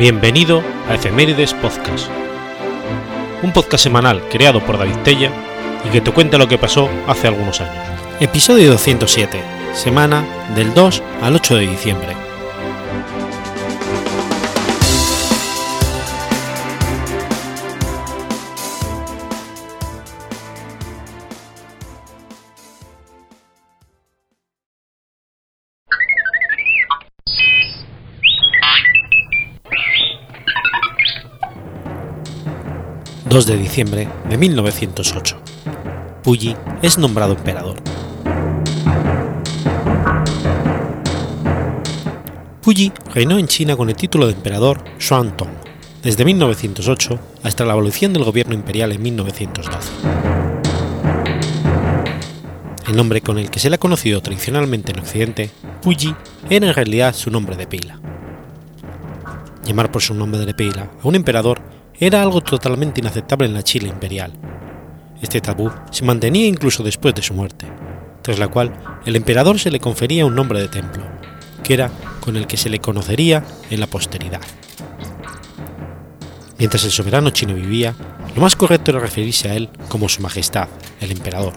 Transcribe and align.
Bienvenido 0.00 0.62
a 0.88 0.94
Efemérides 0.94 1.52
Podcast, 1.52 2.08
un 3.42 3.52
podcast 3.52 3.84
semanal 3.84 4.26
creado 4.30 4.64
por 4.64 4.78
David 4.78 4.96
Tella 5.04 5.30
y 5.84 5.90
que 5.90 6.00
te 6.00 6.10
cuenta 6.10 6.38
lo 6.38 6.48
que 6.48 6.56
pasó 6.56 6.88
hace 7.06 7.28
algunos 7.28 7.60
años. 7.60 7.84
Episodio 8.18 8.70
207, 8.70 9.42
semana 9.74 10.24
del 10.54 10.72
2 10.72 11.02
al 11.20 11.36
8 11.36 11.54
de 11.56 11.66
diciembre. 11.66 12.29
2 33.40 33.46
de 33.46 33.56
diciembre 33.56 34.06
de 34.28 34.36
1908. 34.36 35.40
Puyi 36.22 36.54
es 36.82 36.98
nombrado 36.98 37.32
emperador. 37.32 37.76
Puyi 42.60 42.92
reinó 43.14 43.38
en 43.38 43.46
China 43.46 43.76
con 43.76 43.88
el 43.88 43.96
título 43.96 44.26
de 44.26 44.34
emperador 44.34 44.84
Xuantong 44.98 45.48
desde 46.02 46.26
1908 46.26 47.18
hasta 47.42 47.64
la 47.64 47.72
abolición 47.72 48.12
del 48.12 48.24
gobierno 48.24 48.52
imperial 48.52 48.92
en 48.92 49.00
1912. 49.00 49.90
El 52.88 52.94
nombre 52.94 53.22
con 53.22 53.38
el 53.38 53.50
que 53.50 53.58
se 53.58 53.70
le 53.70 53.76
ha 53.76 53.78
conocido 53.78 54.20
tradicionalmente 54.20 54.92
en 54.92 54.98
Occidente, 54.98 55.50
Puyi, 55.80 56.14
era 56.50 56.66
en 56.66 56.74
realidad 56.74 57.14
su 57.14 57.30
nombre 57.30 57.56
de 57.56 57.66
pila. 57.66 57.98
Llamar 59.64 59.90
por 59.90 60.02
su 60.02 60.12
nombre 60.12 60.44
de 60.44 60.52
pila 60.52 60.90
a 61.02 61.08
un 61.08 61.14
emperador 61.14 61.79
era 62.00 62.22
algo 62.22 62.40
totalmente 62.40 63.00
inaceptable 63.00 63.46
en 63.46 63.52
la 63.52 63.62
Chile 63.62 63.88
imperial. 63.88 64.32
Este 65.20 65.42
tabú 65.42 65.70
se 65.90 66.04
mantenía 66.04 66.46
incluso 66.46 66.82
después 66.82 67.14
de 67.14 67.20
su 67.20 67.34
muerte, 67.34 67.66
tras 68.22 68.38
la 68.38 68.48
cual 68.48 68.72
el 69.04 69.16
emperador 69.16 69.58
se 69.58 69.70
le 69.70 69.80
confería 69.80 70.24
un 70.24 70.34
nombre 70.34 70.60
de 70.60 70.68
templo, 70.68 71.04
que 71.62 71.74
era 71.74 71.90
con 72.20 72.38
el 72.38 72.46
que 72.46 72.56
se 72.56 72.70
le 72.70 72.78
conocería 72.78 73.44
en 73.68 73.80
la 73.80 73.86
posteridad. 73.86 74.40
Mientras 76.58 76.84
el 76.84 76.90
soberano 76.90 77.30
chino 77.30 77.54
vivía, 77.54 77.94
lo 78.34 78.40
más 78.40 78.56
correcto 78.56 78.92
era 78.92 79.00
referirse 79.00 79.50
a 79.50 79.54
él 79.54 79.68
como 79.88 80.08
Su 80.08 80.22
Majestad, 80.22 80.68
el 81.00 81.10
Emperador. 81.10 81.52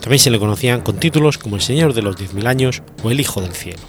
También 0.00 0.20
se 0.20 0.30
le 0.30 0.38
conocían 0.38 0.80
con 0.80 0.98
títulos 0.98 1.38
como 1.38 1.56
el 1.56 1.62
Señor 1.62 1.92
de 1.92 2.02
los 2.02 2.16
Diez 2.16 2.34
Mil 2.34 2.46
Años 2.46 2.82
o 3.02 3.10
el 3.10 3.18
Hijo 3.18 3.40
del 3.40 3.52
Cielo. 3.52 3.80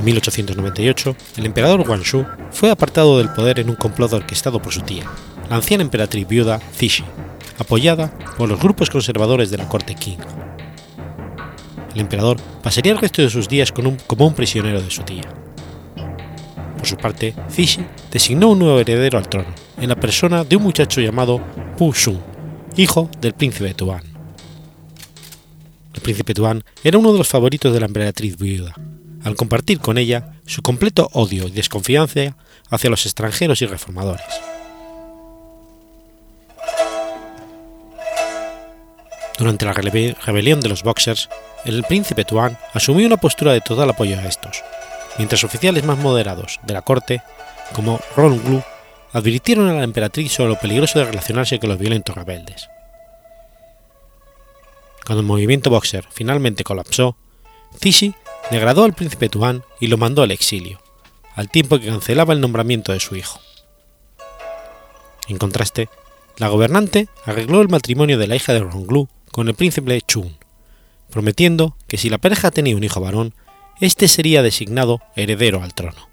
En 0.00 0.06
1898, 0.06 1.14
el 1.36 1.44
emperador 1.44 1.86
Guangxu 1.86 2.24
fue 2.52 2.70
apartado 2.70 3.18
del 3.18 3.28
poder 3.34 3.60
en 3.60 3.68
un 3.68 3.76
complot 3.76 4.10
orquestado 4.14 4.62
por 4.62 4.72
su 4.72 4.80
tía, 4.80 5.04
la 5.50 5.56
anciana 5.56 5.82
emperatriz 5.82 6.26
viuda 6.26 6.58
Cixi, 6.72 7.04
apoyada 7.58 8.10
por 8.38 8.48
los 8.48 8.58
grupos 8.58 8.88
conservadores 8.88 9.50
de 9.50 9.58
la 9.58 9.68
corte 9.68 9.94
Qing. 9.94 10.16
El 11.94 12.00
emperador 12.00 12.38
pasaría 12.62 12.92
el 12.92 12.98
resto 12.98 13.20
de 13.20 13.28
sus 13.28 13.46
días 13.46 13.72
como 13.72 14.26
un 14.26 14.34
prisionero 14.34 14.80
de 14.80 14.90
su 14.90 15.02
tía. 15.02 15.28
Por 16.78 16.86
su 16.86 16.96
parte, 16.96 17.34
Cixi 17.50 17.84
designó 18.10 18.48
un 18.48 18.60
nuevo 18.60 18.80
heredero 18.80 19.18
al 19.18 19.28
trono, 19.28 19.50
en 19.78 19.90
la 19.90 19.96
persona 19.96 20.44
de 20.44 20.56
un 20.56 20.62
muchacho 20.62 21.02
llamado 21.02 21.42
Pu 21.76 21.92
Shun, 21.92 22.18
hijo 22.74 23.10
del 23.20 23.34
príncipe 23.34 23.74
Tuan. 23.74 24.04
El 25.92 26.00
príncipe 26.00 26.32
Tuan 26.32 26.64
era 26.82 26.96
uno 26.96 27.12
de 27.12 27.18
los 27.18 27.28
favoritos 27.28 27.74
de 27.74 27.80
la 27.80 27.86
emperatriz 27.86 28.38
viuda, 28.38 28.74
al 29.24 29.36
compartir 29.36 29.80
con 29.80 29.98
ella 29.98 30.34
su 30.46 30.62
completo 30.62 31.08
odio 31.12 31.46
y 31.46 31.50
desconfianza 31.50 32.36
hacia 32.70 32.90
los 32.90 33.04
extranjeros 33.06 33.62
y 33.62 33.66
reformadores. 33.66 34.26
Durante 39.38 39.64
la 39.64 39.72
rebelión 39.72 40.60
de 40.60 40.68
los 40.68 40.82
Boxers, 40.82 41.30
el 41.64 41.82
príncipe 41.84 42.24
Tuan 42.24 42.58
asumió 42.74 43.06
una 43.06 43.16
postura 43.16 43.52
de 43.52 43.62
total 43.62 43.88
apoyo 43.88 44.18
a 44.18 44.26
estos, 44.26 44.62
mientras 45.16 45.44
oficiales 45.44 45.84
más 45.84 45.98
moderados 45.98 46.60
de 46.64 46.74
la 46.74 46.82
corte, 46.82 47.22
como 47.72 48.00
Ron 48.16 48.42
Glu, 48.42 48.62
advirtieron 49.12 49.68
a 49.68 49.74
la 49.74 49.84
emperatriz 49.84 50.32
sobre 50.32 50.50
lo 50.50 50.58
peligroso 50.58 50.98
de 50.98 51.06
relacionarse 51.06 51.58
con 51.58 51.70
los 51.70 51.78
violentos 51.78 52.14
rebeldes. 52.14 52.68
Cuando 55.06 55.22
el 55.22 55.26
movimiento 55.26 55.70
Boxer 55.70 56.04
finalmente 56.10 56.62
colapsó, 56.62 57.16
Cixi 57.80 58.14
degradó 58.50 58.84
al 58.84 58.94
príncipe 58.94 59.28
Tuan 59.28 59.64
y 59.78 59.86
lo 59.86 59.96
mandó 59.96 60.22
al 60.22 60.30
exilio, 60.30 60.80
al 61.34 61.48
tiempo 61.48 61.78
que 61.78 61.86
cancelaba 61.86 62.34
el 62.34 62.40
nombramiento 62.40 62.92
de 62.92 63.00
su 63.00 63.16
hijo. 63.16 63.40
En 65.28 65.38
contraste, 65.38 65.88
la 66.36 66.48
gobernante 66.48 67.08
arregló 67.24 67.60
el 67.60 67.68
matrimonio 67.68 68.18
de 68.18 68.26
la 68.26 68.36
hija 68.36 68.52
de 68.52 68.60
Ronglu 68.60 69.08
con 69.30 69.48
el 69.48 69.54
príncipe 69.54 70.00
Chun, 70.02 70.36
prometiendo 71.10 71.76
que 71.86 71.98
si 71.98 72.08
la 72.08 72.18
pareja 72.18 72.50
tenía 72.50 72.76
un 72.76 72.84
hijo 72.84 73.00
varón, 73.00 73.34
éste 73.80 74.08
sería 74.08 74.42
designado 74.42 75.00
heredero 75.16 75.62
al 75.62 75.74
trono. 75.74 76.08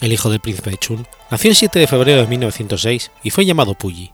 El 0.00 0.12
hijo 0.12 0.30
del 0.30 0.40
príncipe 0.40 0.76
Chun 0.76 1.06
nació 1.30 1.50
el 1.50 1.56
7 1.56 1.78
de 1.78 1.86
febrero 1.86 2.20
de 2.20 2.26
1906 2.26 3.10
y 3.22 3.30
fue 3.30 3.46
llamado 3.46 3.74
Puyi, 3.74 4.12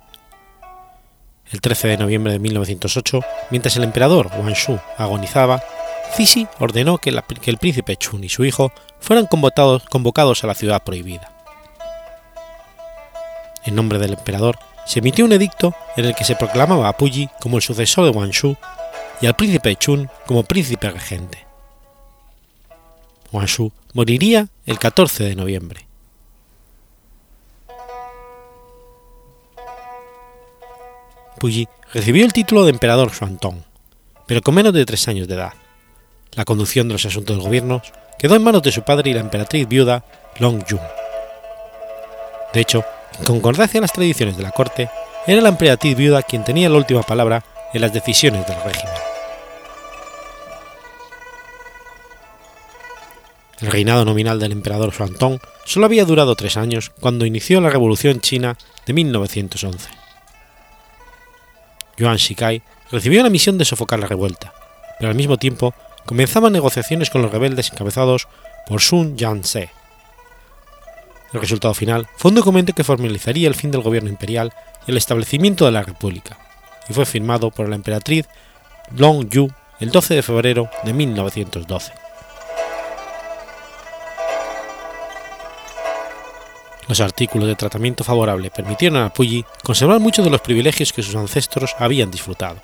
el 1.53 1.61
13 1.61 1.89
de 1.89 1.97
noviembre 1.99 2.33
de 2.33 2.39
1908, 2.39 3.21
mientras 3.51 3.77
el 3.77 3.85
emperador 3.85 4.31
Wanshu 4.37 4.79
agonizaba, 4.97 5.63
Cixi 6.17 6.47
ordenó 6.59 6.99
que, 6.99 7.11
el 7.11 7.59
príncipe 7.59 7.97
Chun 7.97 8.25
y 8.25 8.29
su 8.29 8.45
hijo 8.45 8.73
fueran 9.01 9.27
convocados 9.27 10.45
a 10.45 10.47
la 10.47 10.55
ciudad 10.55 10.83
prohibida. 10.83 11.33
En 13.65 13.75
nombre 13.75 13.99
del 13.99 14.15
emperador, 14.15 14.59
se 14.87 14.99
emitió 14.99 15.25
un 15.25 15.33
edicto 15.33 15.75
en 15.97 16.07
el 16.07 16.15
que 16.15 16.25
se 16.25 16.37
proclamaba 16.37 16.89
a 16.89 16.97
Puyi 16.97 17.29
como 17.41 17.57
el 17.57 17.63
sucesor 17.63 18.05
de 18.05 18.11
Wanshu 18.11 18.57
y 19.21 19.27
al 19.27 19.37
príncipe 19.37 19.77
Chun 19.77 20.11
como 20.27 20.43
príncipe 20.43 20.91
regente. 20.91 21.47
Wanshu 23.31 23.73
moriría 23.95 24.49
el 24.67 24.79
14 24.79 25.25
de 25.25 25.37
noviembre. 25.37 25.87
Puyi 31.43 31.67
recibió 31.93 32.25
el 32.25 32.33
título 32.33 32.63
de 32.63 32.71
emperador 32.71 33.11
Xuantong, 33.11 33.65
pero 34.29 34.43
con 34.43 34.55
menos 34.55 34.73
de 34.73 34.87
tres 34.87 35.09
años 35.09 35.27
de 35.27 35.35
edad. 35.35 35.53
La 36.35 36.45
conducción 36.45 36.87
de 36.87 36.93
los 36.93 37.05
asuntos 37.05 37.35
del 37.35 37.45
gobierno 37.45 37.83
quedó 38.17 38.37
en 38.37 38.45
manos 38.45 38.63
de 38.63 38.71
su 38.71 38.83
padre 38.83 39.11
y 39.11 39.15
la 39.15 39.23
emperatriz 39.23 39.67
viuda 39.67 40.05
Long 40.39 40.63
Jun. 40.71 40.79
De 42.55 42.61
hecho, 42.61 42.85
en 43.19 43.25
concordancia 43.25 43.79
a 43.79 43.81
las 43.81 43.93
tradiciones 43.93 44.37
de 44.37 44.45
la 44.45 44.53
corte, 44.53 44.89
era 45.27 45.41
la 45.41 45.49
emperatriz 45.49 45.97
viuda 45.97 46.23
quien 46.23 46.45
tenía 46.45 46.69
la 46.69 46.77
última 46.77 47.03
palabra 47.03 47.45
en 47.75 47.81
las 47.81 47.93
decisiones 47.93 48.47
del 48.47 48.63
régimen. 48.63 48.95
El 53.61 53.67
reinado 53.73 54.05
nominal 54.05 54.39
del 54.39 54.53
emperador 54.53 54.93
Xuantong 54.93 55.41
solo 55.65 55.87
había 55.87 56.05
durado 56.05 56.37
tres 56.37 56.57
años 56.57 56.93
cuando 57.01 57.27
inició 57.27 57.61
la 57.61 57.71
Revolución 57.71 58.21
China 58.21 58.57
de 58.87 58.93
1911. 58.93 60.02
Yuan 61.97 62.17
Shikai 62.17 62.63
recibió 62.91 63.23
la 63.23 63.31
misión 63.31 63.59
de 63.59 63.65
sofocar 63.65 63.99
la 63.99 64.07
revuelta, 64.07 64.53
pero 64.99 65.11
al 65.11 65.17
mismo 65.17 65.37
tiempo 65.37 65.75
comenzaban 66.07 66.53
negociaciones 66.53 67.11
con 67.11 67.23
los 67.23 67.33
rebeldes 67.33 67.71
encabezados 67.73 68.29
por 68.67 68.81
Sun 68.81 69.17
Yat-sen. 69.17 69.71
El 71.33 71.41
resultado 71.41 71.73
final 71.75 72.09
fue 72.17 72.31
un 72.31 72.35
documento 72.35 72.75
que 72.75 72.85
formalizaría 72.85 73.49
el 73.49 73.55
fin 73.55 73.71
del 73.71 73.83
gobierno 73.83 74.11
imperial 74.11 74.53
y 74.87 74.91
el 74.91 74.97
establecimiento 74.97 75.65
de 75.65 75.73
la 75.73 75.83
república, 75.83 76.39
y 76.89 76.93
fue 76.93 77.07
firmado 77.07 77.51
por 77.51 77.69
la 77.69 77.77
emperatriz 77.77 78.29
Long 78.97 79.29
Yu 79.29 79.51
el 79.81 79.91
12 79.91 80.15
de 80.15 80.23
febrero 80.23 80.71
de 80.85 80.93
1912. 80.93 82.02
Los 86.93 87.01
artículos 87.01 87.49
de 87.49 87.55
tratamiento 87.55 88.05
favorable 88.05 88.51
permitieron 88.51 89.03
a 89.03 89.09
Puyi 89.09 89.47
conservar 89.65 89.99
muchos 89.99 90.27
de 90.27 90.31
los 90.31 90.43
privilegios 90.43 90.93
que 90.93 91.03
sus 91.03 91.15
ancestros 91.15 91.75
habían 91.79 92.11
disfrutado. 92.11 92.57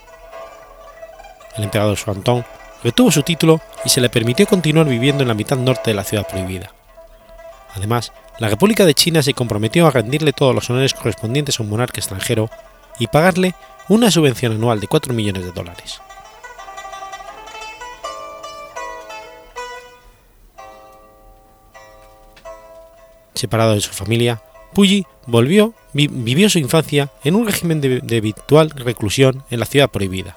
El 1.57 1.65
emperador 1.65 1.97
Xuantong 1.97 2.45
retuvo 2.85 3.11
su 3.11 3.23
título 3.23 3.63
y 3.87 3.89
se 3.89 4.03
le 4.03 4.11
permitió 4.11 4.47
continuar 4.47 4.87
viviendo 4.87 5.23
en 5.23 5.29
la 5.29 5.35
mitad 5.35 5.57
norte 5.57 5.93
de 5.93 5.95
la 5.95 6.05
ciudad 6.05 6.29
prohibida. 6.29 6.75
Además, 7.75 8.13
la 8.39 8.51
República 8.51 8.85
de 8.85 8.93
China 8.93 9.23
se 9.23 9.33
comprometió 9.33 9.87
a 9.87 9.93
rendirle 9.93 10.35
todos 10.35 10.55
los 10.55 10.69
honores 10.69 10.93
correspondientes 10.93 11.59
a 11.59 11.63
un 11.63 11.71
monarca 11.71 11.99
extranjero 11.99 12.51
y 12.99 13.07
pagarle 13.07 13.55
una 13.89 14.11
subvención 14.11 14.53
anual 14.53 14.79
de 14.79 14.89
4 14.89 15.15
millones 15.15 15.47
de 15.47 15.53
dólares. 15.53 16.03
Separado 23.39 23.75
de 23.75 23.81
su 23.81 23.93
familia, 23.93 24.43
Puyi 24.75 25.07
volvió, 25.27 25.73
vivió 25.93 26.51
su 26.51 26.59
infancia 26.59 27.13
en 27.23 27.37
un 27.37 27.47
régimen 27.47 27.81
de, 27.81 28.01
de 28.01 28.17
habitual 28.17 28.71
reclusión 28.71 29.45
en 29.49 29.61
la 29.61 29.67
ciudad 29.67 29.89
prohibida, 29.89 30.37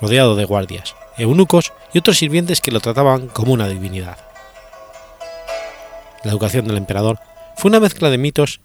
rodeado 0.00 0.34
de 0.34 0.46
guardias, 0.46 0.94
eunucos 1.18 1.74
y 1.92 1.98
otros 1.98 2.16
sirvientes 2.16 2.62
que 2.62 2.70
lo 2.70 2.80
trataban 2.80 3.28
como 3.28 3.52
una 3.52 3.68
divinidad. 3.68 4.16
La 6.24 6.30
educación 6.30 6.66
del 6.66 6.78
emperador 6.78 7.18
fue 7.58 7.68
una 7.68 7.80
mezcla 7.80 8.08
de 8.08 8.16
mitos, 8.16 8.60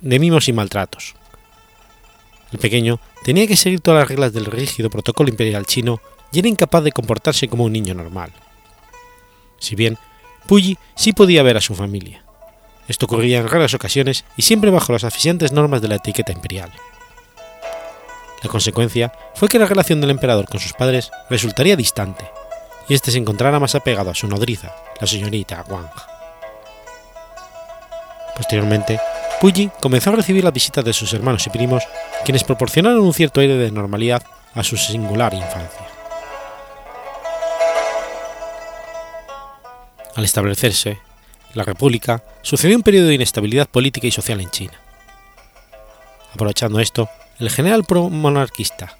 de 0.00 0.18
mimos 0.18 0.48
y 0.48 0.52
maltratos. 0.52 1.14
El 2.50 2.58
pequeño 2.58 2.98
tenía 3.22 3.46
que 3.46 3.56
seguir 3.56 3.80
todas 3.80 4.00
las 4.00 4.08
reglas 4.08 4.32
del 4.32 4.46
rígido 4.46 4.90
protocolo 4.90 5.30
imperial 5.30 5.64
chino 5.64 6.00
y 6.32 6.40
era 6.40 6.48
incapaz 6.48 6.82
de 6.82 6.90
comportarse 6.90 7.46
como 7.46 7.62
un 7.62 7.72
niño 7.72 7.94
normal. 7.94 8.32
Si 9.60 9.76
bien 9.76 9.96
Puyi 10.48 10.76
sí 10.96 11.12
podía 11.12 11.44
ver 11.44 11.56
a 11.56 11.60
su 11.60 11.76
familia. 11.76 12.24
Esto 12.88 13.06
ocurría 13.06 13.38
en 13.38 13.48
raras 13.48 13.74
ocasiones 13.74 14.24
y 14.36 14.42
siempre 14.42 14.70
bajo 14.70 14.92
las 14.92 15.04
asfixiantes 15.04 15.52
normas 15.52 15.82
de 15.82 15.88
la 15.88 15.96
etiqueta 15.96 16.32
imperial. 16.32 16.70
La 18.42 18.50
consecuencia 18.50 19.12
fue 19.34 19.48
que 19.48 19.58
la 19.58 19.66
relación 19.66 20.00
del 20.00 20.10
emperador 20.10 20.48
con 20.48 20.60
sus 20.60 20.72
padres 20.72 21.10
resultaría 21.30 21.76
distante, 21.76 22.24
y 22.88 22.94
éste 22.94 23.12
se 23.12 23.18
encontrara 23.18 23.60
más 23.60 23.74
apegado 23.76 24.10
a 24.10 24.14
su 24.14 24.26
nodriza, 24.26 24.74
la 25.00 25.06
señorita 25.06 25.64
Wang. 25.68 25.90
Posteriormente, 28.36 28.98
Puyi 29.40 29.70
comenzó 29.80 30.10
a 30.10 30.16
recibir 30.16 30.42
las 30.42 30.52
visitas 30.52 30.84
de 30.84 30.92
sus 30.92 31.12
hermanos 31.12 31.46
y 31.46 31.50
primos, 31.50 31.84
quienes 32.24 32.42
proporcionaron 32.42 33.00
un 33.00 33.14
cierto 33.14 33.40
aire 33.40 33.56
de 33.56 33.70
normalidad 33.70 34.22
a 34.54 34.64
su 34.64 34.76
singular 34.76 35.34
infancia. 35.34 35.86
Al 40.14 40.24
establecerse 40.24 40.98
la 41.54 41.64
República, 41.64 42.22
sucedió 42.42 42.76
un 42.76 42.82
periodo 42.82 43.08
de 43.08 43.14
inestabilidad 43.14 43.68
política 43.68 44.06
y 44.06 44.10
social 44.10 44.40
en 44.40 44.50
China. 44.50 44.74
Aprovechando 46.34 46.80
esto, 46.80 47.08
el 47.38 47.50
general 47.50 47.84
pro-monarquista 47.84 48.96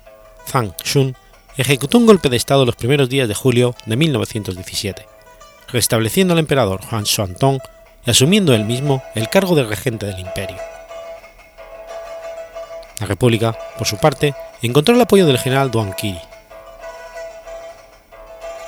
Zhang 0.47 0.75
Shun 0.85 1.17
ejecutó 1.57 1.99
un 1.99 2.07
golpe 2.07 2.29
de 2.29 2.37
Estado 2.37 2.65
los 2.65 2.77
primeros 2.77 3.09
días 3.09 3.29
de 3.29 3.35
julio 3.35 3.75
de 3.87 3.97
1917, 3.97 5.07
restableciendo 5.69 6.35
al 6.35 6.41
emperador 6.41 6.85
Juan 6.85 7.05
Xuantong 7.07 7.61
y 8.05 8.11
asumiendo 8.11 8.55
él 8.55 8.65
mismo 8.65 9.03
el 9.15 9.29
cargo 9.29 9.55
de 9.55 9.65
regente 9.65 10.07
del 10.07 10.19
imperio. 10.19 10.59
La 13.01 13.07
República, 13.07 13.57
por 13.79 13.87
su 13.87 13.97
parte, 13.99 14.35
encontró 14.63 14.95
el 14.95 15.01
apoyo 15.01 15.27
del 15.27 15.39
general 15.39 15.71
Duan 15.71 15.93
Qi. 15.93 16.17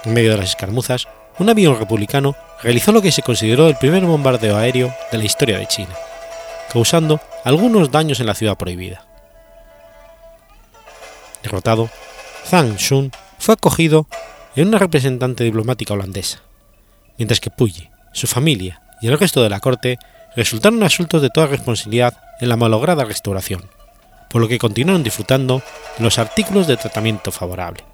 En 0.05 0.13
medio 0.13 0.33
de 0.33 0.39
las 0.39 0.51
escaramuzas, 0.51 1.09
un 1.39 1.49
avión 1.49 1.79
republicano 1.79 2.37
realizó 2.65 2.93
lo 2.93 3.03
que 3.03 3.13
se 3.13 3.23
consideró 3.23 3.69
el 3.69 3.77
primer 3.77 4.05
bombardeo 4.07 4.57
aéreo 4.57 4.93
de 5.13 5.19
la 5.19 5.25
historia 5.25 5.59
de 5.59 5.67
China, 5.67 5.95
causando 6.73 7.21
algunos 7.45 7.91
daños 7.91 8.21
en 8.21 8.27
la 8.27 8.35
ciudad 8.35 8.57
prohibida. 8.57 9.05
Derrotado, 11.43 11.91
Zhang 12.47 12.77
Shun 12.77 13.13
fue 13.39 13.53
acogido 13.53 14.07
en 14.57 14.69
una 14.69 14.79
representante 14.79 15.45
diplomática 15.45 15.93
holandesa, 15.93 16.41
mientras 17.19 17.39
que 17.39 17.51
Puyi, 17.51 17.91
su 18.15 18.27
familia 18.27 18.81
y 19.03 19.09
el 19.09 19.19
resto 19.19 19.43
de 19.43 19.51
la 19.51 19.61
corte 19.61 19.99
resultaron 20.35 20.83
asuntos 20.83 21.21
de 21.21 21.29
toda 21.29 21.49
responsabilidad 21.49 22.17
en 22.41 22.49
la 22.49 22.57
malograda 22.57 23.05
restauración, 23.05 23.69
por 24.31 24.41
lo 24.41 24.49
que 24.49 24.59
continuaron 24.59 25.03
disfrutando 25.03 25.63
de 25.99 26.05
los 26.05 26.19
artículos 26.19 26.67
de 26.67 26.79
tratamiento 26.79 27.31
favorable. 27.31 27.85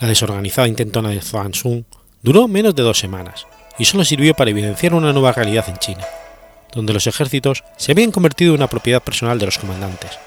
La 0.00 0.08
desorganizada 0.08 0.68
intentona 0.68 1.08
de 1.08 1.20
Shun 1.20 1.86
duró 2.22 2.48
menos 2.48 2.74
de 2.74 2.82
dos 2.82 2.98
semanas 2.98 3.46
y 3.78 3.86
solo 3.86 4.04
sirvió 4.04 4.34
para 4.34 4.50
evidenciar 4.50 4.92
una 4.92 5.12
nueva 5.12 5.32
realidad 5.32 5.64
en 5.68 5.78
China, 5.78 6.04
donde 6.72 6.92
los 6.92 7.06
ejércitos 7.06 7.64
se 7.76 7.92
habían 7.92 8.12
convertido 8.12 8.52
en 8.52 8.60
una 8.60 8.68
propiedad 8.68 9.02
personal 9.02 9.38
de 9.38 9.46
los 9.46 9.58
comandantes, 9.58 10.18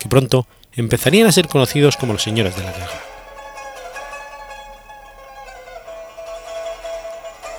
que 0.00 0.08
pronto 0.08 0.46
empezarían 0.72 1.28
a 1.28 1.32
ser 1.32 1.46
conocidos 1.46 1.96
como 1.96 2.14
los 2.14 2.22
señores 2.22 2.56
de 2.56 2.62
la 2.64 2.72
guerra. 2.72 3.00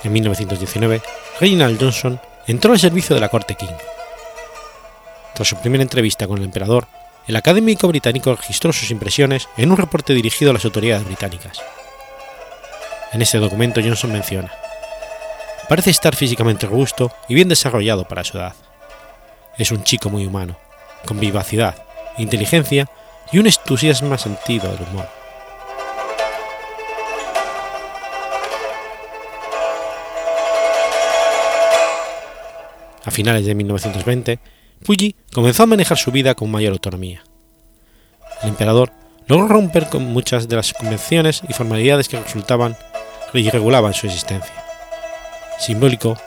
En 0.04 0.12
1919, 0.12 1.02
Reginald 1.40 1.80
Johnson 1.80 2.20
entró 2.46 2.74
al 2.74 2.80
servicio 2.80 3.16
de 3.16 3.22
la 3.22 3.30
corte 3.30 3.56
King. 3.56 3.68
Tras 5.34 5.48
su 5.48 5.56
primera 5.58 5.82
entrevista 5.82 6.28
con 6.28 6.40
el 6.40 6.44
emperador, 6.44 6.88
el 7.28 7.36
académico 7.36 7.88
británico 7.88 8.36
registró 8.36 8.74
sus 8.74 8.92
impresiones 8.92 9.48
en 9.58 9.72
un 9.72 9.78
reporte 9.78 10.14
dirigido 10.14 10.52
a 10.52 10.54
las 10.54 10.66
autoridades 10.66 11.06
británicas. 11.06 11.62
En 13.14 13.22
ese 13.22 13.38
documento 13.38 13.82
Johnson 13.82 14.12
menciona, 14.12 14.52
parece 15.70 15.92
estar 15.92 16.16
físicamente 16.16 16.68
robusto 16.68 17.14
y 17.30 17.36
bien 17.36 17.48
desarrollado 17.48 18.06
para 18.08 18.24
su 18.24 18.38
edad. 18.38 18.56
Es 19.58 19.72
un 19.72 19.84
chico 19.84 20.10
muy 20.10 20.26
humano, 20.26 20.58
con 21.06 21.20
vivacidad, 21.20 21.76
inteligencia 22.18 22.90
y 23.32 23.40
un 23.40 23.48
entusiasmo 23.48 24.18
sentido 24.18 24.72
del 24.72 24.82
humor. 24.82 25.08
A 33.06 33.12
finales 33.12 33.46
de 33.46 33.54
1920, 33.54 34.40
Puyi 34.84 35.16
comenzó 35.34 35.64
a 35.64 35.68
manejar 35.68 35.98
su 35.98 36.12
vida 36.12 36.36
con 36.36 36.52
mayor 36.52 36.74
autonomía. 36.74 37.24
El 38.42 38.50
emperador 38.50 38.92
logró 39.28 39.48
romper 39.48 39.88
con 39.90 40.04
muchas 40.06 40.48
de 40.48 40.58
las 40.58 40.74
convenciones 40.74 41.42
y 41.48 41.54
formalidades 41.54 42.10
que 42.10 42.20
resultaban 42.20 42.78
y 43.34 43.50
regulaban 43.50 43.94
su 43.94 44.08
existencia. 44.08 44.54
Simbólico 45.60 46.18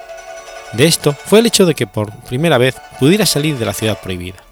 de 0.73 0.87
esto 0.87 1.13
fue 1.13 1.39
el 1.41 1.47
hecho 1.47 1.67
de 1.67 1.75
que 1.75 1.87
por 1.87 2.13
primera 2.25 2.59
vez 2.59 2.77
pudiera 2.99 3.27
salir 3.27 3.59
de 3.59 3.67
la 3.67 3.75
ciudad 3.75 4.01
prohibida. 4.01 4.43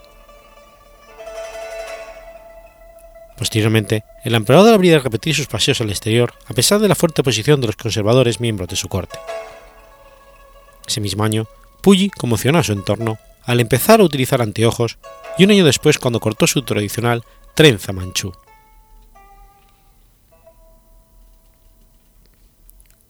Posteriormente, 3.37 4.05
el 4.23 4.35
emperador 4.35 4.75
habría 4.75 4.93
de 4.93 5.01
repetir 5.01 5.35
sus 5.35 5.49
paseos 5.49 5.81
al 5.81 5.91
exterior 5.91 6.33
a 6.47 6.55
pesar 6.55 6.79
de 6.79 6.89
la 6.89 6.95
fuerte 6.95 7.23
oposición 7.23 7.61
de 7.61 7.67
los 7.67 7.77
conservadores 7.77 8.41
miembros 8.41 8.69
de 8.69 8.77
su 8.77 8.89
corte. 8.89 9.19
Ese 10.87 11.01
mismo 11.01 11.25
año, 11.25 11.47
Puyi 11.81 12.11
conmocionó 12.11 12.59
a 12.59 12.63
su 12.63 12.73
entorno 12.73 13.19
al 13.47 13.61
empezar 13.61 14.01
a 14.01 14.05
utilizar 14.05 14.43
anteojos 14.43 14.99
y 15.39 15.45
un 15.45 15.51
año 15.51 15.65
después 15.65 15.99
cuando 15.99 16.21
cortó 16.21 16.47
su 16.47 16.63
tradicional 16.63 17.25
trenza 17.55 17.93
manchú. 17.93 18.33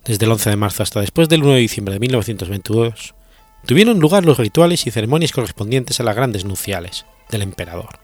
Desde 0.05 0.26
el 0.26 0.33
11 0.33 0.50
de 0.50 0.57
marzo 0.57 0.83
hasta 0.83 1.00
después 1.00 1.29
del 1.29 1.43
1 1.43 1.53
de 1.55 1.61
diciembre 1.61 1.95
de 1.95 2.00
1922, 2.00 3.14
tuvieron 3.64 4.00
lugar 4.00 4.25
los 4.25 4.38
rituales 4.38 4.87
y 4.87 4.91
ceremonias 4.91 5.33
correspondientes 5.33 5.99
a 6.00 6.03
las 6.03 6.14
grandes 6.14 6.45
nupciales 6.45 7.07
del 7.31 7.43
emperador. 7.43 7.99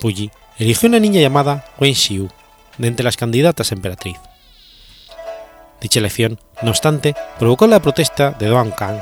Puyi 0.00 0.30
eligió 0.58 0.88
una 0.88 1.00
niña 1.00 1.20
llamada 1.20 1.66
Wen 1.78 1.94
Xiu 1.94 2.30
de 2.78 2.88
entre 2.88 3.04
las 3.04 3.16
candidatas 3.16 3.72
a 3.72 3.74
emperatriz. 3.74 4.16
Dicha 5.80 6.00
elección, 6.00 6.40
no 6.62 6.70
obstante, 6.70 7.14
provocó 7.38 7.66
la 7.66 7.82
protesta 7.82 8.30
de 8.30 8.46
Duan 8.46 8.70
Kang 8.70 9.00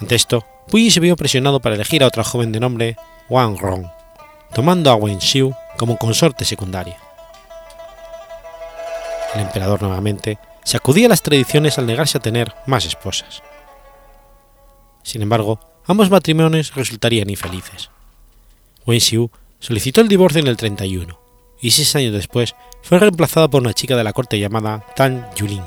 ante 0.00 0.14
esto, 0.14 0.44
Puyi 0.68 0.90
se 0.90 1.00
vio 1.00 1.16
presionado 1.16 1.60
para 1.60 1.74
elegir 1.74 2.02
a 2.02 2.06
otra 2.06 2.24
joven 2.24 2.52
de 2.52 2.60
nombre 2.60 2.96
Wang 3.28 3.58
Rong, 3.58 3.86
tomando 4.54 4.90
a 4.90 4.96
Wen 4.96 5.20
Xiu 5.20 5.54
como 5.76 5.98
consorte 5.98 6.44
secundaria. 6.44 6.98
El 9.34 9.42
emperador 9.42 9.82
nuevamente 9.82 10.38
sacudía 10.64 11.08
las 11.08 11.22
tradiciones 11.22 11.78
al 11.78 11.86
negarse 11.86 12.18
a 12.18 12.22
tener 12.22 12.54
más 12.66 12.86
esposas. 12.86 13.42
Sin 15.02 15.22
embargo, 15.22 15.60
ambos 15.86 16.10
matrimonios 16.10 16.74
resultarían 16.74 17.30
infelices. 17.30 17.90
Wen 18.86 19.00
Xiu 19.00 19.30
solicitó 19.58 20.00
el 20.00 20.08
divorcio 20.08 20.40
en 20.40 20.46
el 20.46 20.56
31 20.56 21.18
y 21.60 21.70
seis 21.70 21.94
años 21.96 22.12
después 22.12 22.54
fue 22.82 22.98
reemplazada 22.98 23.48
por 23.48 23.62
una 23.62 23.74
chica 23.74 23.96
de 23.96 24.04
la 24.04 24.12
corte 24.12 24.38
llamada 24.38 24.84
Tan 24.96 25.28
Yuling. 25.34 25.64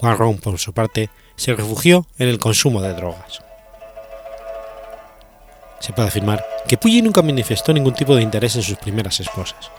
Wang 0.00 0.16
Rong, 0.16 0.40
por 0.40 0.58
su 0.58 0.72
parte, 0.72 1.10
se 1.40 1.54
refugió 1.54 2.06
en 2.18 2.28
el 2.28 2.38
consumo 2.38 2.82
de 2.82 2.92
drogas. 2.92 3.42
Se 5.78 5.94
puede 5.94 6.08
afirmar 6.08 6.44
que 6.68 6.76
Puyi 6.76 7.00
nunca 7.00 7.22
manifestó 7.22 7.72
ningún 7.72 7.94
tipo 7.94 8.14
de 8.14 8.20
interés 8.20 8.56
en 8.56 8.62
sus 8.62 8.76
primeras 8.76 9.20
esposas. 9.20 9.70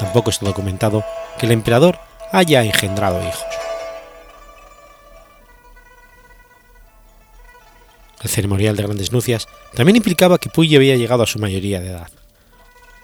Tampoco 0.00 0.30
está 0.30 0.44
documentado 0.44 1.04
que 1.38 1.46
el 1.46 1.52
emperador 1.52 2.00
haya 2.32 2.64
engendrado 2.64 3.20
hijos. 3.20 3.46
El 8.22 8.28
ceremonial 8.28 8.74
de 8.74 8.82
grandes 8.82 9.12
nupcias 9.12 9.46
también 9.72 9.94
implicaba 9.94 10.38
que 10.38 10.50
Puyi 10.50 10.74
había 10.74 10.96
llegado 10.96 11.22
a 11.22 11.28
su 11.28 11.38
mayoría 11.38 11.78
de 11.78 11.90
edad. 11.90 12.10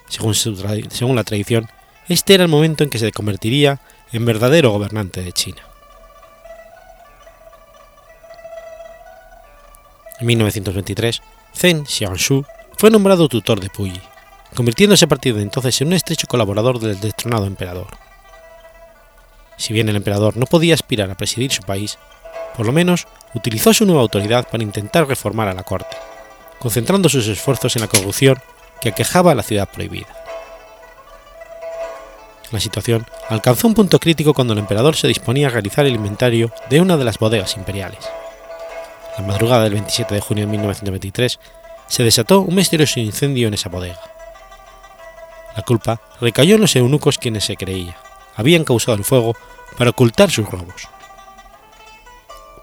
Según, 0.09 0.35
según 0.35 1.15
la 1.15 1.23
tradición, 1.23 1.69
este 2.09 2.33
era 2.33 2.43
el 2.43 2.49
momento 2.49 2.83
en 2.83 2.89
que 2.89 2.99
se 2.99 3.13
convertiría 3.13 3.79
en 4.11 4.25
verdadero 4.25 4.71
gobernante 4.71 5.21
de 5.21 5.31
China. 5.31 5.63
En 10.23 10.27
1923, 10.27 11.21
Zheng 11.53 11.85
Xiangshu 11.85 12.45
fue 12.77 12.89
nombrado 12.89 13.27
tutor 13.27 13.59
de 13.59 13.69
Puyi, 13.69 13.99
convirtiéndose 14.55 15.03
a 15.03 15.09
partir 15.09 15.35
de 15.35 15.41
entonces 15.41 15.81
en 15.81 15.89
un 15.89 15.95
estrecho 15.95 16.27
colaborador 16.27 16.79
del 16.79 16.97
destronado 17.01 17.45
emperador. 17.45 17.87
si 19.57 19.73
bien 19.73 19.89
el 19.89 19.97
emperador 19.97 20.37
no 20.37 20.45
podía 20.45 20.75
aspirar 20.75 21.11
a 21.11 21.17
presidir 21.17 21.51
su 21.51 21.63
país, 21.63 21.97
por 22.55 22.65
lo 22.65 22.71
menos 22.71 23.05
utilizó 23.33 23.73
su 23.73 23.85
nueva 23.85 23.99
autoridad 23.99 24.47
para 24.49 24.63
intentar 24.63 25.09
reformar 25.09 25.49
a 25.49 25.53
la 25.53 25.63
corte, 25.63 25.97
concentrando 26.57 27.09
sus 27.09 27.27
esfuerzos 27.27 27.75
en 27.75 27.81
la 27.81 27.89
corrupción 27.89 28.37
que 28.79 28.89
aquejaba 28.89 29.33
a 29.33 29.35
la 29.35 29.43
ciudad 29.43 29.69
prohibida. 29.69 30.07
La 32.51 32.61
situación 32.61 33.05
alcanzó 33.27 33.67
un 33.67 33.73
punto 33.73 33.99
crítico 33.99 34.33
cuando 34.33 34.53
el 34.53 34.59
emperador 34.59 34.95
se 34.95 35.09
disponía 35.09 35.47
a 35.47 35.51
realizar 35.51 35.85
el 35.85 35.95
inventario 35.95 36.49
de 36.69 36.79
una 36.79 36.95
de 36.95 37.03
las 37.03 37.19
bodegas 37.19 37.57
imperiales. 37.57 37.99
La 39.17 39.25
madrugada 39.25 39.63
del 39.63 39.73
27 39.73 40.15
de 40.15 40.21
junio 40.21 40.45
de 40.45 40.51
1923 40.51 41.39
se 41.87 42.03
desató 42.03 42.41
un 42.41 42.55
misterioso 42.55 42.99
incendio 42.99 43.47
en 43.47 43.53
esa 43.53 43.69
bodega. 43.69 43.99
La 45.55 45.63
culpa 45.63 46.01
recayó 46.19 46.55
en 46.55 46.61
los 46.61 46.75
eunucos 46.75 47.17
quienes 47.17 47.45
se 47.45 47.55
creía 47.55 47.95
habían 48.35 48.63
causado 48.63 48.97
el 48.97 49.03
fuego 49.03 49.35
para 49.77 49.91
ocultar 49.91 50.31
sus 50.31 50.49
robos. 50.49 50.87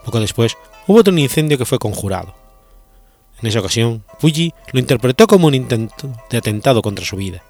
Poco 0.03 0.19
después 0.19 0.57
hubo 0.87 0.99
otro 0.99 1.15
incendio 1.17 1.57
que 1.57 1.65
fue 1.65 1.79
conjurado. 1.79 2.33
En 3.41 3.47
esa 3.47 3.59
ocasión, 3.59 4.03
Puyi 4.19 4.53
lo 4.71 4.79
interpretó 4.79 5.27
como 5.27 5.47
un 5.47 5.55
intento 5.55 6.13
de 6.29 6.37
atentado 6.37 6.81
contra 6.81 7.05
su 7.05 7.15
vida, 7.15 7.43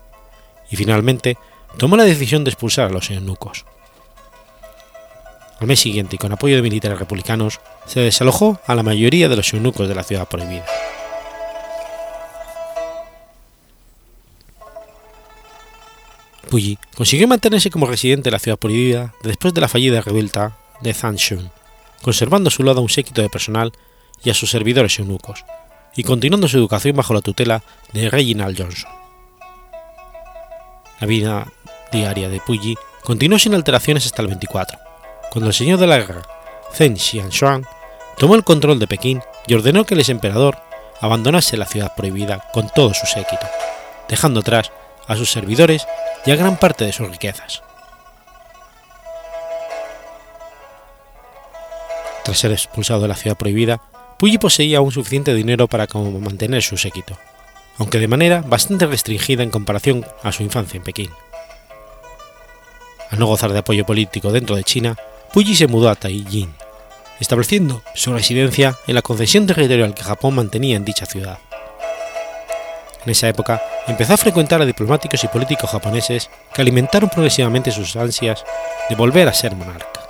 y 0.69 0.75
finalmente 0.75 1.37
tomó 1.77 1.97
la 1.97 2.05
decisión 2.05 2.43
de 2.43 2.51
expulsar 2.51 2.87
a 2.87 2.93
los 2.93 3.09
eunucos. 3.11 3.65
Al 5.61 5.67
mes 5.67 5.79
siguiente, 5.79 6.15
y 6.15 6.17
con 6.17 6.31
apoyo 6.31 6.55
de 6.55 6.63
militares 6.63 6.97
republicanos, 6.97 7.59
se 7.85 7.99
desalojó 7.99 8.59
a 8.65 8.73
la 8.73 8.81
mayoría 8.81 9.29
de 9.29 9.35
los 9.35 9.53
eunucos 9.53 9.87
de 9.87 9.93
la 9.93 10.03
ciudad 10.03 10.27
prohibida. 10.27 10.65
Puyi 16.49 16.79
consiguió 16.97 17.27
mantenerse 17.27 17.69
como 17.69 17.85
residente 17.85 18.25
de 18.25 18.31
la 18.31 18.39
ciudad 18.39 18.57
prohibida 18.57 19.13
después 19.21 19.53
de 19.53 19.61
la 19.61 19.67
fallida 19.67 20.01
revuelta 20.01 20.57
de 20.81 20.95
Zanshun, 20.95 21.51
conservando 22.01 22.47
a 22.47 22.51
su 22.51 22.63
lado 22.63 22.81
un 22.81 22.89
séquito 22.89 23.21
de 23.21 23.29
personal 23.29 23.71
y 24.23 24.31
a 24.31 24.33
sus 24.33 24.49
servidores 24.49 24.97
eunucos, 24.97 25.45
y 25.95 26.01
continuando 26.01 26.47
su 26.47 26.57
educación 26.57 26.95
bajo 26.95 27.13
la 27.13 27.21
tutela 27.21 27.61
de 27.93 28.09
Reginald 28.09 28.59
Johnson. 28.59 28.89
La 30.99 31.05
vida 31.05 31.53
diaria 31.91 32.29
de 32.29 32.39
Puyi 32.39 32.75
continuó 33.03 33.37
sin 33.37 33.53
alteraciones 33.53 34.07
hasta 34.07 34.23
el 34.23 34.27
24, 34.29 34.90
cuando 35.31 35.47
el 35.47 35.53
señor 35.53 35.79
de 35.79 35.87
la 35.87 35.97
guerra, 35.97 36.21
Zheng 36.75 36.97
Xianshuang, 36.97 37.65
tomó 38.17 38.35
el 38.35 38.43
control 38.43 38.79
de 38.79 38.87
Pekín 38.87 39.21
y 39.47 39.53
ordenó 39.53 39.85
que 39.85 39.95
el 39.95 40.09
emperador 40.09 40.57
abandonase 40.99 41.55
la 41.55 41.65
ciudad 41.65 41.95
prohibida 41.95 42.43
con 42.53 42.69
todo 42.69 42.93
su 42.93 43.05
séquito, 43.05 43.47
dejando 44.09 44.41
atrás 44.41 44.71
a 45.07 45.15
sus 45.15 45.31
servidores 45.31 45.87
y 46.25 46.31
a 46.31 46.35
gran 46.35 46.57
parte 46.57 46.85
de 46.85 46.91
sus 46.91 47.09
riquezas. 47.09 47.63
Tras 52.25 52.37
ser 52.37 52.51
expulsado 52.51 53.01
de 53.01 53.07
la 53.07 53.15
ciudad 53.15 53.37
prohibida, 53.37 53.81
Puyi 54.19 54.37
poseía 54.37 54.77
aún 54.77 54.91
suficiente 54.91 55.33
dinero 55.33 55.67
para 55.67 55.87
mantener 55.95 56.61
su 56.61 56.77
séquito, 56.77 57.17
aunque 57.79 57.97
de 57.97 58.07
manera 58.07 58.43
bastante 58.45 58.85
restringida 58.85 59.41
en 59.41 59.49
comparación 59.49 60.05
a 60.21 60.31
su 60.31 60.43
infancia 60.43 60.77
en 60.77 60.83
Pekín. 60.83 61.09
Al 63.09 63.17
no 63.17 63.25
gozar 63.25 63.51
de 63.51 63.57
apoyo 63.57 63.83
político 63.83 64.31
dentro 64.31 64.55
de 64.55 64.63
China, 64.63 64.95
Puyi 65.33 65.55
se 65.55 65.67
mudó 65.67 65.89
a 65.89 65.95
Taiyín, 65.95 66.53
estableciendo 67.21 67.81
su 67.95 68.11
residencia 68.11 68.75
en 68.85 68.95
la 68.95 69.01
concesión 69.01 69.47
territorial 69.47 69.93
que 69.93 70.03
Japón 70.03 70.35
mantenía 70.35 70.75
en 70.75 70.83
dicha 70.83 71.05
ciudad. 71.05 71.39
En 73.05 73.11
esa 73.11 73.29
época 73.29 73.63
empezó 73.87 74.13
a 74.13 74.17
frecuentar 74.17 74.61
a 74.61 74.65
diplomáticos 74.65 75.23
y 75.23 75.29
políticos 75.29 75.69
japoneses 75.69 76.29
que 76.53 76.61
alimentaron 76.61 77.09
progresivamente 77.09 77.71
sus 77.71 77.95
ansias 77.95 78.43
de 78.89 78.95
volver 78.95 79.29
a 79.29 79.33
ser 79.33 79.55
monarca. 79.55 80.01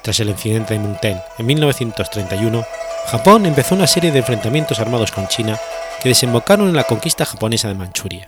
Tras 0.00 0.18
el 0.20 0.30
incidente 0.30 0.74
de 0.74 0.80
Munten 0.80 1.20
en 1.36 1.46
1931, 1.46 2.64
Japón 3.08 3.44
empezó 3.44 3.74
una 3.74 3.86
serie 3.86 4.12
de 4.12 4.20
enfrentamientos 4.20 4.80
armados 4.80 5.12
con 5.12 5.28
China 5.28 5.60
que 6.02 6.08
desembocaron 6.08 6.68
en 6.68 6.76
la 6.76 6.84
conquista 6.84 7.26
japonesa 7.26 7.68
de 7.68 7.74
Manchuria. 7.74 8.26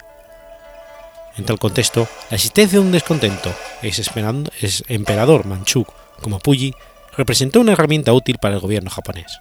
En 1.38 1.45
tal 1.45 1.59
contexto, 1.59 2.09
la 2.30 2.35
existencia 2.35 2.80
de 2.80 2.85
un 2.85 2.92
descontento 2.92 3.54
ex 3.80 4.02
emperador 4.88 5.47
manchú 5.47 5.87
como 6.21 6.40
Puyi 6.40 6.75
representó 7.16 7.61
una 7.61 7.73
herramienta 7.73 8.12
útil 8.12 8.38
para 8.38 8.57
el 8.57 8.61
gobierno 8.61 8.90
japonés. 8.90 9.38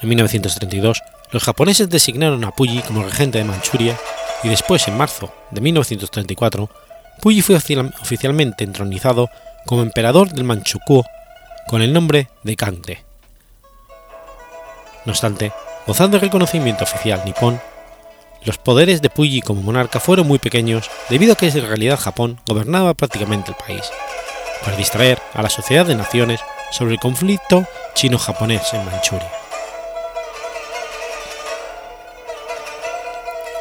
En 0.00 0.08
1932, 0.08 1.02
los 1.32 1.42
japoneses 1.42 1.90
designaron 1.90 2.44
a 2.44 2.52
Puyi 2.52 2.82
como 2.82 3.02
regente 3.02 3.38
de 3.38 3.44
Manchuria 3.44 3.98
y 4.44 4.48
después, 4.48 4.86
en 4.88 4.96
marzo 4.96 5.34
de 5.50 5.60
1934, 5.60 6.70
Puyi 7.20 7.42
fue 7.42 7.56
oficialmente 7.56 8.64
entronizado 8.64 9.28
como 9.66 9.82
emperador 9.82 10.30
del 10.30 10.44
Manchukuo 10.44 11.04
con 11.66 11.82
el 11.82 11.92
nombre 11.92 12.30
de 12.44 12.56
Kangde. 12.56 13.04
No 15.04 15.12
obstante, 15.12 15.52
gozando 15.86 16.16
de 16.16 16.22
reconocimiento 16.22 16.84
oficial 16.84 17.22
nipón, 17.24 17.60
los 18.44 18.58
poderes 18.58 19.02
de 19.02 19.10
Puyi 19.10 19.42
como 19.42 19.62
monarca 19.62 20.00
fueron 20.00 20.26
muy 20.26 20.38
pequeños 20.38 20.90
debido 21.08 21.34
a 21.34 21.36
que 21.36 21.48
en 21.48 21.66
realidad 21.66 21.98
Japón 21.98 22.40
gobernaba 22.46 22.94
prácticamente 22.94 23.50
el 23.50 23.56
país, 23.56 23.90
para 24.64 24.76
distraer 24.76 25.20
a 25.34 25.42
la 25.42 25.50
sociedad 25.50 25.86
de 25.86 25.94
naciones 25.94 26.40
sobre 26.70 26.94
el 26.94 27.00
conflicto 27.00 27.66
chino-japonés 27.94 28.72
en 28.72 28.84
Manchuria. 28.84 29.30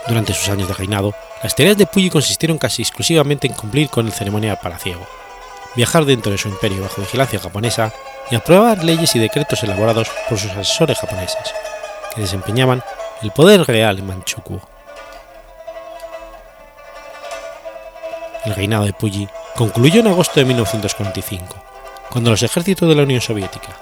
Durante 0.07 0.33
sus 0.33 0.49
años 0.49 0.67
de 0.67 0.73
reinado, 0.73 1.13
las 1.43 1.55
tareas 1.55 1.77
de 1.77 1.85
Puyi 1.85 2.09
consistieron 2.09 2.57
casi 2.57 2.81
exclusivamente 2.81 3.47
en 3.47 3.53
cumplir 3.53 3.89
con 3.89 4.07
el 4.07 4.13
ceremonial 4.13 4.57
palaciego, 4.61 5.05
viajar 5.75 6.05
dentro 6.05 6.31
de 6.31 6.37
su 6.37 6.49
imperio 6.49 6.81
bajo 6.81 7.01
vigilancia 7.01 7.39
japonesa 7.39 7.93
y 8.31 8.35
aprobar 8.35 8.83
leyes 8.83 9.15
y 9.15 9.19
decretos 9.19 9.61
elaborados 9.63 10.09
por 10.27 10.39
sus 10.39 10.51
asesores 10.51 10.97
japoneses, 10.97 11.53
que 12.15 12.21
desempeñaban 12.21 12.83
el 13.21 13.31
poder 13.31 13.65
real 13.65 13.99
en 13.99 14.07
Manchukuo. 14.07 14.61
El 18.45 18.55
reinado 18.55 18.85
de 18.85 18.93
Puyi 18.93 19.27
concluyó 19.55 19.99
en 19.99 20.07
agosto 20.07 20.39
de 20.39 20.45
1945, 20.45 21.55
cuando 22.09 22.31
los 22.31 22.43
ejércitos 22.43 22.87
de 22.87 22.95
la 22.95 23.03
Unión 23.03 23.21
Soviética 23.21 23.75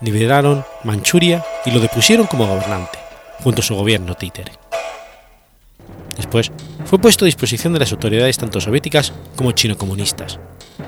liberaron 0.00 0.64
Manchuria 0.82 1.44
y 1.64 1.70
lo 1.70 1.78
depusieron 1.78 2.26
como 2.26 2.46
gobernante, 2.46 2.98
junto 3.42 3.60
a 3.60 3.64
su 3.64 3.76
gobierno 3.76 4.14
títere. 4.16 4.52
Después 6.16 6.50
fue 6.84 6.98
puesto 6.98 7.24
a 7.24 7.26
disposición 7.26 7.72
de 7.72 7.78
las 7.78 7.92
autoridades 7.92 8.36
tanto 8.36 8.60
soviéticas 8.60 9.12
como 9.36 9.52
chino-comunistas, 9.52 10.40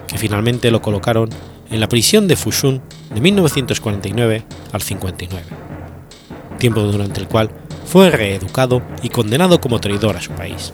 que 0.06 0.18
finalmente 0.18 0.70
lo 0.70 0.82
colocaron 0.82 1.30
en 1.70 1.80
la 1.80 1.88
prisión 1.88 2.26
de 2.26 2.36
Fushun 2.36 2.82
de 3.14 3.20
1949 3.20 4.44
al 4.72 4.82
59, 4.82 5.44
tiempo 6.64 6.80
durante 6.80 7.20
el 7.20 7.28
cual 7.28 7.50
fue 7.84 8.08
reeducado 8.08 8.80
y 9.02 9.10
condenado 9.10 9.60
como 9.60 9.80
traidor 9.80 10.16
a 10.16 10.22
su 10.22 10.30
país. 10.30 10.72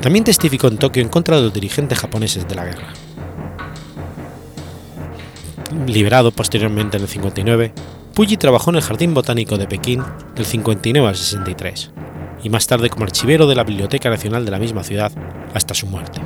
También 0.00 0.24
testificó 0.24 0.68
en 0.68 0.78
Tokio 0.78 1.02
en 1.02 1.10
contra 1.10 1.36
de 1.36 1.42
los 1.42 1.52
dirigentes 1.52 1.98
japoneses 1.98 2.48
de 2.48 2.54
la 2.54 2.64
guerra. 2.64 2.88
Liberado 5.86 6.32
posteriormente 6.32 6.96
en 6.96 7.02
el 7.02 7.08
59, 7.10 7.74
Puyi 8.14 8.38
trabajó 8.38 8.70
en 8.70 8.76
el 8.76 8.82
Jardín 8.82 9.12
Botánico 9.12 9.58
de 9.58 9.66
Pekín 9.66 10.02
del 10.36 10.46
59 10.46 11.06
al 11.06 11.16
63 11.16 11.90
y 12.42 12.48
más 12.48 12.66
tarde 12.66 12.88
como 12.88 13.04
archivero 13.04 13.46
de 13.46 13.56
la 13.56 13.64
Biblioteca 13.64 14.08
Nacional 14.08 14.46
de 14.46 14.52
la 14.52 14.58
misma 14.58 14.84
ciudad 14.84 15.12
hasta 15.52 15.74
su 15.74 15.86
muerte. 15.86 16.22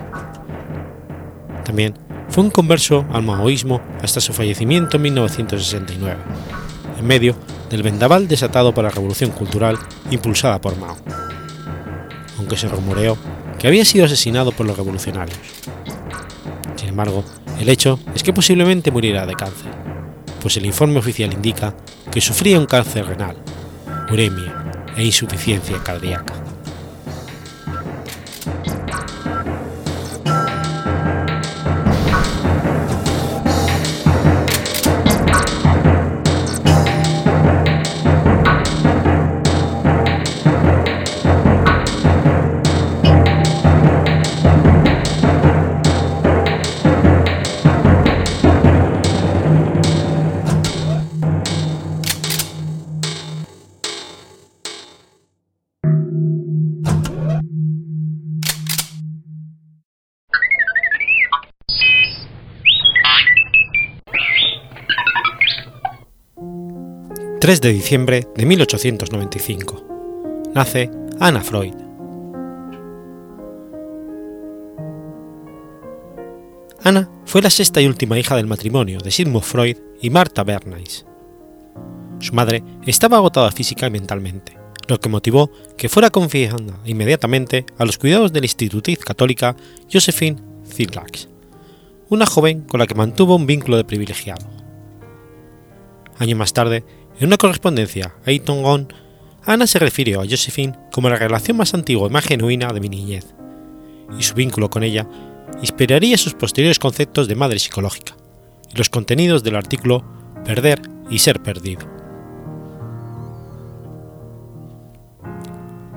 También 1.65 1.95
fue 2.29 2.45
un 2.45 2.51
converso 2.51 3.05
al 3.13 3.25
maoísmo 3.25 3.81
hasta 4.03 4.21
su 4.21 4.33
fallecimiento 4.33 4.99
en 4.99 5.03
1969, 5.03 6.17
en 6.99 7.07
medio 7.07 7.37
del 7.71 7.83
vendaval 7.83 8.29
desatado 8.29 8.73
por 8.73 8.85
la 8.85 8.91
revolución 8.91 9.31
cultural 9.31 9.79
impulsada 10.11 10.61
por 10.61 10.77
Mao, 10.77 10.97
aunque 12.39 12.57
se 12.57 12.69
rumoreó 12.69 13.17
que 13.59 13.67
había 13.67 13.85
sido 13.85 14.05
asesinado 14.05 14.53
por 14.53 14.67
los 14.67 14.77
revolucionarios. 14.77 15.39
Sin 16.77 16.89
embargo, 16.89 17.25
el 17.61 17.69
hecho 17.69 17.99
es 18.15 18.23
que 18.23 18.33
posiblemente 18.33 18.91
muriera 18.91 19.27
de 19.27 19.35
cáncer, 19.35 19.71
pues 20.41 20.57
el 20.57 20.67
informe 20.67 20.99
oficial 20.99 21.33
indica 21.33 21.75
que 22.11 22.21
sufría 22.21 22.59
un 22.59 22.67
cáncer 22.67 23.07
renal, 23.07 23.37
uremia 24.11 24.85
e 24.97 25.05
insuficiencia 25.05 25.83
cardíaca. 25.83 26.35
3 67.47 67.61
de 67.61 67.73
diciembre 67.73 68.27
de 68.35 68.45
1895. 68.45 69.85
Nace 70.53 70.91
Anna 71.21 71.41
Freud. 71.43 71.75
Anna 76.83 77.09
fue 77.25 77.43
la 77.43 77.51
sexta 77.51 77.81
y 77.81 77.87
última 77.87 78.19
hija 78.19 78.35
del 78.35 78.49
matrimonio 78.49 78.99
de 78.99 79.13
Sigmund 79.13 79.45
Freud 79.45 79.77
y 80.03 80.11
Martha 80.11 80.43
Bernays. 80.43 81.07
Su 82.19 82.35
madre 82.35 82.65
estaba 82.85 83.19
agotada 83.19 83.53
física 83.53 83.87
y 83.87 83.91
mentalmente, 83.91 84.59
lo 84.89 84.99
que 84.99 85.09
motivó 85.09 85.49
que 85.77 85.89
fuera 85.89 86.11
confiada 86.11 86.81
inmediatamente 86.85 87.65
a 87.79 87.85
los 87.85 87.97
cuidados 87.97 88.33
de 88.33 88.41
la 88.41 88.47
institutriz 88.47 88.99
católica 88.99 89.55
Josephine 89.89 90.43
Ziglax, 90.67 91.29
una 92.09 92.27
joven 92.27 92.63
con 92.63 92.81
la 92.81 92.89
que 92.89 92.97
mantuvo 92.97 93.37
un 93.37 93.47
vínculo 93.47 93.77
de 93.77 93.85
privilegiado. 93.85 94.45
Años 96.19 96.39
más 96.39 96.53
tarde, 96.53 96.83
en 97.19 97.27
una 97.27 97.37
correspondencia 97.37 98.15
a 98.25 98.31
Eton 98.31 98.89
Ana 99.45 99.67
se 99.67 99.79
refirió 99.79 100.21
a 100.21 100.27
Josephine 100.29 100.77
como 100.93 101.09
la 101.09 101.17
relación 101.17 101.57
más 101.57 101.73
antigua 101.73 102.09
y 102.09 102.13
más 102.13 102.25
genuina 102.25 102.73
de 102.73 102.81
mi 102.81 102.89
niñez, 102.89 103.35
y 104.19 104.23
su 104.23 104.35
vínculo 104.35 104.69
con 104.69 104.83
ella 104.83 105.07
inspiraría 105.63 106.19
sus 106.19 106.35
posteriores 106.35 106.79
conceptos 106.79 107.29
de 107.29 107.37
madre 107.37 107.59
psicológica 107.59 108.17
y 108.73 108.77
los 108.77 108.91
contenidos 108.91 109.45
del 109.45 109.57
artículo 109.57 110.05
Perder 110.45 110.81
y 111.11 111.19
ser 111.19 111.43
perdido. 111.43 111.89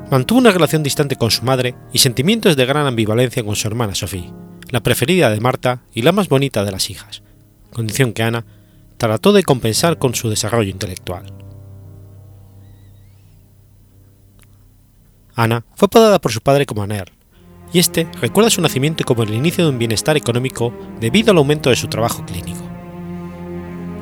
Mantuvo 0.10 0.40
una 0.40 0.52
relación 0.52 0.82
distante 0.82 1.16
con 1.16 1.30
su 1.30 1.44
madre 1.44 1.76
y 1.94 2.00
sentimientos 2.00 2.56
de 2.56 2.66
gran 2.66 2.88
ambivalencia 2.88 3.44
con 3.44 3.56
su 3.56 3.68
hermana 3.68 3.94
Sophie, 3.94 4.34
la 4.72 4.82
preferida 4.82 5.30
de 5.30 5.40
Marta 5.40 5.84
y 5.94 6.02
la 6.02 6.12
más 6.12 6.30
bonita 6.30 6.64
de 6.64 6.72
las 6.72 6.90
hijas, 6.90 7.22
condición 7.72 8.14
que 8.14 8.24
Ana 8.24 8.46
trató 9.00 9.32
de 9.32 9.44
compensar 9.44 9.98
con 9.98 10.14
su 10.14 10.30
desarrollo 10.30 10.70
intelectual. 10.70 11.34
Ana 15.34 15.64
fue 15.74 15.86
apodada 15.86 16.20
por 16.20 16.34
su 16.34 16.42
padre 16.42 16.66
como 16.66 16.84
Aner, 16.84 17.14
y 17.72 17.80
este 17.80 18.08
recuerda 18.22 18.50
su 18.50 18.62
nacimiento 18.62 19.06
como 19.06 19.24
el 19.24 19.34
inicio 19.34 19.64
de 19.64 19.70
un 19.70 19.80
bienestar 19.80 20.18
económico 20.18 20.74
debido 21.00 21.32
al 21.32 21.38
aumento 21.38 21.70
de 21.70 21.78
su 21.78 21.88
trabajo 21.88 22.26
clínico. 22.26 22.62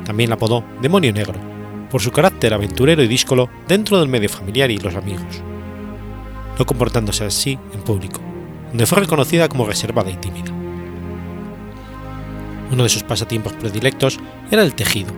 También 0.03 0.31
la 0.31 0.35
apodó 0.35 0.63
Demonio 0.81 1.13
Negro, 1.13 1.39
por 1.91 2.01
su 2.01 2.11
carácter 2.11 2.55
aventurero 2.55 3.03
y 3.03 3.07
díscolo 3.07 3.49
dentro 3.67 3.99
del 3.99 4.09
medio 4.09 4.29
familiar 4.29 4.71
y 4.71 4.79
los 4.79 4.95
amigos, 4.95 5.43
no 6.57 6.65
comportándose 6.65 7.23
así 7.23 7.59
en 7.71 7.81
público, 7.81 8.19
donde 8.69 8.87
fue 8.87 9.01
reconocida 9.01 9.47
como 9.47 9.67
reservada 9.67 10.09
y 10.09 10.15
tímida. 10.15 10.56
Uno 12.77 12.83
de 12.83 12.89
sus 12.89 13.01
pasatiempos 13.01 13.53
predilectos 13.53 14.19
era 14.51 14.61
el 14.61 14.75
tejido, 14.75 15.11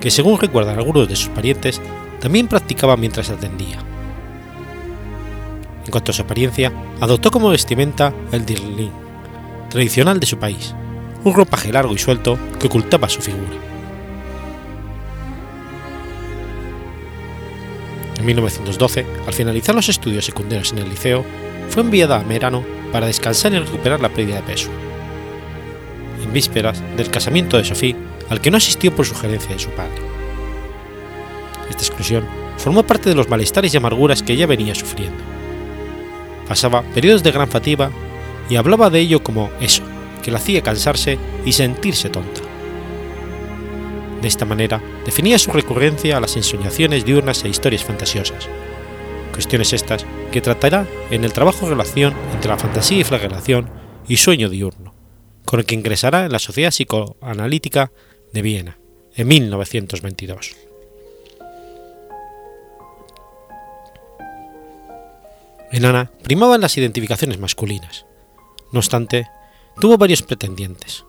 que 0.00 0.10
según 0.10 0.40
recuerdan 0.40 0.76
algunos 0.76 1.08
de 1.08 1.14
sus 1.14 1.28
parientes, 1.28 1.80
también 2.18 2.48
practicaba 2.48 2.96
mientras 2.96 3.30
atendía. 3.30 3.78
En 5.84 5.90
cuanto 5.92 6.10
a 6.10 6.14
su 6.14 6.22
apariencia, 6.22 6.72
adoptó 7.00 7.30
como 7.30 7.50
vestimenta 7.50 8.12
el 8.32 8.44
dirlin, 8.44 8.90
tradicional 9.70 10.18
de 10.18 10.26
su 10.26 10.36
país, 10.36 10.74
un 11.22 11.32
ropaje 11.32 11.72
largo 11.72 11.94
y 11.94 11.98
suelto 11.98 12.40
que 12.58 12.66
ocultaba 12.66 13.08
su 13.08 13.22
figura. 13.22 13.54
En 18.18 18.26
1912, 18.26 19.06
al 19.28 19.32
finalizar 19.32 19.76
los 19.76 19.88
estudios 19.88 20.24
secundarios 20.24 20.72
en 20.72 20.78
el 20.78 20.88
liceo, 20.88 21.24
fue 21.68 21.84
enviada 21.84 22.18
a 22.18 22.24
Merano 22.24 22.64
para 22.90 23.06
descansar 23.06 23.52
y 23.52 23.60
recuperar 23.60 24.00
la 24.00 24.08
pérdida 24.08 24.38
de 24.38 24.42
peso. 24.42 24.70
En 26.26 26.32
vísperas 26.32 26.82
del 26.96 27.10
casamiento 27.10 27.56
de 27.56 27.64
Sophie, 27.64 27.96
al 28.28 28.40
que 28.40 28.50
no 28.50 28.58
asistió 28.58 28.94
por 28.94 29.06
sugerencia 29.06 29.54
de 29.54 29.58
su 29.58 29.70
padre. 29.70 30.02
Esta 31.70 31.82
exclusión 31.82 32.26
formó 32.58 32.82
parte 32.82 33.08
de 33.08 33.14
los 33.14 33.28
malestares 33.28 33.72
y 33.72 33.76
amarguras 33.76 34.22
que 34.22 34.34
ella 34.34 34.46
venía 34.46 34.74
sufriendo 34.74 35.36
pasaba 36.46 36.82
periodos 36.82 37.22
de 37.22 37.32
gran 37.32 37.48
fatiga 37.48 37.90
y 38.48 38.56
hablaba 38.56 38.90
de 38.90 39.00
ello 39.00 39.22
como 39.22 39.50
eso, 39.60 39.82
que 40.22 40.30
la 40.30 40.38
hacía 40.38 40.62
cansarse 40.62 41.18
y 41.44 41.52
sentirse 41.52 42.08
tonta. 42.08 42.40
De 44.22 44.28
esta 44.28 44.44
manera 44.44 44.80
definía 45.04 45.38
su 45.38 45.50
recurrencia 45.52 46.16
a 46.16 46.20
las 46.20 46.36
ensoñaciones 46.36 47.04
diurnas 47.04 47.44
e 47.44 47.48
historias 47.48 47.84
fantasiosas, 47.84 48.48
cuestiones 49.32 49.72
estas 49.72 50.06
que 50.32 50.40
tratará 50.40 50.86
en 51.10 51.24
el 51.24 51.32
trabajo 51.32 51.68
relación 51.68 52.14
entre 52.32 52.50
la 52.50 52.58
fantasía 52.58 53.00
y 53.00 53.04
flagelación 53.04 53.68
y 54.08 54.16
sueño 54.16 54.48
diurno, 54.48 54.94
con 55.46 55.60
el 55.60 55.64
que 55.64 55.74
ingresará 55.74 56.26
en 56.26 56.32
la 56.32 56.38
Sociedad 56.38 56.70
Psicoanalítica 56.70 57.92
de 58.32 58.42
Viena 58.42 58.78
en 59.14 59.28
1922. 59.28 60.56
En 65.72 65.84
Ana 65.84 66.10
primaban 66.22 66.60
las 66.60 66.76
identificaciones 66.76 67.38
masculinas. 67.38 68.06
No 68.72 68.80
obstante, 68.80 69.28
tuvo 69.80 69.96
varios 69.96 70.22
pretendientes. 70.22 71.04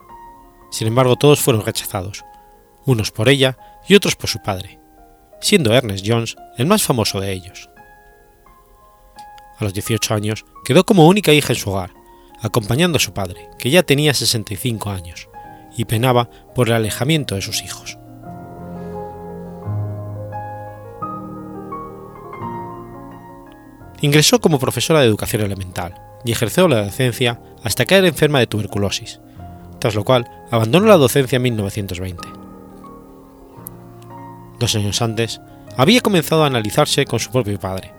Sin 0.70 0.86
embargo, 0.86 1.16
todos 1.16 1.40
fueron 1.40 1.64
rechazados, 1.64 2.24
unos 2.84 3.10
por 3.10 3.28
ella 3.28 3.58
y 3.88 3.94
otros 3.94 4.16
por 4.16 4.30
su 4.30 4.40
padre, 4.40 4.78
siendo 5.40 5.74
Ernest 5.74 6.04
Jones 6.06 6.36
el 6.56 6.66
más 6.66 6.82
famoso 6.82 7.20
de 7.20 7.32
ellos. 7.32 7.70
A 9.58 9.64
los 9.64 9.74
18 9.74 10.14
años 10.14 10.44
quedó 10.64 10.84
como 10.84 11.08
única 11.08 11.32
hija 11.32 11.52
en 11.52 11.58
su 11.58 11.70
hogar, 11.70 11.97
acompañando 12.40 12.96
a 12.96 13.00
su 13.00 13.12
padre, 13.12 13.48
que 13.58 13.70
ya 13.70 13.82
tenía 13.82 14.14
65 14.14 14.90
años, 14.90 15.28
y 15.76 15.84
penaba 15.84 16.28
por 16.54 16.68
el 16.68 16.74
alejamiento 16.74 17.34
de 17.34 17.42
sus 17.42 17.62
hijos. 17.62 17.98
Ingresó 24.00 24.40
como 24.40 24.58
profesora 24.58 25.00
de 25.00 25.06
educación 25.06 25.42
elemental 25.42 25.94
y 26.24 26.32
ejerció 26.32 26.68
la 26.68 26.84
docencia 26.84 27.40
hasta 27.64 27.84
caer 27.84 28.04
enferma 28.04 28.38
de 28.38 28.46
tuberculosis, 28.46 29.20
tras 29.80 29.94
lo 29.94 30.04
cual 30.04 30.28
abandonó 30.50 30.86
la 30.86 30.96
docencia 30.96 31.36
en 31.36 31.42
1920. 31.42 32.28
Dos 34.58 34.74
años 34.74 35.02
antes, 35.02 35.40
había 35.76 36.00
comenzado 36.00 36.44
a 36.44 36.48
analizarse 36.48 37.04
con 37.04 37.20
su 37.20 37.30
propio 37.30 37.58
padre, 37.58 37.92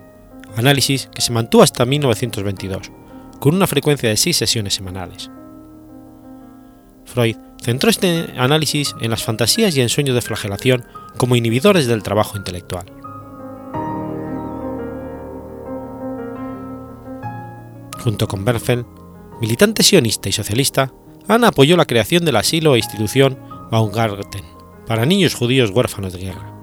análisis 0.56 1.08
que 1.14 1.22
se 1.22 1.32
mantuvo 1.32 1.62
hasta 1.62 1.86
1922, 1.86 2.90
con 3.40 3.54
una 3.54 3.66
frecuencia 3.66 4.08
de 4.08 4.16
seis 4.16 4.36
sesiones 4.36 4.74
semanales. 4.74 5.30
Freud 7.06 7.36
centró 7.62 7.90
este 7.90 8.26
análisis 8.36 8.94
en 9.00 9.10
las 9.10 9.24
fantasías 9.24 9.76
y 9.76 9.80
ensueños 9.80 10.14
de 10.14 10.20
flagelación 10.20 10.84
como 11.16 11.36
inhibidores 11.36 11.86
del 11.86 12.02
trabajo 12.02 12.36
intelectual. 12.36 12.86
Junto 18.02 18.28
con 18.28 18.44
Bernfeld, 18.44 18.86
militante 19.40 19.82
sionista 19.82 20.28
y 20.28 20.32
socialista, 20.32 20.92
Anna 21.28 21.48
apoyó 21.48 21.76
la 21.76 21.86
creación 21.86 22.24
del 22.24 22.36
asilo 22.36 22.74
e 22.74 22.78
institución 22.78 23.38
Baumgarten 23.70 24.44
para 24.86 25.06
niños 25.06 25.34
judíos 25.34 25.70
huérfanos 25.70 26.12
de 26.12 26.18
guerra. 26.20 26.54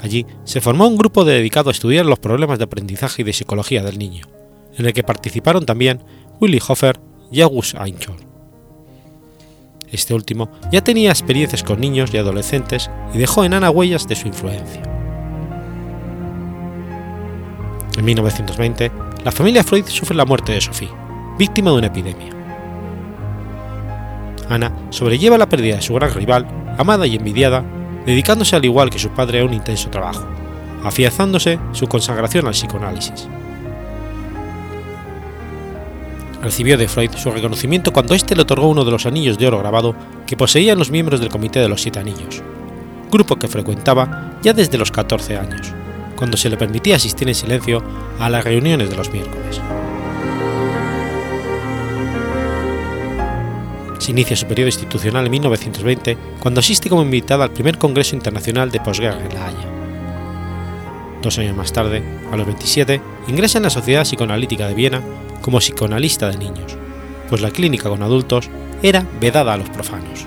Allí 0.00 0.26
se 0.44 0.60
formó 0.60 0.86
un 0.86 0.96
grupo 0.96 1.24
dedicado 1.24 1.70
a 1.70 1.72
estudiar 1.72 2.06
los 2.06 2.18
problemas 2.18 2.58
de 2.58 2.64
aprendizaje 2.64 3.22
y 3.22 3.24
de 3.24 3.32
psicología 3.32 3.82
del 3.82 3.98
niño, 3.98 4.26
en 4.76 4.86
el 4.86 4.92
que 4.92 5.02
participaron 5.02 5.66
también 5.66 6.02
Willy 6.40 6.60
Hofer 6.66 7.00
y 7.30 7.40
August 7.40 7.74
Einhorn. 7.74 8.26
Este 9.90 10.14
último 10.14 10.50
ya 10.72 10.82
tenía 10.82 11.10
experiencias 11.10 11.62
con 11.62 11.80
niños 11.80 12.12
y 12.12 12.18
adolescentes 12.18 12.90
y 13.14 13.18
dejó 13.18 13.44
en 13.44 13.54
Ana 13.54 13.70
huellas 13.70 14.06
de 14.06 14.16
su 14.16 14.26
influencia. 14.28 14.82
En 17.96 18.04
1920, 18.04 18.90
la 19.24 19.32
familia 19.32 19.64
Freud 19.64 19.86
sufre 19.86 20.16
la 20.16 20.26
muerte 20.26 20.52
de 20.52 20.60
Sophie, 20.60 20.90
víctima 21.38 21.70
de 21.70 21.78
una 21.78 21.86
epidemia. 21.86 22.30
Ana 24.48 24.72
sobrelleva 24.90 25.38
la 25.38 25.48
pérdida 25.48 25.76
de 25.76 25.82
su 25.82 25.94
gran 25.94 26.12
rival, 26.12 26.46
amada 26.78 27.06
y 27.06 27.16
envidiada, 27.16 27.64
dedicándose 28.04 28.54
al 28.54 28.64
igual 28.64 28.90
que 28.90 28.98
su 28.98 29.10
padre 29.10 29.40
a 29.40 29.44
un 29.44 29.54
intenso 29.54 29.88
trabajo, 29.90 30.26
afianzándose 30.84 31.58
su 31.72 31.86
consagración 31.86 32.46
al 32.46 32.52
psicoanálisis. 32.52 33.28
Recibió 36.46 36.78
de 36.78 36.86
Freud 36.86 37.10
su 37.16 37.32
reconocimiento 37.32 37.92
cuando 37.92 38.14
éste 38.14 38.36
le 38.36 38.42
otorgó 38.42 38.68
uno 38.68 38.84
de 38.84 38.92
los 38.92 39.04
anillos 39.04 39.36
de 39.36 39.48
oro 39.48 39.58
grabado 39.58 39.96
que 40.28 40.36
poseían 40.36 40.78
los 40.78 40.92
miembros 40.92 41.18
del 41.18 41.28
Comité 41.28 41.58
de 41.58 41.68
los 41.68 41.82
Siete 41.82 41.98
Anillos, 41.98 42.40
grupo 43.10 43.34
que 43.34 43.48
frecuentaba 43.48 44.38
ya 44.44 44.52
desde 44.52 44.78
los 44.78 44.92
14 44.92 45.38
años 45.38 45.72
cuando 46.14 46.36
se 46.36 46.48
le 46.48 46.56
permitía 46.56 46.94
asistir 46.94 47.26
en 47.26 47.34
silencio 47.34 47.82
a 48.20 48.30
las 48.30 48.44
reuniones 48.44 48.88
de 48.88 48.94
los 48.94 49.10
miércoles. 49.10 49.60
Se 53.98 54.12
inicia 54.12 54.36
su 54.36 54.46
periodo 54.46 54.68
institucional 54.68 55.24
en 55.24 55.32
1920 55.32 56.16
cuando 56.38 56.60
asiste 56.60 56.88
como 56.88 57.02
invitada 57.02 57.42
al 57.42 57.50
primer 57.50 57.76
Congreso 57.76 58.14
Internacional 58.14 58.70
de 58.70 58.78
Posguerra 58.78 59.18
en 59.18 59.34
La 59.34 59.48
Haya. 59.48 59.68
Dos 61.22 61.40
años 61.40 61.56
más 61.56 61.72
tarde, 61.72 62.04
a 62.30 62.36
los 62.36 62.46
27, 62.46 63.00
ingresa 63.26 63.58
en 63.58 63.64
la 63.64 63.70
Sociedad 63.70 64.04
Psicoanalítica 64.04 64.68
de 64.68 64.74
Viena 64.74 65.02
como 65.46 65.60
psicoanalista 65.60 66.28
de 66.28 66.38
niños, 66.38 66.76
pues 67.28 67.40
la 67.40 67.52
clínica 67.52 67.88
con 67.88 68.02
adultos 68.02 68.50
era 68.82 69.06
vedada 69.20 69.54
a 69.54 69.56
los 69.56 69.70
profanos. 69.70 70.26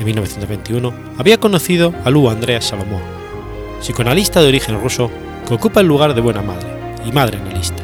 En 0.00 0.04
1921 0.04 0.92
había 1.18 1.38
conocido 1.38 1.94
a 2.04 2.10
Lou 2.10 2.28
Andreas 2.28 2.64
Salomón, 2.64 3.00
psicoanalista 3.80 4.42
de 4.42 4.48
origen 4.48 4.82
ruso 4.82 5.08
que 5.46 5.54
ocupa 5.54 5.82
el 5.82 5.86
lugar 5.86 6.14
de 6.14 6.20
buena 6.20 6.42
madre 6.42 6.66
y 7.06 7.12
madre 7.12 7.38
analista, 7.38 7.80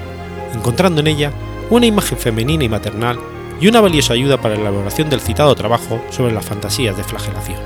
encontrando 0.52 1.02
en 1.02 1.06
ella 1.06 1.30
una 1.70 1.86
imagen 1.86 2.18
femenina 2.18 2.64
y 2.64 2.68
maternal 2.68 3.20
y 3.60 3.68
una 3.68 3.80
valiosa 3.80 4.14
ayuda 4.14 4.40
para 4.40 4.56
la 4.56 4.62
elaboración 4.62 5.08
del 5.08 5.20
citado 5.20 5.54
trabajo 5.54 6.04
sobre 6.10 6.32
las 6.32 6.44
fantasías 6.44 6.96
de 6.96 7.04
flagelación. 7.04 7.60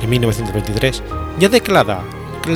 En 0.00 0.08
1923, 0.08 1.02
ya 1.38 1.48
declarada, 1.48 2.02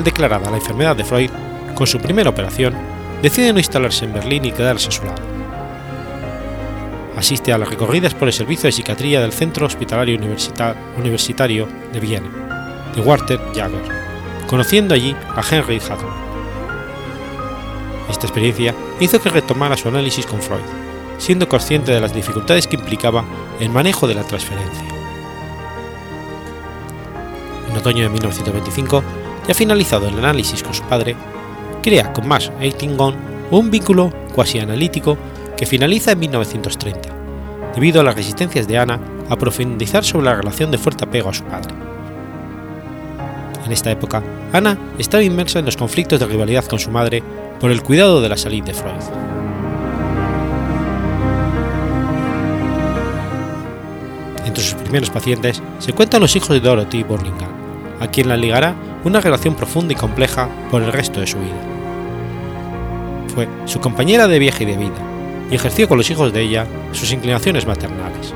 declarada 0.05 0.51
la 0.51 0.57
enfermedad 0.57 0.97
de 0.97 1.05
Freud, 1.05 1.31
con 1.75 1.87
su 1.87 1.99
primera 1.99 2.31
operación, 2.31 2.75
decide 3.23 3.53
no 3.53 3.59
instalarse 3.59 4.05
en 4.05 4.13
Berlín 4.13 4.45
y 4.45 4.53
quedarse 4.53 4.89
a 4.89 4.93
su 4.93 5.05
lado. 5.05 5.23
Asiste 7.17 7.53
a 7.53 7.59
las 7.59 7.71
recorridas 7.71 8.15
por 8.15 8.29
el 8.29 8.35
servicio 8.35 8.69
de 8.69 8.73
psiquiatría 8.73 9.21
del 9.21 9.33
Centro 9.33 9.67
Hospitalario 9.67 10.19
Universitario 10.99 11.67
de 11.93 12.01
Viena, 12.01 12.91
de 12.95 13.01
Walter 13.01 13.41
Jager, 13.55 13.83
conociendo 14.47 14.95
allí 14.95 15.17
a 15.35 15.43
Henry 15.49 15.77
Hartmann. 15.77 16.27
Esta 18.11 18.27
experiencia 18.27 18.75
hizo 19.01 19.21
que 19.21 19.31
retomara 19.31 19.77
su 19.77 19.89
análisis 19.89 20.27
con 20.27 20.43
Freud, 20.43 20.61
siendo 21.19 21.49
consciente 21.49 21.93
de 21.93 22.01
las 22.01 22.15
dificultades 22.15 22.67
que 22.67 22.77
implicaba 22.77 23.25
el 23.61 23.71
manejo 23.71 24.07
de 24.07 24.15
la 24.15 24.23
transferencia. 24.23 24.85
Otoño 27.77 28.03
de 28.03 28.09
1925, 28.11 29.03
ya 29.47 29.55
finalizado 29.55 30.09
el 30.09 30.19
análisis 30.19 30.63
con 30.63 30.75
su 30.75 30.83
padre, 30.85 31.17
crea 31.83 32.13
con 32.13 32.27
Max 32.27 32.51
Eitingon 32.61 33.15
un 33.51 33.71
vínculo 33.71 34.13
cuasi 34.35 34.59
analítico 34.59 35.17
que 35.57 35.67
finaliza 35.67 36.13
en 36.13 36.19
1930, 36.19 37.09
debido 37.75 38.01
a 38.01 38.05
las 38.05 38.15
resistencias 38.15 38.67
de 38.67 38.79
Ana 38.79 39.01
a 39.29 39.37
profundizar 39.37 40.05
sobre 40.05 40.27
la 40.27 40.35
relación 40.35 40.71
de 40.71 40.79
fuerte 40.79 41.05
apego 41.05 41.31
a 41.31 41.35
su 41.35 41.45
padre. 41.45 41.75
En 43.65 43.73
esta 43.73 43.91
época, 43.91 44.23
Ana 44.53 44.79
estaba 44.99 45.23
inmersa 45.23 45.59
en 45.59 45.65
los 45.65 45.77
conflictos 45.77 46.21
de 46.21 46.27
rivalidad 46.27 46.65
con 46.67 46.79
su 46.79 46.91
madre 46.91 47.23
por 47.59 47.71
el 47.71 47.83
cuidado 47.83 48.21
de 48.21 48.29
la 48.29 48.37
salud 48.37 48.63
de 48.63 48.75
Freud. 48.75 49.03
Entre 54.45 54.63
sus 54.63 54.75
primeros 54.75 55.11
pacientes 55.11 55.63
se 55.81 55.93
cuentan 55.93 56.21
los 56.21 56.37
hijos 56.37 56.51
de 56.51 56.61
Dorothy 56.61 57.03
Burlingame, 57.03 57.56
a 58.01 58.09
quien 58.09 58.29
la 58.29 58.37
ligará 58.37 58.75
una 59.05 59.21
relación 59.21 59.55
profunda 59.55 59.93
y 59.93 59.97
compleja 59.97 60.49
por 60.71 60.83
el 60.83 60.93
resto 60.93 61.21
de 61.21 61.27
su 61.27 61.39
vida. 61.39 61.55
Fue 63.35 63.49
su 63.67 63.81
compañera 63.81 64.27
de 64.29 64.39
viaje 64.39 64.65
y 64.65 64.67
de 64.67 64.77
vida, 64.77 64.99
y 65.51 65.55
ejerció 65.55 65.89
con 65.89 65.99
los 65.99 66.11
hijos 66.11 66.33
de 66.33 66.43
ella 66.43 66.67
sus 66.93 67.13
inclinaciones 67.13 67.67
maternales. 67.67 68.35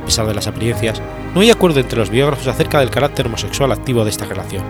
A 0.00 0.04
pesar 0.04 0.26
de 0.26 0.34
las 0.34 0.46
apariencias, 0.46 1.00
no 1.34 1.40
hay 1.40 1.50
acuerdo 1.50 1.80
entre 1.80 1.98
los 1.98 2.10
biógrafos 2.10 2.46
acerca 2.46 2.80
del 2.80 2.90
carácter 2.90 3.26
homosexual 3.26 3.72
activo 3.72 4.04
de 4.04 4.10
esta 4.10 4.24
relación, 4.24 4.64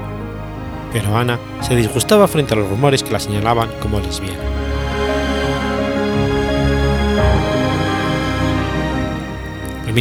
pero 0.93 1.17
Ana 1.17 1.39
se 1.61 1.77
disgustaba 1.77 2.29
frente 2.29 2.55
a 2.55 2.57
los 2.57 2.69
rumores 2.69 3.03
que 3.03 3.13
la 3.13 3.21
señalaban 3.21 3.69
como 3.81 4.01
lesbiana. 4.01 4.68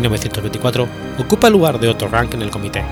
1924 0.01 0.87
ocupa 1.17 1.47
el 1.47 1.53
lugar 1.53 1.79
de 1.79 1.89
Otto 1.89 2.07
Rank 2.07 2.35
en 2.35 2.43
el 2.43 2.51
comité, 2.51 2.83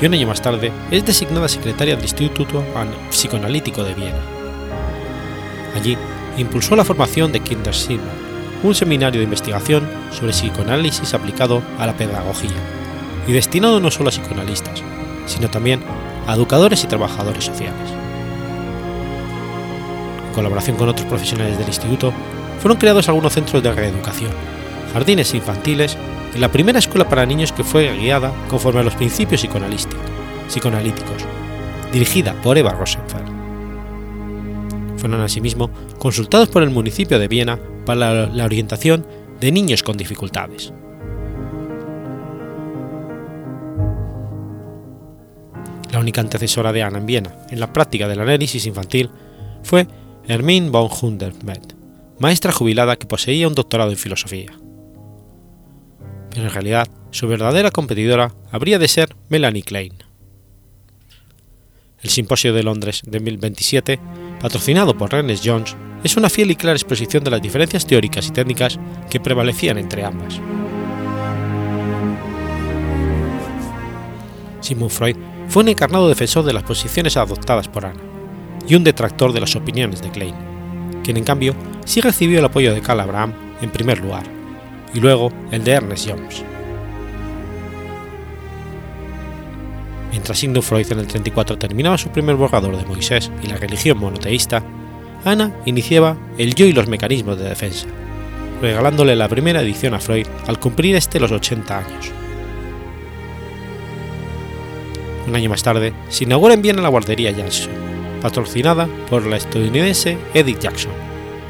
y 0.00 0.06
un 0.06 0.12
año 0.12 0.26
más 0.26 0.42
tarde 0.42 0.70
es 0.90 1.04
designada 1.04 1.48
secretaria 1.48 1.96
del 1.96 2.04
Instituto 2.04 2.62
Psicoanalítico 3.10 3.82
de 3.82 3.94
Viena. 3.94 4.20
Allí 5.74 5.96
impulsó 6.36 6.76
la 6.76 6.84
formación 6.84 7.32
de 7.32 7.40
Kindersim, 7.40 8.00
un 8.62 8.74
seminario 8.74 9.20
de 9.20 9.24
investigación 9.24 9.88
sobre 10.10 10.32
psicoanálisis 10.32 11.14
aplicado 11.14 11.62
a 11.78 11.86
la 11.86 11.96
pedagogía, 11.96 12.50
y 13.26 13.32
destinado 13.32 13.80
no 13.80 13.90
solo 13.90 14.10
a 14.10 14.12
psicoanalistas, 14.12 14.82
sino 15.24 15.48
también 15.48 15.80
a 16.26 16.34
educadores 16.34 16.84
y 16.84 16.86
trabajadores 16.86 17.44
sociales. 17.44 17.90
En 20.28 20.34
colaboración 20.34 20.76
con 20.76 20.90
otros 20.90 21.08
profesionales 21.08 21.56
del 21.56 21.68
instituto, 21.68 22.12
fueron 22.60 22.78
creados 22.78 23.08
algunos 23.08 23.32
centros 23.32 23.62
de 23.62 23.72
reeducación, 23.72 24.32
jardines 24.92 25.32
infantiles 25.32 25.96
y 26.36 26.38
la 26.38 26.52
primera 26.52 26.78
escuela 26.78 27.08
para 27.08 27.24
niños 27.24 27.50
que 27.50 27.64
fue 27.64 27.96
guiada 27.96 28.30
conforme 28.50 28.80
a 28.80 28.82
los 28.82 28.94
principios 28.94 29.40
psicoanalíticos, 29.40 31.24
dirigida 31.92 32.34
por 32.42 32.58
Eva 32.58 32.72
Rosenfeld. 32.72 33.26
Fueron 34.98 35.22
asimismo 35.22 35.70
consultados 35.98 36.48
por 36.48 36.62
el 36.62 36.68
municipio 36.70 37.18
de 37.18 37.28
Viena 37.28 37.58
para 37.86 38.26
la 38.26 38.44
orientación 38.44 39.06
de 39.40 39.50
niños 39.50 39.82
con 39.82 39.96
dificultades. 39.96 40.74
La 45.90 46.00
única 46.00 46.20
antecesora 46.20 46.72
de 46.72 46.82
Anna 46.82 46.98
en 46.98 47.06
Viena 47.06 47.34
en 47.48 47.60
la 47.60 47.72
práctica 47.72 48.08
del 48.08 48.20
análisis 48.20 48.66
infantil 48.66 49.08
fue 49.62 49.86
Hermine 50.28 50.68
von 50.68 50.90
Hundermet, 51.00 51.74
maestra 52.18 52.52
jubilada 52.52 52.96
que 52.96 53.06
poseía 53.06 53.48
un 53.48 53.54
doctorado 53.54 53.90
en 53.90 53.96
filosofía. 53.96 54.52
En 56.36 56.50
realidad 56.50 56.86
su 57.12 57.26
verdadera 57.28 57.70
competidora 57.70 58.34
habría 58.52 58.78
de 58.78 58.88
ser 58.88 59.16
Melanie 59.30 59.62
Klein. 59.62 59.94
El 62.02 62.10
Simposio 62.10 62.52
de 62.52 62.62
Londres 62.62 63.00
de 63.06 63.18
2027, 63.18 63.98
patrocinado 64.38 64.98
por 64.98 65.12
Renes 65.12 65.40
Jones, 65.42 65.74
es 66.04 66.14
una 66.18 66.28
fiel 66.28 66.50
y 66.50 66.56
clara 66.56 66.76
exposición 66.76 67.24
de 67.24 67.30
las 67.30 67.40
diferencias 67.40 67.86
teóricas 67.86 68.28
y 68.28 68.32
técnicas 68.32 68.78
que 69.08 69.18
prevalecían 69.18 69.78
entre 69.78 70.04
ambas. 70.04 70.38
Sigmund 74.60 74.90
Freud 74.90 75.16
fue 75.48 75.62
un 75.62 75.70
encarnado 75.70 76.06
defensor 76.06 76.44
de 76.44 76.52
las 76.52 76.64
posiciones 76.64 77.16
adoptadas 77.16 77.68
por 77.68 77.86
Anna 77.86 78.02
y 78.68 78.74
un 78.74 78.84
detractor 78.84 79.32
de 79.32 79.40
las 79.40 79.56
opiniones 79.56 80.02
de 80.02 80.10
Klein, 80.10 80.34
quien 81.02 81.16
en 81.16 81.24
cambio 81.24 81.56
sí 81.86 82.02
recibió 82.02 82.40
el 82.40 82.44
apoyo 82.44 82.74
de 82.74 82.82
Carl 82.82 83.00
Abraham 83.00 83.32
en 83.62 83.70
primer 83.70 84.00
lugar, 84.00 84.35
y 84.96 85.00
luego 85.00 85.30
el 85.50 85.62
de 85.62 85.72
Ernest 85.72 86.08
Jones. 86.08 86.42
Mientras 90.10 90.38
Sigmund 90.38 90.62
Freud 90.62 90.90
en 90.90 91.00
el 91.00 91.06
34 91.06 91.58
terminaba 91.58 91.98
su 91.98 92.08
primer 92.08 92.36
borrador 92.36 92.76
de 92.76 92.86
Moisés 92.86 93.30
y 93.42 93.46
la 93.46 93.56
religión 93.56 93.98
monoteísta, 93.98 94.64
Anna 95.24 95.54
iniciaba 95.66 96.16
El 96.38 96.54
yo 96.54 96.64
y 96.64 96.72
los 96.72 96.88
mecanismos 96.88 97.38
de 97.38 97.48
defensa, 97.48 97.86
regalándole 98.62 99.14
la 99.14 99.28
primera 99.28 99.60
edición 99.60 99.92
a 99.92 100.00
Freud 100.00 100.26
al 100.46 100.58
cumplir 100.58 100.96
este 100.96 101.20
los 101.20 101.30
80 101.30 101.78
años. 101.78 102.10
Un 105.26 105.34
año 105.34 105.50
más 105.50 105.62
tarde, 105.62 105.92
se 106.08 106.24
inaugura 106.24 106.54
en 106.54 106.62
Viena 106.62 106.80
la 106.80 106.88
guardería 106.88 107.32
Jackson, 107.32 107.72
patrocinada 108.22 108.88
por 109.10 109.26
la 109.26 109.36
estadounidense 109.36 110.16
Edith 110.32 110.60
Jackson, 110.60 110.92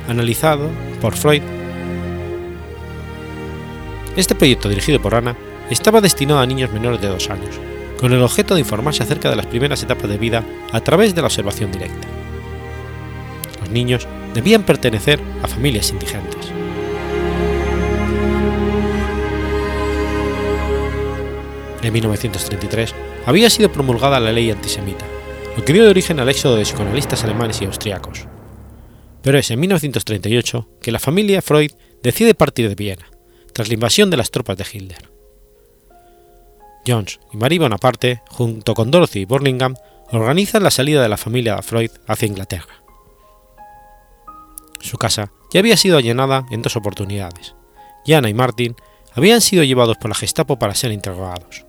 analizado 0.09 0.71
por 1.01 1.15
Freud. 1.15 1.43
Este 4.17 4.35
proyecto 4.35 4.71
dirigido 4.71 5.01
por 5.01 5.15
Anna 5.15 5.37
estaba 5.69 6.01
destinado 6.01 6.41
a 6.41 6.47
niños 6.47 6.73
menores 6.73 7.03
de 7.03 7.09
dos 7.09 7.29
años, 7.29 7.61
con 8.01 8.15
el 8.15 8.23
objeto 8.23 8.55
de 8.55 8.61
informarse 8.61 9.03
acerca 9.03 9.29
de 9.29 9.37
las 9.37 9.47
primeras 9.47 9.83
etapas 9.83 10.09
de 10.09 10.17
vida 10.17 10.43
a 10.73 10.81
través 10.81 11.15
de 11.15 11.21
la 11.21 11.27
observación 11.27 11.71
directa. 11.71 12.09
Los 13.61 13.71
niños 13.71 14.09
debían 14.33 14.63
pertenecer 14.63 15.21
a 15.43 15.49
familias 15.49 15.91
indigentes. 15.91 16.51
En 21.83 21.93
1933 21.93 22.95
había 23.27 23.51
sido 23.51 23.71
promulgada 23.71 24.19
la 24.19 24.33
ley 24.33 24.51
antisemita, 24.51 25.05
lo 25.57 25.65
que 25.65 25.75
dio 25.75 25.89
origen 25.89 26.21
al 26.21 26.29
éxodo 26.31 26.57
de 26.57 26.63
psicoanalistas 26.63 27.23
alemanes 27.25 27.61
y 27.61 27.67
austriacos. 27.67 28.27
Pero 29.23 29.39
es 29.39 29.51
en 29.51 29.61
1938 29.61 30.69
que 30.81 30.93
la 30.93 30.99
familia 30.99 31.43
Freud 31.43 31.73
decide 32.03 32.35
partir 32.35 32.69
de 32.69 32.75
Viena, 32.75 33.07
tras 33.57 33.69
la 33.69 33.75
invasión 33.75 34.11
de 34.11 34.19
las 34.19 34.31
tropas 34.31 34.59
de 34.59 34.67
Hitler. 34.71 35.11
Jones 36.87 37.21
y 37.33 37.39
Marie 37.39 37.59
Bonaparte, 37.59 38.21
junto 38.29 38.75
con 38.75 38.91
Dorothy 38.91 39.25
Burlingame, 39.25 39.77
organizan 40.13 40.63
la 40.63 40.71
salida 40.71 41.01
de 41.01 41.09
la 41.09 41.17
familia 41.17 41.63
Freud 41.63 41.91
hacia 42.07 42.29
Inglaterra. 42.29 42.83
Su 44.81 44.99
casa 44.99 45.33
ya 45.51 45.61
había 45.61 45.79
sido 45.79 45.97
allanada 45.97 46.45
en 46.51 46.61
dos 46.61 46.77
oportunidades, 46.77 47.55
y 48.05 48.13
Anna 48.13 48.29
y 48.29 48.35
Martin 48.35 48.77
habían 49.15 49.41
sido 49.41 49.65
llevados 49.65 49.97
por 49.97 50.11
la 50.11 50.17
Gestapo 50.17 50.59
para 50.59 50.75
ser 50.75 50.93
interrogados. 50.93 51.65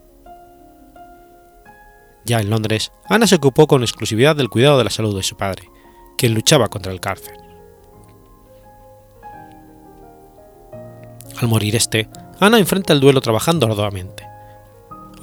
Ya 2.26 2.42
en 2.42 2.50
Londres, 2.50 2.92
Ana 3.08 3.28
se 3.28 3.36
ocupó 3.36 3.66
con 3.66 3.82
exclusividad 3.82 4.36
del 4.36 4.50
cuidado 4.50 4.78
de 4.78 4.84
la 4.84 4.90
salud 4.90 5.16
de 5.16 5.24
su 5.24 5.38
padre, 5.38 5.70
quien 6.18 6.34
luchaba 6.34 6.68
contra 6.68 6.92
el 6.92 7.00
cáncer. 7.00 7.47
Al 11.40 11.48
morir 11.48 11.76
este, 11.76 12.10
Ana 12.40 12.58
enfrenta 12.60 12.94
el 12.94 13.00
duelo 13.00 13.22
trabajando 13.22 13.68
arduamente. 13.68 14.28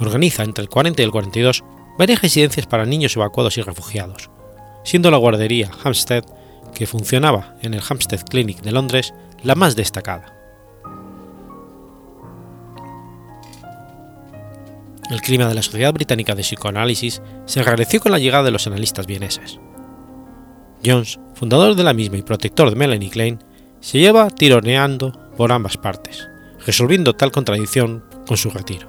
Organiza 0.01 0.43
entre 0.43 0.63
el 0.63 0.69
40 0.69 1.03
y 1.03 1.05
el 1.05 1.11
42 1.11 1.65
varias 1.99 2.23
residencias 2.23 2.67
para 2.67 2.87
niños 2.87 3.17
evacuados 3.17 3.59
y 3.59 3.63
refugiados, 3.63 4.31
siendo 4.85 5.11
la 5.11 5.17
guardería 5.17 5.71
Hampstead, 5.83 6.25
que 6.75 6.87
funcionaba 6.87 7.55
en 7.63 7.75
el 7.75 7.83
Hampstead 7.89 8.25
Clinic 8.25 8.63
de 8.63 8.73
Londres, 8.73 9.15
la 9.43 9.55
más 9.55 9.77
destacada. 9.77 10.33
El 15.11 15.21
clima 15.21 15.47
de 15.47 15.55
la 15.55 15.63
Sociedad 15.63 15.93
Británica 15.93 16.35
de 16.35 16.43
Psicoanálisis 16.43 17.23
se 17.45 17.61
enrareció 17.61 18.01
con 18.01 18.13
la 18.13 18.19
llegada 18.19 18.45
de 18.45 18.51
los 18.51 18.67
analistas 18.67 19.07
vieneses. 19.07 19.61
Jones, 20.85 21.21
fundador 21.35 21.75
de 21.75 21.85
la 21.85 21.93
misma 21.93 22.17
y 22.17 22.23
protector 22.23 22.71
de 22.71 22.77
Melanie 22.77 23.11
Klein, 23.11 23.39
se 23.81 23.99
lleva 23.99 24.31
tironeando 24.31 25.13
por 25.37 25.53
ambas 25.53 25.77
partes, 25.77 26.29
resolviendo 26.67 27.15
tal 27.15 27.33
contradicción 27.33 28.05
con 28.27 28.37
su 28.37 28.51
retiro. 28.51 28.89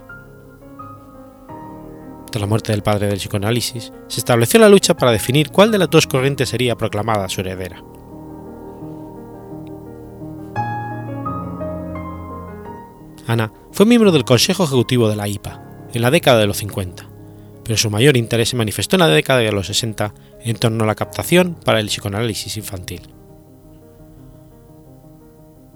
Tras 2.32 2.42
la 2.42 2.48
muerte 2.48 2.72
del 2.72 2.84
padre 2.84 3.08
del 3.08 3.18
psicoanálisis, 3.18 3.94
se 4.08 4.20
estableció 4.20 4.60
la 4.60 4.70
lucha 4.70 4.96
para 4.96 5.12
definir 5.12 5.52
cuál 5.52 5.72
de 5.72 5.78
las 5.78 5.90
dos 5.90 6.06
corrientes 6.06 6.50
sería 6.50 6.76
proclamada 6.76 7.30
su 7.30 7.42
heredera. 7.42 7.82
Ana 13.28 13.52
fue 13.72 13.86
miembro 13.86 14.12
del 14.12 14.26
Consejo 14.26 14.66
Ejecutivo 14.66 15.10
de 15.10 15.16
la 15.16 15.28
IPA 15.28 15.62
en 15.94 16.02
la 16.02 16.12
década 16.12 16.40
de 16.40 16.48
los 16.48 16.58
50, 16.58 17.10
pero 17.64 17.78
su 17.78 17.90
mayor 17.90 18.18
interés 18.18 18.50
se 18.50 18.56
manifestó 18.56 18.98
en 18.98 19.00
la 19.02 19.08
década 19.08 19.40
de 19.40 19.52
los 19.52 19.68
60 19.68 20.14
en 20.42 20.58
torno 20.58 20.84
a 20.84 20.88
la 20.88 20.96
captación 20.96 21.56
para 21.56 21.80
el 21.80 21.88
psicoanálisis 21.88 22.58
infantil. 22.58 23.15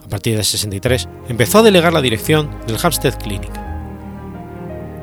A 0.10 0.18
partir 0.18 0.36
de 0.36 0.44
63 0.44 1.08
empezó 1.28 1.60
a 1.60 1.62
delegar 1.62 1.94
la 1.94 2.02
dirección 2.02 2.50
del 2.66 2.80
Hampstead 2.82 3.20
Clinic. 3.22 3.52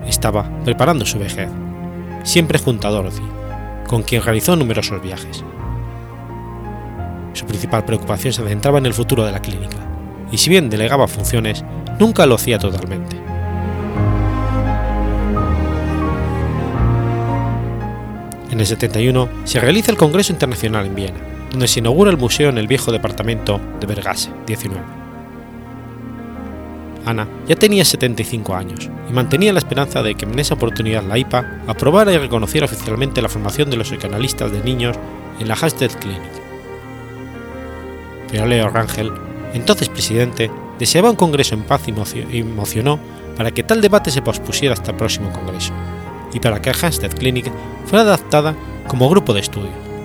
Estaba 0.05 0.51
preparando 0.65 1.07
su 1.07 1.21
vejez, 1.21 1.49
siempre 2.25 2.59
junto 2.59 2.89
a 2.89 2.91
Dorothy, 2.91 3.23
con 3.87 4.03
quien 4.03 4.21
realizó 4.21 4.57
numerosos 4.57 5.01
viajes. 5.01 5.45
Su 7.35 7.47
principal 7.47 7.85
preocupación 7.85 8.33
se 8.33 8.43
centraba 8.49 8.79
en 8.79 8.87
el 8.87 8.95
futuro 8.95 9.25
de 9.25 9.31
la 9.31 9.41
clínica, 9.41 9.77
y 10.33 10.39
si 10.39 10.51
bien 10.51 10.69
delegaba 10.69 11.07
funciones, 11.07 11.65
nunca 12.01 12.27
lo 12.27 12.35
hacía 12.35 12.59
totalmente. 12.59 13.17
En 18.51 18.59
el 18.59 18.67
71 18.67 19.29
se 19.45 19.61
realiza 19.61 19.93
el 19.93 19.99
Congreso 19.99 20.33
Internacional 20.33 20.85
en 20.87 20.95
Viena, 20.97 21.36
donde 21.57 21.69
se 21.69 21.81
inaugura 21.81 22.11
el 22.11 22.19
museo 22.19 22.51
en 22.51 22.59
el 22.59 22.67
viejo 22.67 22.93
departamento 22.93 23.59
de 23.81 23.87
Bergase 23.87 24.31
19. 24.47 24.79
Ana 27.07 27.27
ya 27.49 27.57
tenía 27.57 27.83
75 27.83 28.55
años 28.55 28.91
y 29.09 29.13
mantenía 29.15 29.55
la 29.55 29.61
esperanza 29.61 30.03
de 30.03 30.15
que 30.17 30.27
en 30.27 30.39
esa 30.39 30.53
oportunidad 30.53 31.03
la 31.05 31.17
IPA 31.17 31.63
aprobara 31.67 32.13
y 32.13 32.19
reconociera 32.19 32.67
oficialmente 32.67 33.23
la 33.23 33.31
formación 33.31 33.71
de 33.71 33.79
los 33.79 33.89
psicoanalistas 33.89 34.53
de 34.53 34.63
niños 34.63 34.99
en 35.41 35.49
la 35.49 35.55
Hampstead 35.55 35.93
Clinic. 35.99 36.21
Pero 38.31 38.45
Leo 38.45 38.69
Rangel, 38.69 39.11
entonces 39.55 39.89
presidente, 39.89 40.51
deseaba 40.79 41.09
un 41.09 41.17
congreso 41.17 41.55
en 41.55 41.63
paz 41.63 41.85
y 41.89 42.39
emocionó 42.39 43.01
para 43.35 43.51
que 43.53 43.63
tal 43.63 43.81
debate 43.81 44.11
se 44.11 44.21
pospusiera 44.21 44.75
hasta 44.75 44.91
el 44.91 44.99
próximo 44.99 45.33
congreso 45.33 45.73
y 46.35 46.39
para 46.39 46.61
que 46.61 46.69
Hampstead 46.69 47.15
Clinic 47.15 47.51
fuera 47.87 48.03
adaptada 48.03 48.55
como 48.89 49.09
grupo 49.09 49.33
de 49.33 49.41
estudio. 49.41 49.96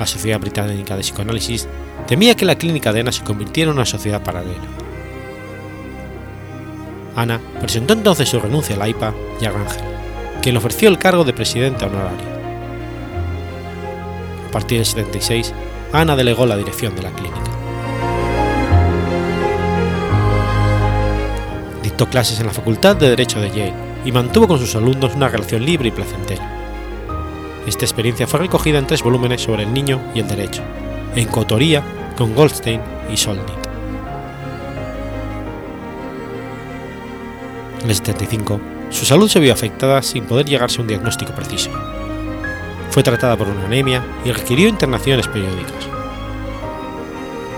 La 0.00 0.06
Sociedad 0.06 0.40
Británica 0.40 0.96
de 0.96 1.02
Psicoanálisis 1.02 1.68
temía 2.06 2.34
que 2.34 2.46
la 2.46 2.54
clínica 2.54 2.90
de 2.90 3.00
Ana 3.00 3.12
se 3.12 3.22
convirtiera 3.22 3.70
en 3.70 3.76
una 3.76 3.84
sociedad 3.84 4.22
paralela. 4.22 4.56
Ana 7.14 7.38
presentó 7.60 7.92
entonces 7.92 8.26
su 8.26 8.40
renuncia 8.40 8.76
a 8.76 8.78
la 8.78 8.88
IPA 8.88 9.12
y 9.42 9.44
a 9.44 9.50
Rangel, 9.50 9.82
quien 10.40 10.54
le 10.54 10.58
ofreció 10.58 10.88
el 10.88 10.96
cargo 10.96 11.22
de 11.24 11.34
presidente 11.34 11.84
honorario. 11.84 12.26
A 14.48 14.50
partir 14.50 14.78
del 14.78 14.86
76, 14.86 15.52
Ana 15.92 16.16
delegó 16.16 16.46
la 16.46 16.56
dirección 16.56 16.96
de 16.96 17.02
la 17.02 17.10
clínica. 17.10 17.50
Dictó 21.82 22.08
clases 22.08 22.40
en 22.40 22.46
la 22.46 22.54
Facultad 22.54 22.96
de 22.96 23.10
Derecho 23.10 23.38
de 23.38 23.50
Yale 23.50 23.74
y 24.06 24.12
mantuvo 24.12 24.48
con 24.48 24.58
sus 24.58 24.74
alumnos 24.76 25.14
una 25.14 25.28
relación 25.28 25.62
libre 25.62 25.88
y 25.88 25.92
placentera. 25.92 26.59
Esta 27.66 27.84
experiencia 27.84 28.26
fue 28.26 28.40
recogida 28.40 28.78
en 28.78 28.86
tres 28.86 29.02
volúmenes 29.02 29.42
sobre 29.42 29.64
el 29.64 29.72
niño 29.72 30.00
y 30.14 30.20
el 30.20 30.28
derecho, 30.28 30.62
en 31.14 31.28
coautoría 31.28 31.82
con 32.16 32.34
Goldstein 32.34 32.80
y 33.12 33.16
Solnit. 33.16 33.48
En 37.82 37.88
el 37.88 37.94
75, 37.94 38.60
su 38.90 39.04
salud 39.04 39.28
se 39.28 39.40
vio 39.40 39.52
afectada 39.52 40.02
sin 40.02 40.24
poder 40.24 40.46
llegarse 40.46 40.78
a 40.78 40.82
un 40.82 40.88
diagnóstico 40.88 41.32
preciso. 41.32 41.70
Fue 42.90 43.02
tratada 43.02 43.36
por 43.36 43.48
una 43.48 43.64
anemia 43.64 44.04
y 44.24 44.32
requirió 44.32 44.68
internaciones 44.68 45.28
periódicas. 45.28 45.88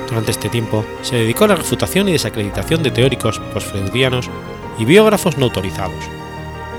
Durante 0.09 0.31
este 0.31 0.49
tiempo 0.49 0.85
se 1.01 1.17
dedicó 1.17 1.45
a 1.45 1.49
la 1.49 1.57
refutación 1.57 2.09
y 2.09 2.13
desacreditación 2.13 2.83
de 2.83 2.91
teóricos 2.91 3.39
postfreudianos 3.55 4.29
y 4.79 4.85
biógrafos 4.85 5.39
no 5.39 5.47
autorizados, 5.47 6.05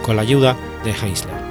con 0.04 0.16
la 0.16 0.22
ayuda 0.22 0.56
de 0.84 0.92
Heinzler. 0.92 1.43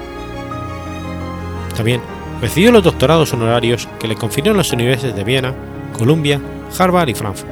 También 1.77 2.01
recibió 2.41 2.73
los 2.73 2.83
doctorados 2.83 3.33
honorarios 3.33 3.89
que 3.99 4.09
le 4.09 4.17
confirieron 4.17 4.57
las 4.57 4.73
universidades 4.73 5.17
de 5.17 5.25
Viena, 5.25 5.55
Columbia, 5.97 6.41
Harvard 6.79 7.09
y 7.09 7.15
Frankfurt. 7.15 7.51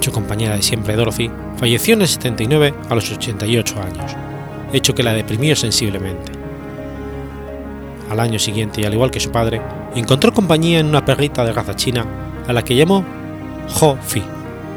Su 0.00 0.12
compañera 0.12 0.56
de 0.56 0.62
siempre 0.62 0.94
Dorothy 0.94 1.30
falleció 1.56 1.94
en 1.94 2.02
el 2.02 2.08
79 2.08 2.74
a 2.88 2.94
los 2.94 3.10
88 3.10 3.74
años, 3.82 4.16
hecho 4.72 4.94
que 4.94 5.02
la 5.02 5.12
deprimió 5.12 5.56
sensiblemente. 5.56 6.32
Al 8.08 8.20
año 8.20 8.38
siguiente, 8.38 8.80
y 8.80 8.84
al 8.84 8.94
igual 8.94 9.10
que 9.10 9.18
su 9.18 9.32
padre, 9.32 9.60
encontró 9.96 10.32
compañía 10.32 10.78
en 10.78 10.86
una 10.86 11.04
perrita 11.04 11.44
de 11.44 11.52
raza 11.52 11.74
china 11.74 12.06
a 12.46 12.52
la 12.52 12.62
que 12.62 12.76
llamó 12.76 13.04
Ho 13.80 13.96
Fi, 14.00 14.22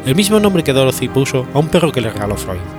el 0.05 0.15
mismo 0.15 0.39
nombre 0.39 0.63
que 0.63 0.73
Dorothy 0.73 1.09
puso 1.09 1.45
a 1.53 1.59
un 1.59 1.67
perro 1.67 1.91
que 1.91 2.01
le 2.01 2.09
regaló 2.09 2.35
Freud. 2.35 2.78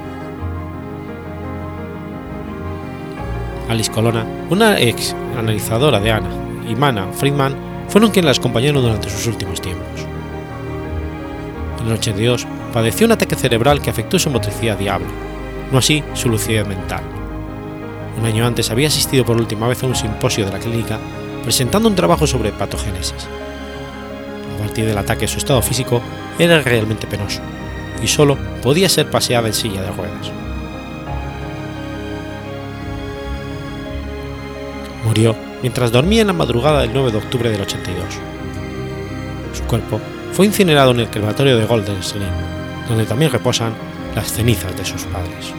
Alice 3.70 3.90
Colonna, 3.90 4.26
una 4.50 4.80
ex 4.80 5.14
analizadora 5.38 6.00
de 6.00 6.10
Anna, 6.10 6.28
y 6.68 6.74
Mana 6.74 7.06
Friedman 7.12 7.54
fueron 7.88 8.10
quienes 8.10 8.36
la 8.36 8.40
acompañaron 8.40 8.82
durante 8.82 9.08
sus 9.08 9.28
últimos 9.28 9.60
tiempos. 9.60 10.00
En 11.80 11.86
el 11.86 11.92
82 11.92 12.48
padeció 12.72 13.06
un 13.06 13.12
ataque 13.12 13.36
cerebral 13.36 13.80
que 13.80 13.90
afectó 13.90 14.18
su 14.18 14.28
motricidad 14.28 14.76
diablo, 14.76 15.06
no 15.70 15.78
así 15.78 16.02
su 16.14 16.28
lucidez 16.28 16.66
mental. 16.66 17.04
Un 18.18 18.26
año 18.26 18.44
antes 18.44 18.72
había 18.72 18.88
asistido 18.88 19.24
por 19.24 19.36
última 19.36 19.68
vez 19.68 19.80
a 19.84 19.86
un 19.86 19.94
simposio 19.94 20.44
de 20.44 20.52
la 20.52 20.58
clínica 20.58 20.98
presentando 21.44 21.88
un 21.88 21.94
trabajo 21.94 22.26
sobre 22.26 22.50
patogénesis. 22.50 23.28
A 24.56 24.62
partir 24.62 24.84
del 24.84 24.98
ataque 24.98 25.28
su 25.28 25.38
estado 25.38 25.62
físico 25.62 26.02
era 26.40 26.60
realmente 26.60 27.06
penoso 27.06 27.40
y 28.02 28.08
solo 28.08 28.36
podía 28.62 28.88
ser 28.88 29.08
paseada 29.08 29.46
en 29.46 29.54
silla 29.54 29.82
de 29.82 29.92
ruedas. 29.92 30.39
Murió 35.10 35.34
mientras 35.60 35.90
dormía 35.90 36.20
en 36.20 36.28
la 36.28 36.32
madrugada 36.32 36.82
del 36.82 36.92
9 36.92 37.10
de 37.10 37.18
octubre 37.18 37.50
del 37.50 37.62
82. 37.62 38.04
Su 39.52 39.64
cuerpo 39.64 40.00
fue 40.32 40.46
incinerado 40.46 40.92
en 40.92 41.00
el 41.00 41.10
crematorio 41.10 41.58
de 41.58 41.64
Golden 41.64 42.00
Slim, 42.00 42.30
donde 42.88 43.06
también 43.06 43.32
reposan 43.32 43.74
las 44.14 44.32
cenizas 44.32 44.76
de 44.76 44.84
sus 44.84 45.02
padres. 45.06 45.52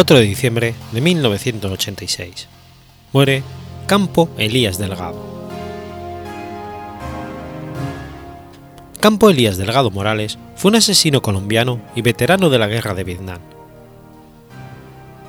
4 0.00 0.16
de 0.16 0.24
diciembre 0.24 0.74
de 0.92 1.00
1986. 1.02 2.48
Muere 3.12 3.42
Campo 3.86 4.30
Elías 4.38 4.78
Delgado. 4.78 5.22
Campo 8.98 9.28
Elías 9.28 9.58
Delgado 9.58 9.90
Morales 9.90 10.38
fue 10.56 10.70
un 10.70 10.76
asesino 10.76 11.20
colombiano 11.20 11.82
y 11.94 12.00
veterano 12.00 12.48
de 12.48 12.58
la 12.58 12.66
Guerra 12.66 12.94
de 12.94 13.04
Vietnam. 13.04 13.40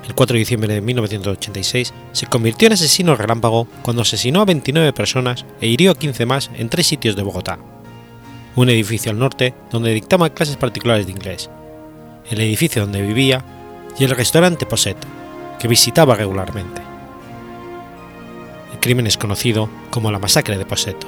El 0.08 0.14
4 0.14 0.32
de 0.32 0.38
diciembre 0.38 0.72
de 0.72 0.80
1986 0.80 1.92
se 2.12 2.26
convirtió 2.28 2.66
en 2.66 2.72
asesino 2.72 3.14
relámpago 3.14 3.68
cuando 3.82 4.00
asesinó 4.00 4.40
a 4.40 4.46
29 4.46 4.94
personas 4.94 5.44
e 5.60 5.66
hirió 5.66 5.90
a 5.90 5.96
15 5.96 6.24
más 6.24 6.50
en 6.56 6.70
tres 6.70 6.86
sitios 6.86 7.14
de 7.14 7.22
Bogotá. 7.22 7.58
Un 8.56 8.70
edificio 8.70 9.12
al 9.12 9.18
norte 9.18 9.52
donde 9.70 9.92
dictaba 9.92 10.30
clases 10.30 10.56
particulares 10.56 11.04
de 11.04 11.12
inglés, 11.12 11.50
el 12.30 12.40
edificio 12.40 12.80
donde 12.80 13.02
vivía 13.02 13.44
y 13.98 14.04
el 14.04 14.10
restaurante 14.10 14.66
Poseto, 14.66 15.06
que 15.58 15.68
visitaba 15.68 16.14
regularmente. 16.14 16.82
El 18.72 18.78
crimen 18.80 19.06
es 19.06 19.16
conocido 19.16 19.68
como 19.90 20.10
la 20.10 20.18
masacre 20.18 20.58
de 20.58 20.66
Poseto. 20.66 21.06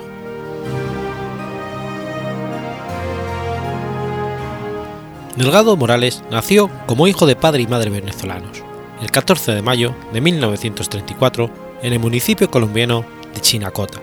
Delgado 5.37 5.77
Morales 5.77 6.23
nació 6.31 6.71
como 6.87 7.09
hijo 7.09 7.27
de 7.27 7.35
padre 7.35 7.63
y 7.63 7.67
madre 7.67 7.91
venezolanos, 7.91 8.63
el 9.03 9.11
14 9.11 9.53
de 9.53 9.63
mayo 9.63 9.95
de 10.13 10.21
1934 10.21 11.51
en 11.83 11.93
el 11.93 11.99
municipio 11.99 12.49
colombiano 12.49 13.05
de 13.35 13.41
Chinacota, 13.41 14.01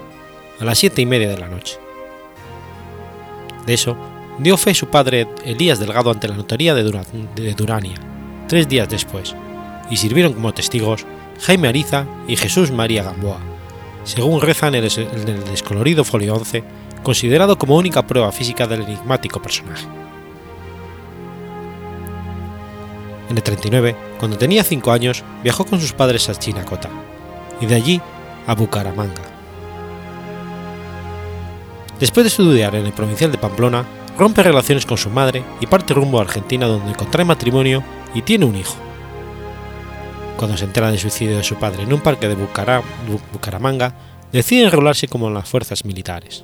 a 0.59 0.65
las 0.65 0.77
7 0.77 1.01
y 1.01 1.05
media 1.05 1.29
de 1.29 1.37
la 1.37 1.47
noche. 1.47 1.79
De 3.65 3.73
eso 3.73 3.95
dio 4.39 4.57
fe 4.57 4.73
su 4.73 4.87
padre 4.87 5.27
Elías 5.45 5.79
Delgado 5.79 6.11
ante 6.11 6.27
la 6.27 6.35
notaría 6.35 6.73
de, 6.73 6.83
Durania, 7.53 7.95
tres 8.51 8.67
días 8.67 8.89
después, 8.89 9.33
y 9.89 9.95
sirvieron 9.95 10.33
como 10.33 10.53
testigos 10.53 11.05
Jaime 11.43 11.69
Ariza 11.69 12.05
y 12.27 12.35
Jesús 12.35 12.69
María 12.69 13.01
Gamboa, 13.01 13.39
según 14.03 14.41
rezan 14.41 14.75
en 14.75 14.83
el 14.83 15.43
descolorido 15.45 16.03
folio 16.03 16.35
11, 16.35 16.61
considerado 17.01 17.57
como 17.57 17.77
única 17.77 18.05
prueba 18.05 18.29
física 18.33 18.67
del 18.67 18.81
enigmático 18.81 19.41
personaje. 19.41 19.87
En 23.29 23.37
el 23.37 23.41
39, 23.41 23.95
cuando 24.19 24.37
tenía 24.37 24.65
5 24.65 24.91
años, 24.91 25.23
viajó 25.41 25.63
con 25.63 25.79
sus 25.79 25.93
padres 25.93 26.27
a 26.27 26.35
Chinacota, 26.35 26.89
y 27.61 27.67
de 27.67 27.75
allí 27.75 28.01
a 28.47 28.53
Bucaramanga. 28.53 29.23
Después 32.01 32.25
de 32.25 32.27
estudiar 32.27 32.75
en 32.75 32.85
el 32.85 32.91
provincial 32.91 33.31
de 33.31 33.37
Pamplona, 33.37 33.85
rompe 34.17 34.43
relaciones 34.43 34.85
con 34.85 34.97
su 34.97 35.09
madre 35.09 35.41
y 35.61 35.67
parte 35.67 35.93
rumbo 35.93 36.19
a 36.19 36.23
Argentina 36.23 36.67
donde 36.67 36.95
contrae 36.95 37.23
matrimonio 37.23 37.81
y 38.13 38.21
tiene 38.21 38.45
un 38.45 38.55
hijo. 38.55 38.75
Cuando 40.37 40.57
se 40.57 40.65
entera 40.65 40.89
del 40.89 40.99
suicidio 40.99 41.37
de 41.37 41.43
su 41.43 41.55
padre 41.55 41.83
en 41.83 41.93
un 41.93 42.01
parque 42.01 42.27
de 42.27 42.35
Bucaramanga, 42.35 43.93
decide 44.31 44.63
enrolarse 44.63 45.07
como 45.07 45.27
en 45.27 45.33
las 45.33 45.47
fuerzas 45.47 45.85
militares. 45.85 46.43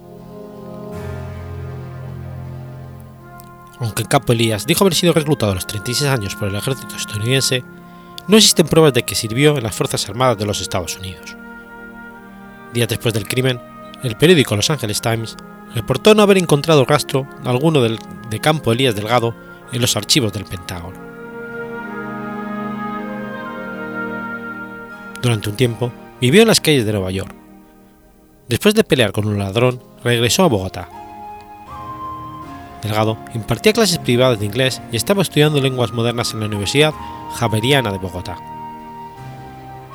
Aunque 3.80 4.06
Campo 4.06 4.34
Elías 4.34 4.66
dijo 4.66 4.84
haber 4.84 4.96
sido 4.96 5.14
reclutado 5.14 5.52
a 5.52 5.56
los 5.56 5.68
36 5.68 6.10
años 6.10 6.36
por 6.36 6.48
el 6.48 6.56
ejército 6.56 6.96
estadounidense, 6.96 7.64
no 8.28 8.38
existen 8.38 8.68
pruebas 8.68 8.94
de 8.94 9.04
que 9.04 9.16
sirvió 9.16 9.58
en 9.58 9.64
las 9.64 9.76
Fuerzas 9.76 10.08
Armadas 10.10 10.38
de 10.38 10.46
los 10.46 10.62
Estados 10.62 10.98
Unidos. 10.98 11.36
Días 12.74 12.90
después 12.90 13.14
del 13.14 13.28
crimen, 13.28 13.62
el 14.04 14.18
periódico 14.18 14.56
Los 14.56 14.70
Angeles 14.70 15.02
Times 15.02 15.38
reportó 15.74 16.14
no 16.14 16.24
haber 16.24 16.38
encontrado 16.38 16.86
rastro 16.86 17.28
alguno 17.46 17.82
de 17.82 18.40
Campo 18.42 18.72
Elías 18.72 18.96
Delgado 18.96 19.34
en 19.72 19.82
los 19.82 19.96
archivos 19.96 20.34
del 20.34 20.46
Pentágono. 20.46 21.07
Durante 25.22 25.50
un 25.50 25.56
tiempo 25.56 25.92
vivió 26.22 26.42
en 26.42 26.48
las 26.48 26.62
calles 26.62 26.86
de 26.86 26.94
Nueva 26.94 27.12
York. 27.12 27.34
Después 28.50 28.76
de 28.76 28.84
pelear 28.84 29.12
con 29.12 29.28
un 29.28 29.40
ladrón, 29.40 29.82
regresó 30.04 30.44
a 30.44 30.48
Bogotá, 30.48 30.90
Delgado 32.82 33.18
impartía 33.34 33.74
clases 33.74 33.98
privadas 34.00 34.40
de 34.40 34.46
inglés 34.46 34.82
y 34.92 34.96
estaba 34.96 35.22
estudiando 35.22 35.60
lenguas 35.60 35.94
modernas 35.94 36.34
en 36.34 36.42
la 36.42 36.46
Universidad 36.46 36.94
Javeriana 37.36 37.92
de 37.92 37.98
Bogotá. 37.98 38.38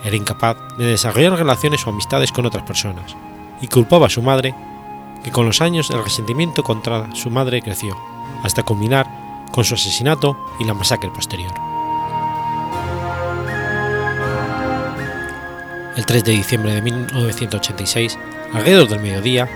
Era 0.04 0.16
incapaz 0.16 0.56
de 0.78 0.86
desarrollar 0.86 1.34
relaciones 1.34 1.86
o 1.86 1.90
amistades 1.90 2.32
con 2.32 2.44
otras 2.44 2.64
personas 2.64 3.16
y 3.60 3.68
culpaba 3.68 4.06
a 4.06 4.10
su 4.10 4.20
madre, 4.20 4.54
que 5.22 5.30
con 5.30 5.46
los 5.46 5.60
años 5.60 5.90
el 5.90 6.02
resentimiento 6.02 6.64
contra 6.64 7.14
su 7.14 7.30
madre 7.30 7.62
creció, 7.62 7.96
hasta 8.42 8.64
culminar 8.64 9.06
con 9.52 9.64
su 9.64 9.74
asesinato 9.74 10.36
y 10.58 10.64
la 10.64 10.74
masacre 10.74 11.10
posterior. 11.10 11.71
El 15.96 16.06
3 16.06 16.24
de 16.24 16.32
diciembre 16.32 16.74
de 16.74 16.80
1986, 16.80 18.18
alrededor 18.54 18.88
del 18.88 19.00
mediodía, 19.00 19.46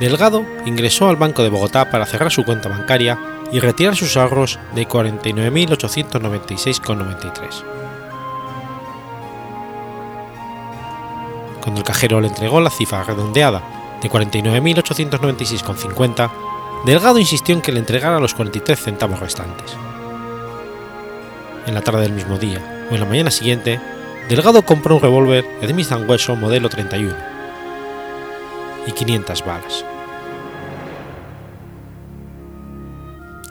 Delgado 0.00 0.46
ingresó 0.64 1.06
al 1.08 1.16
Banco 1.16 1.42
de 1.42 1.50
Bogotá 1.50 1.90
para 1.90 2.06
cerrar 2.06 2.32
su 2.32 2.44
cuenta 2.44 2.70
bancaria 2.70 3.18
y 3.52 3.60
retirar 3.60 3.94
sus 3.94 4.16
ahorros 4.16 4.58
de 4.74 4.88
49.896,93. 4.88 7.64
Cuando 11.60 11.80
el 11.80 11.86
cajero 11.86 12.22
le 12.22 12.28
entregó 12.28 12.58
la 12.60 12.70
cifra 12.70 13.04
redondeada 13.04 13.62
de 14.00 14.10
49.896,50, 14.10 16.30
Delgado 16.86 17.18
insistió 17.18 17.54
en 17.54 17.60
que 17.60 17.70
le 17.70 17.80
entregara 17.80 18.18
los 18.18 18.32
43 18.34 18.80
centavos 18.80 19.20
restantes. 19.20 19.76
En 21.66 21.74
la 21.74 21.82
tarde 21.82 22.00
del 22.00 22.12
mismo 22.12 22.38
día 22.38 22.86
o 22.90 22.94
en 22.94 23.00
la 23.00 23.06
mañana 23.06 23.30
siguiente, 23.30 23.78
Delgado 24.28 24.62
compró 24.62 24.96
un 24.96 25.02
revólver 25.02 25.44
Smith 25.66 25.92
Wesson 26.08 26.40
modelo 26.40 26.68
31 26.68 27.14
y 28.86 28.92
500 28.92 29.44
balas. 29.44 29.84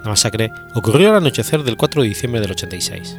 La 0.04 0.10
masacre 0.10 0.52
ocurrió 0.74 1.10
al 1.10 1.18
anochecer 1.18 1.64
del 1.64 1.78
4 1.78 2.02
de 2.02 2.08
diciembre 2.08 2.42
del 2.42 2.52
86. 2.52 3.18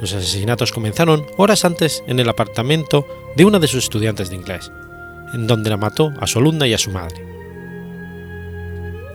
Los 0.00 0.12
asesinatos 0.14 0.72
comenzaron 0.72 1.26
horas 1.36 1.64
antes 1.64 2.04
en 2.06 2.20
el 2.20 2.28
apartamento 2.28 3.06
de 3.34 3.44
una 3.44 3.58
de 3.58 3.66
sus 3.66 3.84
estudiantes 3.84 4.30
de 4.30 4.36
inglés, 4.36 4.70
en 5.34 5.46
donde 5.46 5.70
la 5.70 5.76
mató 5.76 6.12
a 6.20 6.26
su 6.26 6.38
alumna 6.38 6.66
y 6.66 6.74
a 6.74 6.78
su 6.78 6.90
madre. 6.90 7.24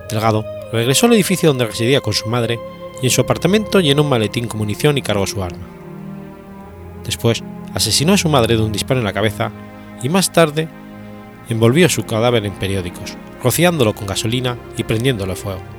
Delgado 0.10 0.46
regresó 0.72 1.06
al 1.06 1.14
edificio 1.14 1.50
donde 1.50 1.68
residía 1.68 2.02
con 2.02 2.14
su 2.14 2.28
madre 2.28 2.60
y 3.02 3.06
en 3.06 3.12
su 3.12 3.22
apartamento 3.22 3.80
llenó 3.80 4.02
un 4.02 4.10
maletín 4.10 4.48
con 4.48 4.58
munición 4.58 4.98
y 4.98 5.02
cargó 5.02 5.28
su 5.28 5.42
arma. 5.42 5.77
Después 7.08 7.44
asesinó 7.74 8.14
a 8.14 8.18
su 8.18 8.30
madre 8.30 8.56
de 8.56 8.62
un 8.62 8.72
disparo 8.72 9.00
en 9.00 9.06
la 9.06 9.14
cabeza 9.14 9.52
y 10.04 10.10
más 10.10 10.32
tarde 10.32 10.68
envolvió 11.50 11.90
su 11.90 12.06
cadáver 12.06 12.46
en 12.46 12.54
periódicos, 12.54 13.18
rociándolo 13.42 13.96
con 13.96 14.06
gasolina 14.06 14.58
y 14.78 14.84
prendiéndolo 14.84 15.34
a 15.34 15.36
fuego 15.36 15.78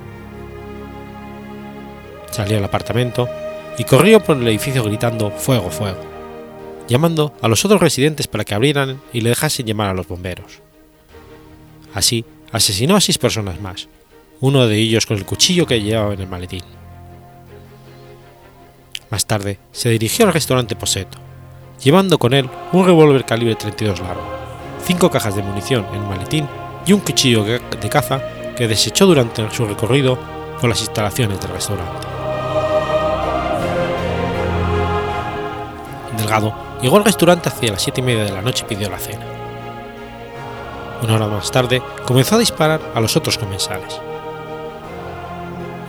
salió 2.39 2.55
del 2.55 2.63
apartamento 2.63 3.27
y 3.77 3.83
corrió 3.83 4.21
por 4.21 4.37
el 4.37 4.47
edificio 4.47 4.83
gritando 4.83 5.31
Fuego, 5.31 5.69
fuego, 5.69 5.99
llamando 6.87 7.33
a 7.41 7.47
los 7.47 7.65
otros 7.65 7.81
residentes 7.81 8.27
para 8.27 8.43
que 8.43 8.55
abrieran 8.55 9.01
y 9.13 9.21
le 9.21 9.29
dejasen 9.29 9.65
llamar 9.65 9.89
a 9.89 9.93
los 9.93 10.07
bomberos. 10.07 10.61
Así, 11.93 12.25
asesinó 12.51 12.95
a 12.95 13.01
seis 13.01 13.17
personas 13.17 13.59
más, 13.61 13.89
uno 14.39 14.67
de 14.67 14.77
ellos 14.77 15.05
con 15.05 15.17
el 15.17 15.25
cuchillo 15.25 15.65
que 15.65 15.81
llevaba 15.81 16.13
en 16.13 16.21
el 16.21 16.27
maletín. 16.27 16.63
Más 19.09 19.25
tarde, 19.25 19.59
se 19.71 19.89
dirigió 19.89 20.25
al 20.25 20.33
restaurante 20.33 20.75
Poseto, 20.75 21.17
llevando 21.81 22.17
con 22.17 22.33
él 22.33 22.49
un 22.71 22.85
revólver 22.85 23.25
calibre 23.25 23.55
32 23.55 23.99
largo, 24.01 24.23
cinco 24.83 25.09
cajas 25.09 25.35
de 25.35 25.43
munición 25.43 25.85
en 25.93 26.07
maletín 26.07 26.47
y 26.85 26.93
un 26.93 26.99
cuchillo 26.99 27.43
de 27.43 27.89
caza 27.89 28.21
que 28.55 28.67
desechó 28.67 29.05
durante 29.05 29.49
su 29.51 29.65
recorrido 29.65 30.17
por 30.59 30.69
las 30.69 30.81
instalaciones 30.81 31.39
del 31.39 31.51
restaurante. 31.51 32.07
Delgado 36.17 36.53
llegó 36.81 36.97
al 36.97 37.05
restaurante 37.05 37.49
hacia 37.49 37.71
las 37.71 37.81
siete 37.81 38.01
y 38.01 38.03
media 38.03 38.25
de 38.25 38.31
la 38.31 38.41
noche 38.41 38.65
y 38.65 38.75
pidió 38.75 38.89
la 38.89 38.99
cena. 38.99 39.25
Una 41.01 41.15
hora 41.15 41.27
más 41.27 41.49
tarde 41.49 41.81
comenzó 42.05 42.35
a 42.35 42.39
disparar 42.39 42.81
a 42.93 42.99
los 42.99 43.15
otros 43.15 43.37
comensales. 43.37 44.01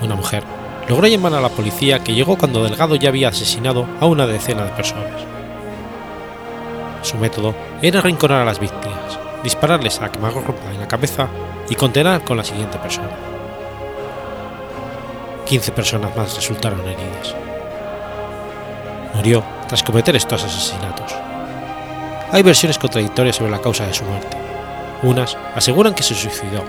Una 0.02 0.14
mujer 0.14 0.44
logró 0.88 1.08
llamar 1.08 1.34
a 1.34 1.40
la 1.40 1.48
policía 1.48 2.04
que 2.04 2.14
llegó 2.14 2.38
cuando 2.38 2.62
Delgado 2.62 2.94
ya 2.94 3.08
había 3.08 3.28
asesinado 3.28 3.86
a 4.00 4.06
una 4.06 4.26
decena 4.26 4.64
de 4.64 4.70
personas. 4.70 5.29
Su 7.02 7.16
método 7.16 7.54
era 7.82 8.00
arrinconar 8.00 8.42
a 8.42 8.44
las 8.44 8.60
víctimas, 8.60 9.18
dispararles 9.42 10.00
a 10.00 10.10
quemarropa 10.10 10.70
en 10.72 10.80
la 10.80 10.88
cabeza 10.88 11.28
y 11.68 11.74
condenar 11.74 12.24
con 12.24 12.36
la 12.36 12.44
siguiente 12.44 12.78
persona. 12.78 13.10
15 15.46 15.72
personas 15.72 16.16
más 16.16 16.36
resultaron 16.36 16.80
heridas. 16.80 17.34
Murió 19.14 19.42
tras 19.66 19.82
cometer 19.82 20.14
estos 20.14 20.44
asesinatos. 20.44 21.12
Hay 22.32 22.42
versiones 22.42 22.78
contradictorias 22.78 23.36
sobre 23.36 23.50
la 23.50 23.60
causa 23.60 23.86
de 23.86 23.94
su 23.94 24.04
muerte. 24.04 24.36
Unas 25.02 25.36
aseguran 25.54 25.94
que 25.94 26.02
se 26.02 26.14
suicidó, 26.14 26.62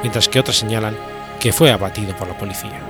mientras 0.00 0.28
que 0.28 0.40
otras 0.40 0.56
señalan 0.56 0.96
que 1.38 1.52
fue 1.52 1.70
abatido 1.70 2.16
por 2.16 2.26
la 2.26 2.36
policía. 2.36 2.80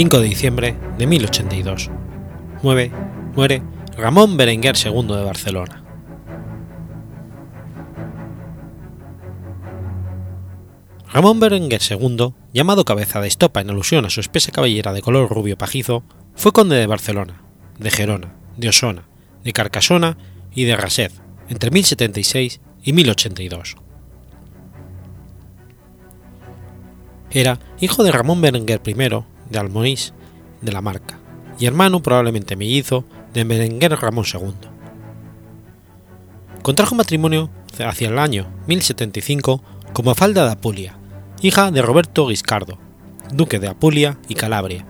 5 0.00 0.18
de 0.18 0.28
diciembre 0.28 0.76
de 0.96 1.06
1082. 1.06 1.90
Muere, 2.62 3.62
Ramón 3.98 4.38
Berenguer 4.38 4.74
II 4.82 5.08
de 5.08 5.24
Barcelona. 5.24 5.84
Ramón 11.12 11.38
Berenguer 11.38 11.82
II, 11.86 12.32
llamado 12.54 12.86
Cabeza 12.86 13.20
de 13.20 13.28
Estopa 13.28 13.60
en 13.60 13.68
alusión 13.68 14.06
a 14.06 14.08
su 14.08 14.20
espesa 14.20 14.50
cabellera 14.52 14.94
de 14.94 15.02
color 15.02 15.28
rubio 15.28 15.58
pajizo, 15.58 16.02
fue 16.34 16.52
conde 16.52 16.76
de 16.76 16.86
Barcelona, 16.86 17.42
de 17.78 17.90
Gerona, 17.90 18.36
de 18.56 18.70
Osona, 18.70 19.06
de 19.44 19.52
Carcasona 19.52 20.16
y 20.54 20.64
de 20.64 20.76
Raset 20.76 21.12
entre 21.50 21.70
1076 21.70 22.62
y 22.84 22.94
1082. 22.94 23.76
Era 27.30 27.58
hijo 27.80 28.02
de 28.02 28.12
Ramón 28.12 28.40
Berenguer 28.40 28.80
I 28.86 28.94
de 29.50 29.58
Almonís 29.58 30.14
de 30.62 30.72
la 30.72 30.80
Marca 30.80 31.18
y 31.58 31.66
hermano 31.66 32.02
probablemente 32.02 32.56
mellizo 32.56 33.04
de 33.34 33.44
Berenguer 33.44 33.92
Ramón 33.92 34.24
II. 34.32 34.54
Contrajo 36.62 36.94
matrimonio 36.94 37.50
hacia 37.78 38.08
el 38.08 38.18
año 38.18 38.50
1075 38.66 39.62
con 39.92 40.04
Mafalda 40.04 40.44
de 40.44 40.52
Apulia, 40.52 40.96
hija 41.42 41.70
de 41.70 41.82
Roberto 41.82 42.26
Guiscardo, 42.28 42.78
duque 43.32 43.58
de 43.58 43.68
Apulia 43.68 44.18
y 44.28 44.34
Calabria, 44.34 44.86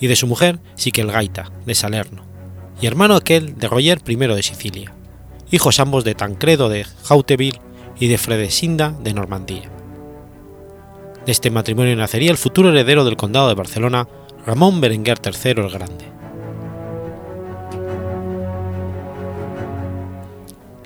y 0.00 0.06
de 0.06 0.16
su 0.16 0.26
mujer 0.26 0.58
Siquelgaita 0.74 1.50
de 1.66 1.74
Salerno, 1.74 2.24
y 2.80 2.86
hermano 2.86 3.14
aquel 3.14 3.56
de 3.58 3.68
Roger 3.68 4.00
I 4.06 4.16
de 4.16 4.42
Sicilia, 4.42 4.94
hijos 5.50 5.80
ambos 5.80 6.04
de 6.04 6.14
Tancredo 6.14 6.68
de 6.68 6.86
Hauteville 7.08 7.60
y 7.98 8.08
de 8.08 8.18
Fredesinda 8.18 8.90
de 8.90 9.14
Normandía. 9.14 9.70
De 11.26 11.32
este 11.32 11.50
matrimonio 11.50 11.96
nacería 11.96 12.30
el 12.30 12.36
futuro 12.36 12.68
heredero 12.68 13.04
del 13.04 13.16
condado 13.16 13.48
de 13.48 13.54
Barcelona, 13.54 14.06
Ramón 14.44 14.82
Berenguer 14.82 15.18
III 15.24 15.52
el 15.52 15.70
Grande. 15.70 16.04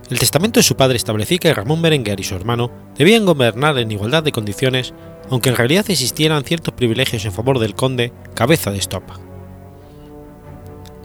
El 0.09 0.19
testamento 0.19 0.61
de 0.61 0.65
su 0.65 0.77
padre 0.77 0.97
establecía 0.97 1.39
que 1.39 1.53
Ramón 1.53 1.83
Berenguer 1.83 2.21
y 2.21 2.25
su 2.25 2.37
hermano 2.37 2.71
debían 2.97 3.27
gobernar 3.27 3.77
en 3.79 3.91
igualdad 3.91 4.23
de 4.23 4.33
condiciones, 4.33 4.95
aunque 5.29 5.49
en 5.49 5.57
realidad 5.57 5.85
existieran 5.91 6.45
ciertos 6.45 6.73
privilegios 6.73 7.25
en 7.25 7.33
favor 7.33 7.59
del 7.59 7.75
conde 7.75 8.13
cabeza 8.35 8.71
de 8.71 8.79
estopa. 8.79 9.19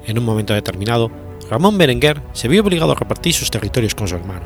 En 0.06 0.20
un 0.20 0.26
momento 0.26 0.54
determinado, 0.54 1.12
Ramón 1.50 1.78
Berenguer 1.80 2.22
se 2.34 2.48
vio 2.48 2.62
obligado 2.62 2.92
a 2.92 2.96
repartir 2.96 3.34
sus 3.34 3.50
territorios 3.50 3.96
con 3.96 4.08
su 4.08 4.16
hermano, 4.16 4.46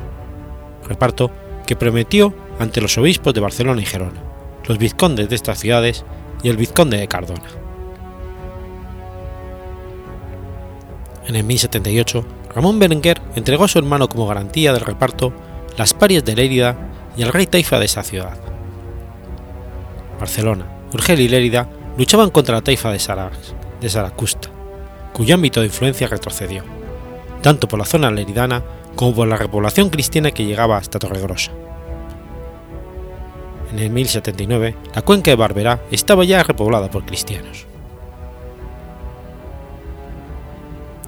reparto 0.88 1.30
que 1.68 1.76
prometió 1.76 2.34
ante 2.58 2.80
los 2.80 2.98
obispos 2.98 3.34
de 3.34 3.42
Barcelona 3.42 3.82
y 3.82 3.86
Gerona, 3.86 4.37
los 4.68 4.78
vizcondes 4.78 5.30
de 5.30 5.36
estas 5.36 5.60
ciudades 5.60 6.06
y 6.44 6.50
el 6.50 6.58
vizconde 6.58 6.98
de 6.98 7.08
Cardona. 7.08 7.44
En 11.28 11.36
el 11.36 11.44
1078, 11.44 12.26
Ramón 12.56 12.80
Berenguer 12.80 13.22
entregó 13.36 13.66
a 13.66 13.68
su 13.68 13.80
hermano 13.80 14.08
como 14.08 14.28
garantía 14.28 14.72
del 14.72 14.82
reparto 14.82 15.34
las 15.78 15.94
parias 15.94 16.24
de 16.24 16.36
Lérida 16.36 16.78
y 17.18 17.24
al 17.24 17.34
rey 17.34 17.48
taifa 17.48 17.80
de 17.80 17.86
esa 17.86 18.04
ciudad. 18.04 18.38
Barcelona, 20.20 20.66
Urgel 20.94 21.20
y 21.20 21.28
Lérida 21.28 21.70
luchaban 21.98 22.30
contra 22.30 22.56
la 22.56 22.62
taifa 22.62 22.92
de, 22.92 23.00
de 23.82 23.90
Saracusta, 23.90 24.50
cuyo 25.14 25.36
ámbito 25.36 25.60
de 25.60 25.68
influencia 25.68 26.08
retrocedió, 26.08 26.64
tanto 27.42 27.68
por 27.68 27.80
la 27.80 27.86
zona 27.86 28.10
leridana 28.10 28.64
como 28.96 29.14
por 29.14 29.28
la 29.28 29.38
repoblación 29.38 29.90
cristiana 29.90 30.32
que 30.32 30.46
llegaba 30.46 30.78
hasta 30.78 31.00
Torregrosa. 31.00 31.52
En 33.72 33.80
el 33.80 33.90
1079, 33.90 34.76
la 34.96 35.02
cuenca 35.02 35.32
de 35.32 35.36
Barberá 35.36 35.82
estaba 35.92 36.24
ya 36.24 36.42
repoblada 36.42 36.90
por 36.90 37.06
cristianos. 37.06 37.66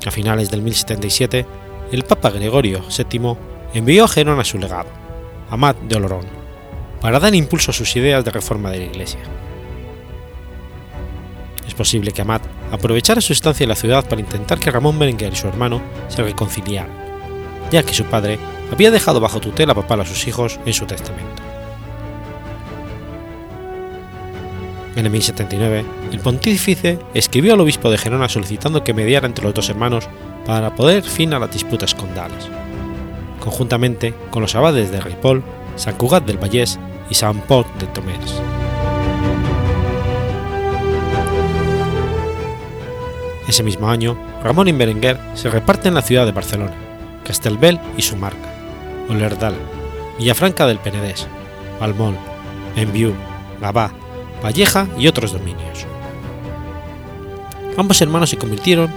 A 0.05 0.11
finales 0.11 0.49
del 0.51 0.61
1077, 0.61 1.45
el 1.91 2.03
Papa 2.03 2.29
Gregorio 2.29 2.81
VII 2.81 3.37
envió 3.73 4.05
a 4.05 4.07
Gerona 4.07 4.43
su 4.43 4.57
legado, 4.57 4.89
Amat 5.49 5.77
de 5.81 5.95
Olorón, 5.95 6.25
para 7.01 7.19
dar 7.19 7.33
impulso 7.33 7.71
a 7.71 7.73
sus 7.73 7.95
ideas 7.95 8.25
de 8.25 8.31
reforma 8.31 8.71
de 8.71 8.79
la 8.79 8.85
Iglesia. 8.85 9.19
Es 11.67 11.73
posible 11.73 12.11
que 12.11 12.21
Amat 12.21 12.43
aprovechara 12.71 13.21
su 13.21 13.33
estancia 13.33 13.63
en 13.63 13.69
la 13.69 13.75
ciudad 13.75 14.07
para 14.07 14.21
intentar 14.21 14.59
que 14.59 14.71
Ramón 14.71 14.99
Berenguer 14.99 15.33
y 15.33 15.37
su 15.37 15.47
hermano 15.47 15.81
se 16.09 16.23
reconciliaran, 16.23 16.91
ya 17.71 17.83
que 17.83 17.93
su 17.93 18.03
padre 18.05 18.37
había 18.71 18.91
dejado 18.91 19.19
bajo 19.19 19.39
tutela 19.39 19.73
papal 19.73 20.01
a 20.01 20.05
sus 20.05 20.27
hijos 20.27 20.59
en 20.65 20.73
su 20.73 20.85
testamento. 20.85 21.48
En 24.95 25.05
el 25.05 25.11
1079, 25.11 25.85
el 26.11 26.19
pontífice 26.19 26.99
escribió 27.13 27.53
al 27.53 27.61
obispo 27.61 27.89
de 27.91 27.97
Gerona 27.97 28.27
solicitando 28.27 28.83
que 28.83 28.93
mediara 28.93 29.27
entre 29.27 29.45
los 29.45 29.53
dos 29.53 29.69
hermanos 29.69 30.09
para 30.45 30.75
poner 30.75 31.03
fin 31.03 31.33
a 31.33 31.39
las 31.39 31.51
disputas 31.51 31.93
condales, 31.93 32.49
conjuntamente 33.39 34.13
con 34.31 34.41
los 34.41 34.55
abades 34.55 34.91
de 34.91 34.99
Ripoll, 34.99 35.43
San 35.75 35.95
Cugat 35.95 36.25
del 36.25 36.37
Vallés 36.37 36.79
y 37.09 37.15
San 37.15 37.39
Port 37.41 37.67
de 37.79 37.87
Tomers. 37.87 38.41
Ese 43.47 43.63
mismo 43.63 43.89
año, 43.89 44.17
Ramón 44.43 44.67
y 44.67 44.71
Berenguer 44.71 45.19
se 45.33 45.49
reparten 45.49 45.93
la 45.93 46.01
ciudad 46.01 46.25
de 46.25 46.31
Barcelona, 46.31 46.75
Castelbel 47.23 47.79
y 47.97 48.01
su 48.01 48.15
marca, 48.15 48.53
Olerdal, 49.09 49.55
Villafranca 50.17 50.67
del 50.67 50.77
Penedés, 50.79 51.27
Balmol, 51.79 52.15
Enviú, 52.75 53.13
Gabá, 53.59 53.91
Valleja 54.43 54.87
y 54.97 55.07
otros 55.07 55.33
dominios. 55.33 55.85
Ambos 57.77 58.01
hermanos 58.01 58.29
se 58.29 58.37
convirtieron. 58.37 58.91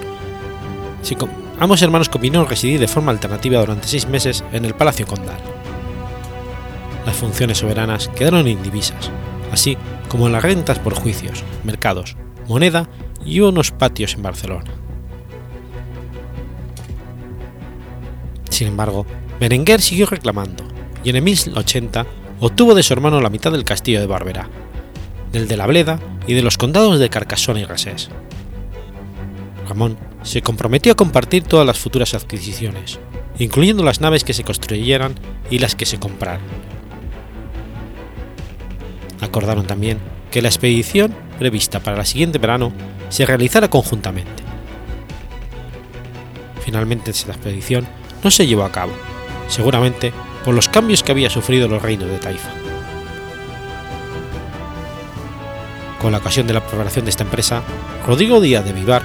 ambos 1.61 1.82
hermanos 1.82 2.09
combinaron 2.09 2.49
residir 2.49 2.80
de 2.80 2.88
forma 2.88 3.12
alternativa 3.12 3.61
durante 3.61 3.88
seis 3.88 4.09
meses 4.09 4.45
en 4.53 4.64
el 4.64 4.74
Palacio 4.74 5.07
Condal. 5.07 5.38
Las 7.07 7.16
funciones 7.16 7.59
soberanas 7.59 8.09
quedaron 8.09 8.49
indivisas, 8.49 9.11
así 9.53 9.76
como 10.09 10.28
las 10.28 10.43
rentas 10.43 10.78
por 10.78 10.95
juicios, 10.95 11.45
mercados, 11.64 12.16
moneda 12.49 12.88
y 13.24 13.40
unos 13.40 13.70
patios 13.70 14.14
en 14.14 14.22
Barcelona. 14.22 14.70
Sin 18.51 18.68
embargo, 18.68 19.07
Berenguer 19.40 19.80
siguió 19.80 20.07
reclamando 20.07 20.64
y 21.03 21.11
en 21.11 21.16
el 21.16 21.22
1080 21.22 22.07
obtuvo 22.40 22.74
de 22.74 22.82
su 22.82 22.93
hermano 22.93 23.20
la 23.20 23.30
mitad 23.30 23.53
del 23.53 23.64
castillo 23.64 24.01
de 24.01 24.07
Barberá, 24.07 24.49
del 25.33 25.49
de 25.49 25.57
la 25.57 25.66
Bleda 25.66 25.99
y 26.26 26.35
de 26.35 26.43
los 26.43 26.59
condados 26.59 26.99
de 26.99 27.09
Carcassonne 27.09 27.61
y 27.61 27.64
Rasés. 27.64 28.11
Ramón 29.68 29.97
se 30.22 30.43
comprometió 30.43 30.93
a 30.93 30.97
compartir 30.97 31.45
todas 31.45 31.66
las 31.66 31.78
futuras 31.78 32.14
adquisiciones, 32.14 33.01
incluyendo 33.39 33.83
las 33.83 34.01
naves 34.01 34.24
que 34.24 34.35
se 34.35 34.45
construyeran 34.45 35.14
y 35.51 35.59
las 35.59 35.74
que 35.74 35.87
se 35.87 35.99
compraran. 35.99 36.41
Acordaron 39.20 39.66
también 39.66 39.99
que 40.30 40.43
la 40.43 40.49
expedición 40.49 41.14
prevista 41.39 41.80
para 41.80 42.01
el 42.01 42.07
siguiente 42.07 42.39
verano 42.39 42.72
se 43.09 43.24
realizara 43.26 43.68
conjuntamente. 43.68 44.43
Finalmente 46.64 47.11
esta 47.11 47.33
expedición 47.33 47.87
no 48.22 48.30
se 48.30 48.47
llevó 48.47 48.64
a 48.64 48.72
cabo, 48.72 48.93
seguramente 49.49 50.12
por 50.45 50.55
los 50.55 50.68
cambios 50.68 51.03
que 51.03 51.12
había 51.12 51.30
sufrido 51.30 51.68
los 51.68 51.83
reinos 51.83 52.09
de 52.09 52.18
Taifa. 52.18 52.51
Con 56.03 56.11
la 56.11 56.18
ocasión 56.18 56.48
de 56.48 56.55
la 56.55 56.66
preparación 56.66 57.05
de 57.05 57.12
esta 57.12 57.22
empresa, 57.22 57.62
Rodrigo 58.05 58.40
Díaz 58.40 58.64
de 58.64 58.72
Vivar, 58.72 59.05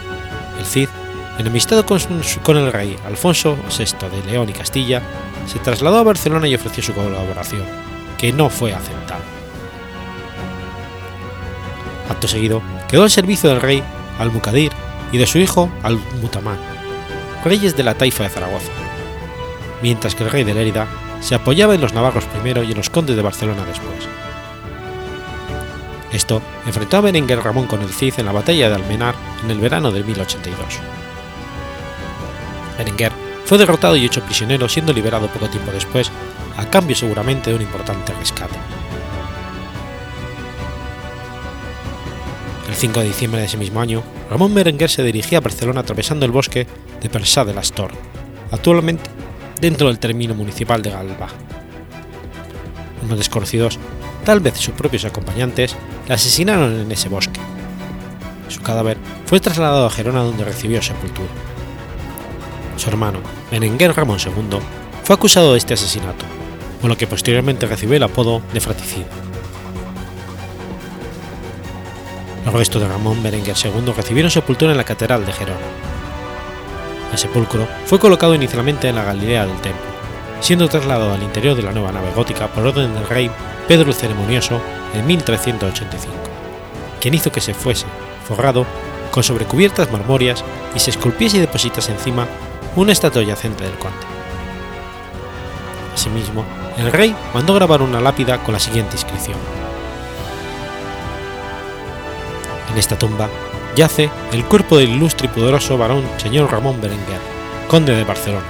el 0.58 0.66
Cid, 0.66 0.90
enemistado 1.38 1.86
con, 1.86 2.00
con 2.42 2.58
el 2.58 2.74
rey 2.74 2.98
Alfonso 3.06 3.56
VI 3.70 4.10
de 4.10 4.32
León 4.32 4.50
y 4.50 4.54
Castilla, 4.54 5.04
se 5.46 5.60
trasladó 5.60 6.00
a 6.00 6.04
Barcelona 6.04 6.48
y 6.48 6.56
ofreció 6.56 6.84
su 6.84 6.94
colaboración, 6.94 7.62
que 8.18 8.34
no 8.34 8.50
fue 8.50 8.74
aceptada. 8.74 9.22
Acto 12.10 12.28
seguido, 12.28 12.64
quedó 12.88 13.04
al 13.04 13.12
servicio 13.12 13.52
del 13.52 13.62
rey 13.62 13.84
Al-Mucadir 14.18 14.72
y 15.12 15.20
de 15.20 15.28
su 15.28 15.38
hijo 15.38 15.70
Al-Mutamán, 15.84 16.58
reyes 17.46 17.78
de 17.78 17.84
la 17.84 17.94
Taifa 17.94 18.24
de 18.24 18.30
Zaragoza, 18.30 18.72
mientras 19.84 20.16
que 20.16 20.24
el 20.24 20.32
rey 20.32 20.44
de 20.44 20.56
Lérida 20.56 20.88
se 21.22 21.36
apoyaba 21.36 21.76
en 21.76 21.82
los 21.82 21.94
navarros 21.94 22.26
primero 22.26 22.64
y 22.64 22.72
en 22.72 22.78
los 22.78 22.90
condes 22.90 23.16
de 23.16 23.22
Barcelona 23.22 23.64
después. 23.66 24.17
Esto 26.12 26.42
enfrentó 26.66 26.98
a 26.98 27.02
Berenguer 27.02 27.40
Ramón 27.40 27.68
con 27.68 27.82
el 27.82 27.90
Cid 27.90 28.14
en 28.18 28.26
la 28.26 28.32
batalla 28.32 28.70
de 28.70 28.76
Almenar 28.76 29.16
en 29.44 29.52
el 29.52 29.60
verano 29.60 29.92
de 29.92 30.04
1082. 30.04 30.80
Berenguer 32.78 33.12
fue 33.46 33.58
derrotado 33.58 33.96
y 33.96 34.06
hecho 34.06 34.22
prisionero 34.22 34.70
siendo 34.70 34.94
liberado 34.94 35.28
poco 35.28 35.50
tiempo 35.50 35.72
después, 35.72 36.12
a 36.58 36.70
cambio 36.70 36.96
seguramente 36.96 37.50
de 37.50 37.56
un 37.56 37.62
importante 37.62 38.14
rescate. 38.14 38.58
El 42.68 42.76
5 42.76 43.00
de 43.00 43.06
diciembre 43.08 43.40
de 43.40 43.48
ese 43.48 43.58
mismo 43.58 43.80
año, 43.80 44.04
Ramón 44.30 44.54
Berenguer 44.54 44.90
se 44.90 45.04
dirigía 45.04 45.38
a 45.38 45.42
Barcelona 45.42 45.82
atravesando 45.82 46.26
el 46.26 46.32
bosque 46.32 46.68
de 47.02 47.10
Persá 47.10 47.46
de 47.46 47.54
las 47.54 47.72
Tor, 47.72 47.92
actualmente 48.52 49.10
dentro 49.62 49.88
del 49.88 50.00
término 50.00 50.36
municipal 50.36 50.82
de 50.82 50.92
Galba. 50.92 51.30
Unos 53.04 53.18
desconocidos 53.18 53.80
tal 54.26 54.42
vez 54.42 54.58
sus 54.58 54.74
propios 54.74 55.06
acompañantes, 55.06 55.74
la 56.08 56.16
asesinaron 56.16 56.80
en 56.80 56.92
ese 56.92 57.10
bosque. 57.10 57.40
Su 58.48 58.62
cadáver 58.62 58.98
fue 59.26 59.40
trasladado 59.40 59.86
a 59.86 59.90
Gerona 59.90 60.24
donde 60.24 60.46
recibió 60.46 60.82
sepultura. 60.82 61.28
Su 62.78 62.90
hermano, 62.90 63.20
Berenguer 63.52 63.96
Ramón 63.96 64.20
II, 64.24 64.60
fue 65.04 65.16
acusado 65.16 65.52
de 65.52 65.58
este 65.58 65.74
asesinato, 65.74 66.26
por 66.80 66.90
lo 66.90 66.98
que 66.98 67.08
posteriormente 67.08 67.66
recibió 67.66 67.96
el 67.96 68.04
apodo 68.04 68.42
de 68.54 68.62
fratricida. 68.62 69.08
Los 72.46 72.54
restos 72.54 72.82
de 72.82 72.88
Ramón 72.88 73.22
Berenguer 73.22 73.56
II 73.62 73.94
recibieron 73.96 74.32
sepultura 74.32 74.72
en 74.72 74.78
la 74.78 74.86
Catedral 74.86 75.26
de 75.26 75.34
Gerona. 75.34 75.60
El 77.12 77.18
sepulcro 77.18 77.68
fue 77.86 78.00
colocado 78.00 78.36
inicialmente 78.36 78.88
en 78.88 78.96
la 78.96 79.04
Galilea 79.04 79.46
del 79.46 79.60
Templo, 79.60 79.97
siendo 80.40 80.68
trasladado 80.68 81.14
al 81.14 81.24
interior 81.24 81.56
de 81.56 81.64
la 81.64 81.72
nueva 81.72 81.92
nave 81.92 82.12
gótica 82.16 82.48
por 82.48 82.66
orden 82.66 82.94
del 82.94 83.08
rey 83.08 83.32
Pedro 83.68 83.90
el 83.90 83.96
Ceremonioso 83.96 84.62
en 84.94 85.06
1385, 85.06 86.14
quien 87.00 87.14
hizo 87.14 87.32
que 87.32 87.42
se 87.42 87.54
fuese 87.54 87.86
forrado 88.28 88.66
con 89.12 89.24
sobrecubiertas 89.24 89.92
marmóreas 89.92 90.44
y 90.76 90.80
se 90.80 90.92
esculpiese 90.92 91.38
y 91.38 91.42
depositase 91.42 91.92
encima 91.92 92.28
una 92.76 92.92
estatua 92.92 93.24
yacente 93.24 93.64
del 93.64 93.78
conde. 93.78 93.98
Asimismo, 95.94 96.46
el 96.78 96.92
rey 96.92 97.16
mandó 97.34 97.56
grabar 97.56 97.82
una 97.82 98.00
lápida 98.00 98.44
con 98.44 98.54
la 98.54 98.60
siguiente 98.60 98.96
inscripción. 98.96 99.38
En 102.72 102.78
esta 102.78 102.98
tumba 102.98 103.30
yace 103.76 104.10
el 104.32 104.46
cuerpo 104.46 104.78
del 104.78 104.90
ilustre 104.90 105.28
y 105.28 105.36
poderoso 105.36 105.78
varón 105.78 106.04
señor 106.18 106.52
Ramón 106.52 106.80
Berenguer, 106.80 107.20
conde 107.68 107.96
de 107.96 108.04
Barcelona, 108.04 108.46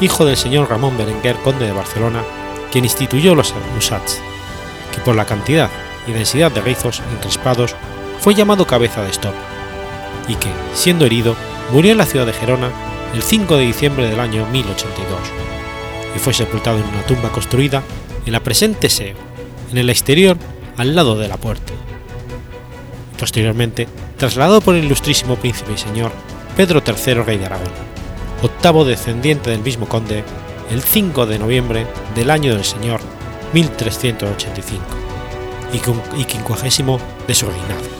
hijo 0.00 0.24
del 0.24 0.36
señor 0.36 0.68
Ramón 0.68 0.96
Berenguer, 0.96 1.36
conde 1.36 1.66
de 1.66 1.72
Barcelona, 1.72 2.22
quien 2.72 2.84
instituyó 2.84 3.34
los 3.34 3.54
musats, 3.74 4.20
que 4.92 5.00
por 5.00 5.14
la 5.14 5.24
cantidad 5.24 5.70
y 6.06 6.12
densidad 6.12 6.52
de 6.52 6.60
rizos 6.60 7.02
encrespados 7.12 7.74
fue 8.20 8.34
llamado 8.34 8.66
cabeza 8.66 9.02
de 9.02 9.10
stop, 9.10 9.34
y 10.28 10.34
que, 10.34 10.48
siendo 10.74 11.06
herido, 11.06 11.36
murió 11.70 11.92
en 11.92 11.98
la 11.98 12.06
ciudad 12.06 12.26
de 12.26 12.32
Gerona 12.32 12.70
el 13.14 13.22
5 13.22 13.56
de 13.56 13.66
diciembre 13.66 14.08
del 14.08 14.20
año 14.20 14.46
1082, 14.46 15.18
y 16.16 16.18
fue 16.18 16.34
sepultado 16.34 16.78
en 16.78 16.84
una 16.84 17.02
tumba 17.02 17.30
construida 17.30 17.82
en 18.26 18.32
la 18.32 18.40
presente 18.40 18.88
SEO, 18.88 19.16
en 19.70 19.78
el 19.78 19.90
exterior 19.90 20.36
al 20.76 20.94
lado 20.94 21.16
de 21.16 21.28
la 21.28 21.36
puerta. 21.36 21.72
Posteriormente, 23.18 23.88
trasladado 24.16 24.60
por 24.60 24.74
el 24.74 24.84
ilustrísimo 24.84 25.36
príncipe 25.36 25.72
y 25.72 25.78
señor 25.78 26.12
Pedro 26.56 26.82
III, 26.84 27.14
rey 27.14 27.38
de 27.38 27.46
Aragón, 27.46 27.83
octavo 28.44 28.84
descendiente 28.84 29.50
del 29.50 29.62
mismo 29.62 29.88
conde, 29.88 30.22
el 30.70 30.82
5 30.82 31.26
de 31.26 31.38
noviembre 31.38 31.86
del 32.14 32.30
año 32.30 32.54
del 32.54 32.64
señor 32.64 33.00
1385, 33.54 34.84
y 36.18 36.24
quincuagésimo 36.24 37.00
de 37.26 37.34
su 37.34 37.46
reinado. 37.46 37.93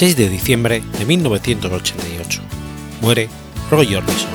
6 0.00 0.16
de 0.16 0.30
diciembre 0.30 0.82
de 0.98 1.04
1988. 1.04 2.40
Muere 3.02 3.28
Roy 3.70 3.94
Orbison. 3.96 4.30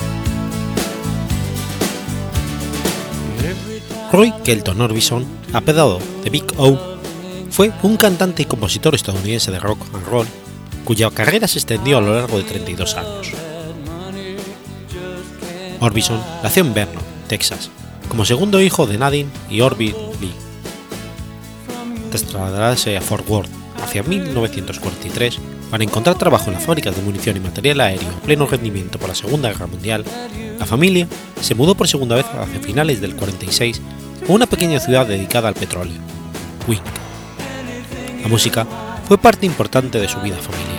Roy 4.11 4.31
Kelton 4.43 4.79
Orbison, 4.79 5.25
apedado 5.53 5.99
de 6.23 6.29
Big 6.29 6.45
O, 6.57 6.77
fue 7.49 7.71
un 7.81 7.97
cantante 7.97 8.43
y 8.43 8.45
compositor 8.45 8.93
estadounidense 8.93 9.49
de 9.49 9.59
rock 9.59 9.79
and 9.95 10.05
roll 10.05 10.27
cuya 10.83 11.09
carrera 11.09 11.47
se 11.47 11.57
extendió 11.57 11.97
a 11.97 12.01
lo 12.01 12.13
largo 12.13 12.37
de 12.37 12.43
32 12.43 12.95
años. 12.97 13.31
Orbison 15.79 16.21
nació 16.43 16.63
en 16.63 16.75
Vernon, 16.75 17.03
Texas, 17.27 17.71
como 18.07 18.23
segundo 18.23 18.61
hijo 18.61 18.85
de 18.85 18.99
Nadine 18.99 19.31
y 19.49 19.61
Orville 19.61 19.97
Lee. 20.21 20.35
Tras 22.11 22.21
trasladarse 22.21 22.95
a 22.95 23.01
Fort 23.01 23.27
Worth 23.27 23.64
hacia 23.81 24.03
1943, 24.03 25.39
para 25.69 25.83
encontrar 25.83 26.17
trabajo 26.17 26.47
en 26.47 26.53
las 26.53 26.63
fábricas 26.63 26.95
de 26.95 27.01
munición 27.01 27.37
y 27.37 27.39
material 27.39 27.81
aéreo 27.81 28.09
a 28.09 28.21
pleno 28.21 28.47
rendimiento 28.47 28.99
por 28.99 29.09
la 29.09 29.15
Segunda 29.15 29.49
Guerra 29.49 29.67
Mundial, 29.67 30.05
la 30.59 30.65
familia 30.65 31.07
se 31.41 31.55
mudó 31.55 31.75
por 31.75 31.87
segunda 31.87 32.15
vez 32.15 32.25
hacia 32.25 32.59
finales 32.59 33.01
del 33.01 33.15
46 33.15 33.81
a 34.27 34.31
una 34.31 34.45
pequeña 34.45 34.79
ciudad 34.79 35.05
dedicada 35.05 35.47
al 35.47 35.55
petróleo, 35.55 35.97
Wink. 36.67 36.81
La 38.21 38.27
música 38.27 38.65
fue 39.07 39.17
parte 39.17 39.45
importante 39.45 39.99
de 39.99 40.07
su 40.07 40.19
vida 40.21 40.37
familiar. 40.37 40.75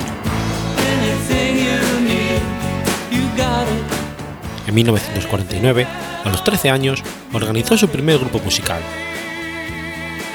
En 4.66 4.74
1949, 4.74 5.86
a 6.24 6.28
los 6.28 6.42
13 6.42 6.70
años, 6.70 7.02
organizó 7.32 7.76
su 7.76 7.88
primer 7.88 8.18
grupo 8.18 8.40
musical, 8.40 8.80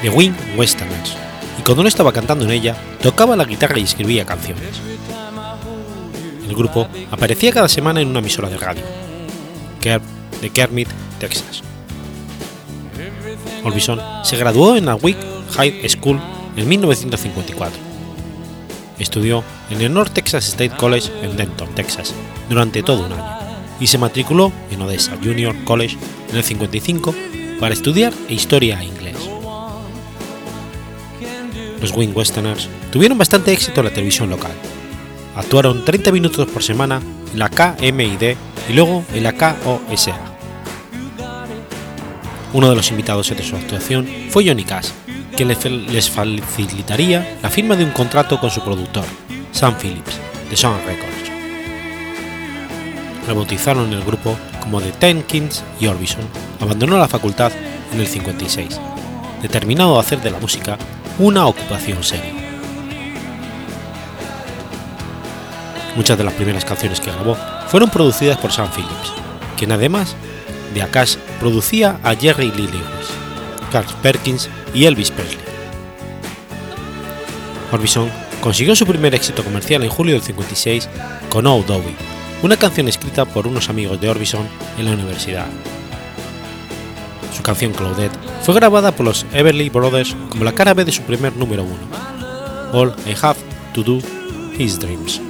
The 0.00 0.08
Wing 0.08 0.34
Westerners, 0.56 1.16
y 1.58 1.62
cuando 1.62 1.82
no 1.82 1.88
estaba 1.88 2.12
cantando 2.12 2.44
en 2.44 2.50
ella, 2.50 2.76
tocaba 3.02 3.36
la 3.36 3.44
guitarra 3.44 3.78
y 3.78 3.82
escribía 3.82 4.24
canciones. 4.24 4.80
El 6.48 6.54
grupo 6.54 6.88
aparecía 7.10 7.52
cada 7.52 7.68
semana 7.68 8.00
en 8.00 8.08
una 8.08 8.18
emisora 8.18 8.48
de 8.48 8.58
radio, 8.58 8.82
de 9.80 10.50
Kermit, 10.50 10.88
Texas. 11.18 11.62
Orbison 13.64 14.00
se 14.24 14.36
graduó 14.36 14.76
en 14.76 14.86
la 14.86 14.96
Wick 14.96 15.16
High 15.56 15.88
School 15.88 16.20
en 16.56 16.68
1954. 16.68 17.78
Estudió 18.98 19.42
en 19.70 19.80
el 19.80 19.92
North 19.92 20.12
Texas 20.12 20.46
State 20.48 20.76
College 20.76 21.10
en 21.22 21.36
Denton, 21.36 21.74
Texas, 21.74 22.12
durante 22.48 22.82
todo 22.82 23.06
un 23.06 23.12
año, 23.12 23.38
y 23.80 23.86
se 23.86 23.98
matriculó 23.98 24.52
en 24.70 24.82
Odessa 24.82 25.16
Junior 25.22 25.54
College 25.64 25.96
en 26.30 26.36
el 26.36 26.44
55 26.44 27.14
para 27.58 27.74
estudiar 27.74 28.12
historia 28.28 28.80
e 28.80 28.84
inglés 28.84 29.31
los 31.82 31.92
Wing 31.94 32.12
Westerners 32.14 32.68
tuvieron 32.90 33.18
bastante 33.18 33.52
éxito 33.52 33.80
en 33.80 33.86
la 33.86 33.92
televisión 33.92 34.30
local. 34.30 34.52
Actuaron 35.34 35.84
30 35.84 36.12
minutos 36.12 36.46
por 36.46 36.62
semana 36.62 37.02
en 37.32 37.38
la 37.38 37.50
KMID 37.50 38.36
y 38.68 38.72
luego 38.72 39.04
en 39.12 39.24
la 39.24 39.32
KOSA. 39.32 40.16
Uno 42.52 42.70
de 42.70 42.76
los 42.76 42.90
invitados 42.90 43.28
de 43.30 43.42
su 43.42 43.56
actuación 43.56 44.06
fue 44.30 44.46
Johnny 44.46 44.64
Cash, 44.64 44.90
quien 45.36 45.48
les 45.48 46.10
facilitaría 46.10 47.38
la 47.42 47.50
firma 47.50 47.74
de 47.74 47.84
un 47.84 47.90
contrato 47.90 48.38
con 48.38 48.50
su 48.50 48.62
productor, 48.62 49.04
Sam 49.50 49.74
Phillips, 49.76 50.18
de 50.50 50.56
Sound 50.56 50.84
Records. 50.86 51.30
Rebautizaron 53.26 53.92
el 53.92 54.04
grupo 54.04 54.36
como 54.60 54.80
The 54.80 54.92
Ten 54.92 55.22
Kings 55.22 55.64
y 55.80 55.86
Orbison 55.86 56.24
abandonó 56.60 56.98
la 56.98 57.08
facultad 57.08 57.50
en 57.92 58.00
el 58.00 58.06
56, 58.06 58.78
determinado 59.40 59.96
a 59.96 60.00
hacer 60.00 60.20
de 60.20 60.30
la 60.30 60.38
música 60.38 60.76
una 61.18 61.46
ocupación 61.46 62.02
seria. 62.02 62.32
Muchas 65.96 66.16
de 66.16 66.24
las 66.24 66.34
primeras 66.34 66.64
canciones 66.64 67.00
que 67.00 67.10
grabó 67.10 67.36
fueron 67.68 67.90
producidas 67.90 68.38
por 68.38 68.52
Sam 68.52 68.70
Phillips, 68.74 69.12
quien 69.58 69.72
además 69.72 70.16
de 70.72 70.82
Akash 70.82 71.16
producía 71.38 71.98
a 72.02 72.14
Jerry 72.14 72.50
Lee 72.50 72.66
Lewis, 72.66 73.08
Carl 73.70 73.86
Perkins 74.02 74.48
y 74.72 74.86
Elvis 74.86 75.10
Presley. 75.10 75.38
Orbison 77.70 78.10
consiguió 78.40 78.74
su 78.74 78.86
primer 78.86 79.14
éxito 79.14 79.44
comercial 79.44 79.82
en 79.82 79.90
julio 79.90 80.14
del 80.14 80.22
56 80.22 80.88
con 81.28 81.46
Oh 81.46 81.62
Dowie, 81.66 81.94
una 82.42 82.56
canción 82.56 82.88
escrita 82.88 83.24
por 83.24 83.46
unos 83.46 83.68
amigos 83.68 84.00
de 84.00 84.08
Orbison 84.08 84.46
en 84.78 84.86
la 84.86 84.92
universidad. 84.92 85.46
Su 87.34 87.42
canción 87.42 87.72
Claudette 87.72 88.16
fue 88.42 88.54
grabada 88.54 88.92
por 88.92 89.06
los 89.06 89.26
Everly 89.32 89.70
Brothers 89.70 90.14
como 90.28 90.44
la 90.44 90.52
cara 90.52 90.74
B 90.74 90.84
de 90.84 90.92
su 90.92 91.02
primer 91.02 91.36
número 91.36 91.64
uno, 91.64 92.72
All 92.72 92.94
I 93.06 93.14
Have 93.20 93.38
to 93.74 93.82
Do 93.82 93.98
His 94.56 94.78
Dreams. 94.78 95.20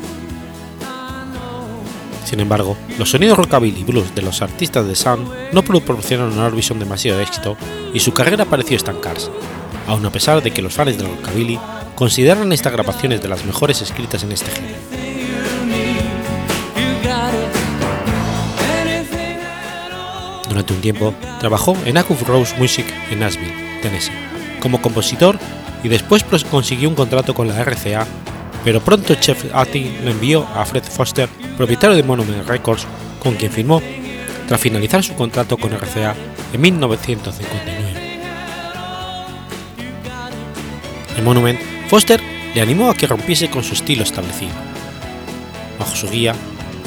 Sin 2.25 2.41
embargo, 2.41 2.77
los 2.99 3.11
sonidos 3.11 3.37
rockabilly 3.37 3.85
blues 3.85 4.15
de 4.15 4.23
los 4.23 4.41
artistas 4.43 4.87
de 4.87 4.97
Sun 4.97 5.29
no 5.53 5.63
proporcionaron 5.63 6.39
a 6.39 6.47
Orbison 6.47 6.79
demasiado 6.79 7.21
éxito 7.21 7.57
y 7.93 8.01
su 8.01 8.13
carrera 8.15 8.47
pareció 8.47 8.77
estancarse, 8.77 9.31
aun 9.87 10.05
a 10.07 10.11
pesar 10.11 10.43
de 10.43 10.51
que 10.51 10.63
los 10.63 10.73
fans 10.73 10.97
del 10.97 11.09
rockabilly 11.09 11.59
consideran 11.95 12.53
estas 12.53 12.73
grabaciones 12.73 13.23
de 13.23 13.29
las 13.29 13.45
mejores 13.45 13.83
escritas 13.83 14.23
en 14.23 14.33
este 14.33 14.51
género. 14.51 15.12
Durante 20.63 20.75
un 20.75 20.81
tiempo 20.81 21.15
trabajó 21.41 21.77
en 21.87 21.99
Acuf 21.99 22.23
Rose 22.23 22.55
Music 22.57 22.87
en 23.11 23.19
Nashville, 23.19 23.53
Tennessee, 23.83 24.13
como 24.61 24.81
compositor 24.81 25.37
y 25.83 25.89
después 25.89 26.23
consiguió 26.49 26.89
un 26.89 26.95
contrato 26.95 27.35
con 27.35 27.49
la 27.49 27.61
RCA, 27.65 28.07
pero 28.63 28.81
pronto 28.81 29.17
Chef 29.17 29.53
Ati 29.53 29.91
lo 30.05 30.13
envió 30.13 30.47
a 30.55 30.65
Fred 30.65 30.85
Foster, 30.85 31.29
propietario 31.57 31.97
de 31.97 32.05
Monument 32.05 32.47
Records, 32.47 32.87
con 33.21 33.35
quien 33.35 33.51
firmó 33.51 33.83
tras 34.47 34.61
finalizar 34.61 35.03
su 35.03 35.15
contrato 35.15 35.57
con 35.57 35.73
RCA 35.73 36.15
en 36.53 36.61
1959. 36.61 38.21
En 41.17 41.25
Monument, 41.25 41.59
Foster 41.89 42.21
le 42.55 42.61
animó 42.61 42.89
a 42.89 42.95
que 42.95 43.09
rompiese 43.09 43.51
con 43.51 43.65
su 43.65 43.75
estilo 43.75 44.05
establecido. 44.05 44.53
Bajo 45.77 45.97
su 45.97 46.09
guía, 46.09 46.37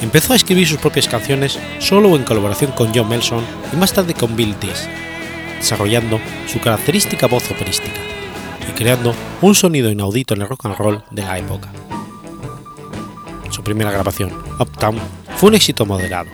empezó 0.01 0.33
a 0.33 0.35
escribir 0.35 0.67
sus 0.67 0.77
propias 0.77 1.07
canciones 1.07 1.59
solo 1.79 2.09
o 2.09 2.15
en 2.15 2.23
colaboración 2.23 2.71
con 2.71 2.93
John 2.93 3.09
Melson 3.09 3.43
y 3.71 3.75
más 3.75 3.93
tarde 3.93 4.13
con 4.13 4.35
Bill 4.35 4.55
Dees, 4.59 4.87
desarrollando 5.57 6.19
su 6.47 6.59
característica 6.59 7.27
voz 7.27 7.49
operística 7.51 7.99
y 8.69 8.73
creando 8.73 9.13
un 9.41 9.55
sonido 9.55 9.89
inaudito 9.89 10.33
en 10.33 10.41
el 10.41 10.49
rock 10.49 10.65
and 10.65 10.77
roll 10.77 11.03
de 11.11 11.21
la 11.21 11.37
época. 11.37 11.69
Su 13.49 13.63
primera 13.63 13.91
grabación, 13.91 14.31
Uptown, 14.59 14.99
fue 15.37 15.49
un 15.49 15.55
éxito 15.55 15.85
moderado. 15.85 16.29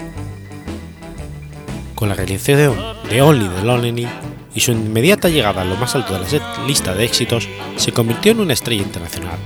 Con 1.95 2.09
la 2.09 2.15
realización 2.15 2.75
de 3.09 3.21
Only 3.21 3.47
the 3.47 3.61
Lonely 3.63 4.07
y 4.55 4.59
su 4.59 4.71
inmediata 4.71 5.29
llegada 5.29 5.61
a 5.61 5.65
lo 5.65 5.75
más 5.75 5.95
alto 5.95 6.13
de 6.13 6.39
la 6.39 6.65
lista 6.65 6.93
de 6.93 7.05
éxitos, 7.05 7.47
se 7.75 7.91
convirtió 7.91 8.31
en 8.31 8.39
una 8.39 8.53
estrella 8.53 8.81
internacional. 8.81 9.37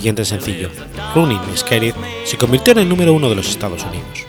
Siguiente 0.00 0.24
sencillo, 0.24 0.70
Running 1.14 1.42
Scared, 1.54 1.94
se 2.24 2.38
convirtió 2.38 2.72
en 2.72 2.78
el 2.78 2.88
número 2.88 3.12
uno 3.12 3.28
de 3.28 3.34
los 3.34 3.50
Estados 3.50 3.84
Unidos. 3.84 4.24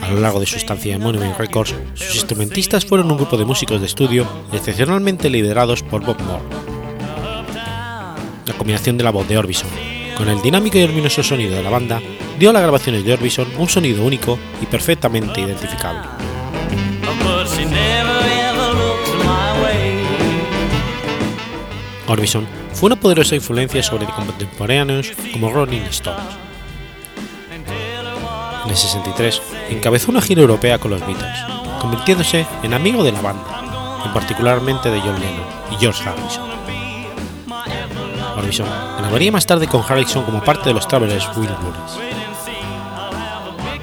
A 0.00 0.08
lo 0.08 0.20
largo 0.20 0.38
de 0.38 0.46
su 0.46 0.56
estancia 0.56 0.94
en 0.94 1.02
Monument 1.02 1.36
Records, 1.36 1.74
sus 1.94 2.14
instrumentistas 2.14 2.86
fueron 2.86 3.10
un 3.10 3.16
grupo 3.16 3.36
de 3.36 3.44
músicos 3.44 3.80
de 3.80 3.88
estudio 3.88 4.24
excepcionalmente 4.52 5.28
liderados 5.28 5.82
por 5.82 6.06
Bob 6.06 6.22
Moore. 6.22 6.44
La 8.46 8.54
combinación 8.56 8.96
de 8.96 9.02
la 9.02 9.10
voz 9.10 9.26
de 9.26 9.36
Orbison 9.36 9.68
con 10.16 10.28
el 10.28 10.40
dinámico 10.40 10.78
y 10.78 10.86
luminoso 10.86 11.24
sonido 11.24 11.56
de 11.56 11.64
la 11.64 11.70
banda 11.70 12.00
dio 12.38 12.50
a 12.50 12.52
las 12.52 12.62
grabaciones 12.62 13.04
de 13.04 13.14
Orbison 13.14 13.48
un 13.58 13.68
sonido 13.68 14.04
único 14.04 14.38
y 14.62 14.66
perfectamente 14.66 15.40
identificable. 15.40 16.02
Orbison 22.10 22.44
fue 22.72 22.88
una 22.88 22.98
poderosa 22.98 23.36
influencia 23.36 23.84
sobre 23.84 24.06
contemporáneos 24.06 25.12
como 25.32 25.48
Rolling 25.50 25.82
Stones. 25.90 26.34
En 28.64 28.70
el 28.70 28.76
63 28.76 29.40
encabezó 29.70 30.10
una 30.10 30.20
gira 30.20 30.42
europea 30.42 30.78
con 30.78 30.90
los 30.90 31.06
Beatles, 31.06 31.38
convirtiéndose 31.80 32.46
en 32.64 32.74
amigo 32.74 33.04
de 33.04 33.12
la 33.12 33.20
banda, 33.20 34.02
en 34.04 34.12
particularmente 34.12 34.90
de 34.90 35.00
John 35.00 35.20
Lennon 35.20 35.46
y 35.70 35.76
George 35.76 36.02
Harrison. 36.08 36.50
Orbison 38.36 38.66
grabaría 38.98 39.30
más 39.30 39.46
tarde 39.46 39.68
con 39.68 39.84
Harrison 39.88 40.24
como 40.24 40.42
parte 40.42 40.68
de 40.68 40.74
los 40.74 40.88
Travelers 40.88 41.28
Wilburys. 41.36 42.10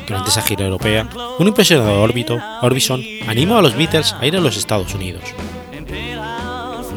Durante 0.05 0.29
esa 0.29 0.41
gira 0.41 0.65
europea, 0.65 1.07
un 1.39 1.47
impresionado 1.47 2.01
Orbito, 2.01 2.37
Orbison 2.61 3.01
animó 3.25 3.57
a 3.57 3.61
los 3.61 3.75
Beatles 3.75 4.13
a 4.19 4.25
ir 4.25 4.35
a 4.35 4.41
los 4.41 4.57
Estados 4.57 4.93
Unidos. 4.93 5.23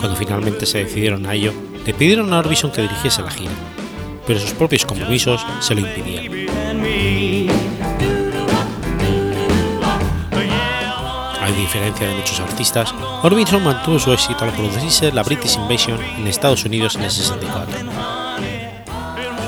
Cuando 0.00 0.16
finalmente 0.16 0.64
se 0.64 0.78
decidieron 0.78 1.26
a 1.26 1.34
ello, 1.34 1.52
le 1.84 1.92
pidieron 1.92 2.32
a 2.32 2.38
Orbison 2.38 2.72
que 2.72 2.80
dirigiese 2.80 3.20
la 3.20 3.30
gira, 3.30 3.50
pero 4.26 4.40
sus 4.40 4.52
propios 4.52 4.86
compromisos 4.86 5.44
se 5.60 5.74
lo 5.74 5.82
impidían. 5.82 6.48
A 11.42 11.50
diferencia 11.52 12.08
de 12.08 12.14
muchos 12.14 12.40
artistas, 12.40 12.94
Orbison 13.22 13.62
mantuvo 13.62 13.98
su 13.98 14.10
éxito 14.12 14.44
al 14.44 14.52
producirse 14.52 15.12
la 15.12 15.22
British 15.22 15.56
Invasion 15.56 15.98
en 16.16 16.26
Estados 16.26 16.64
Unidos 16.64 16.96
en 16.96 17.02
el 17.02 17.10
64. 17.10 17.78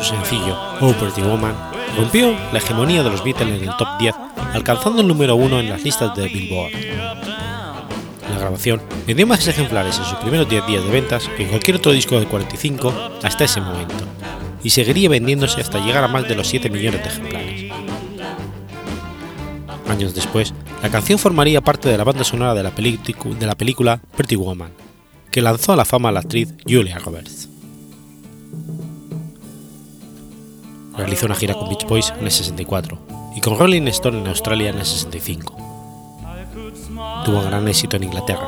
Su 0.03 0.05
sencillo, 0.05 0.59
Oh 0.81 0.93
Pretty 0.93 1.23
Woman, 1.23 1.55
rompió 1.97 2.37
la 2.53 2.59
hegemonía 2.59 3.03
de 3.03 3.11
los 3.11 3.25
Beatles 3.25 3.63
en 3.63 3.69
el 3.69 3.77
top 3.79 3.89
10, 3.99 4.15
alcanzando 4.53 5.01
el 5.01 5.09
número 5.09 5.35
1 5.35 5.61
en 5.61 5.71
las 5.71 5.83
listas 5.83 6.15
de 6.15 6.29
Billboard. 6.29 6.73
Grabación 8.43 8.83
vendió 9.07 9.25
más 9.25 9.47
ejemplares 9.47 9.99
en 9.99 10.05
sus 10.05 10.19
primeros 10.19 10.49
10 10.49 10.67
días 10.67 10.85
de 10.85 10.91
ventas 10.91 11.29
que 11.37 11.47
cualquier 11.47 11.77
otro 11.77 11.93
disco 11.93 12.19
de 12.19 12.27
45 12.27 12.93
hasta 13.23 13.45
ese 13.45 13.61
momento, 13.61 14.05
y 14.65 14.71
seguiría 14.71 15.09
vendiéndose 15.09 15.61
hasta 15.61 15.79
llegar 15.79 16.03
a 16.03 16.09
más 16.09 16.27
de 16.27 16.35
los 16.35 16.49
7 16.49 16.69
millones 16.69 17.05
de 17.05 17.09
ejemplares. 17.09 17.73
Años 19.89 20.13
después, 20.13 20.53
la 20.83 20.91
canción 20.91 21.21
formaría 21.21 21.61
parte 21.61 21.89
de 21.89 21.97
la 21.97 22.03
banda 22.03 22.25
sonora 22.25 22.53
de 22.55 22.65
la, 22.65 22.73
de 22.73 23.47
la 23.47 23.55
película 23.55 24.01
Pretty 24.17 24.35
Woman, 24.35 24.73
que 25.31 25.41
lanzó 25.41 25.75
a 25.75 25.77
la 25.77 25.85
fama 25.85 26.09
a 26.09 26.13
la 26.13 26.21
actriz 26.21 26.53
Julia 26.69 26.99
Roberts. 26.99 27.49
Realizó 30.97 31.27
una 31.27 31.37
gira 31.37 31.55
con 31.55 31.69
Beach 31.69 31.87
Boys 31.87 32.13
en 32.19 32.25
el 32.25 32.33
64 32.33 32.99
y 33.37 33.41
con 33.41 33.57
Rolling 33.57 33.87
Stone 33.87 34.19
en 34.19 34.27
Australia 34.27 34.71
en 34.71 34.79
el 34.79 34.85
65. 34.85 35.72
Tuvo 37.25 37.43
gran 37.43 37.69
éxito 37.69 37.97
en 37.97 38.05
Inglaterra, 38.05 38.47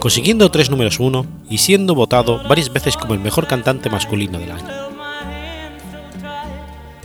consiguiendo 0.00 0.50
tres 0.50 0.70
números 0.70 0.98
uno 0.98 1.26
y 1.48 1.58
siendo 1.58 1.94
votado 1.94 2.42
varias 2.48 2.72
veces 2.72 2.96
como 2.96 3.14
el 3.14 3.20
mejor 3.20 3.46
cantante 3.46 3.88
masculino 3.88 4.38
del 4.38 4.50
año. 4.50 4.86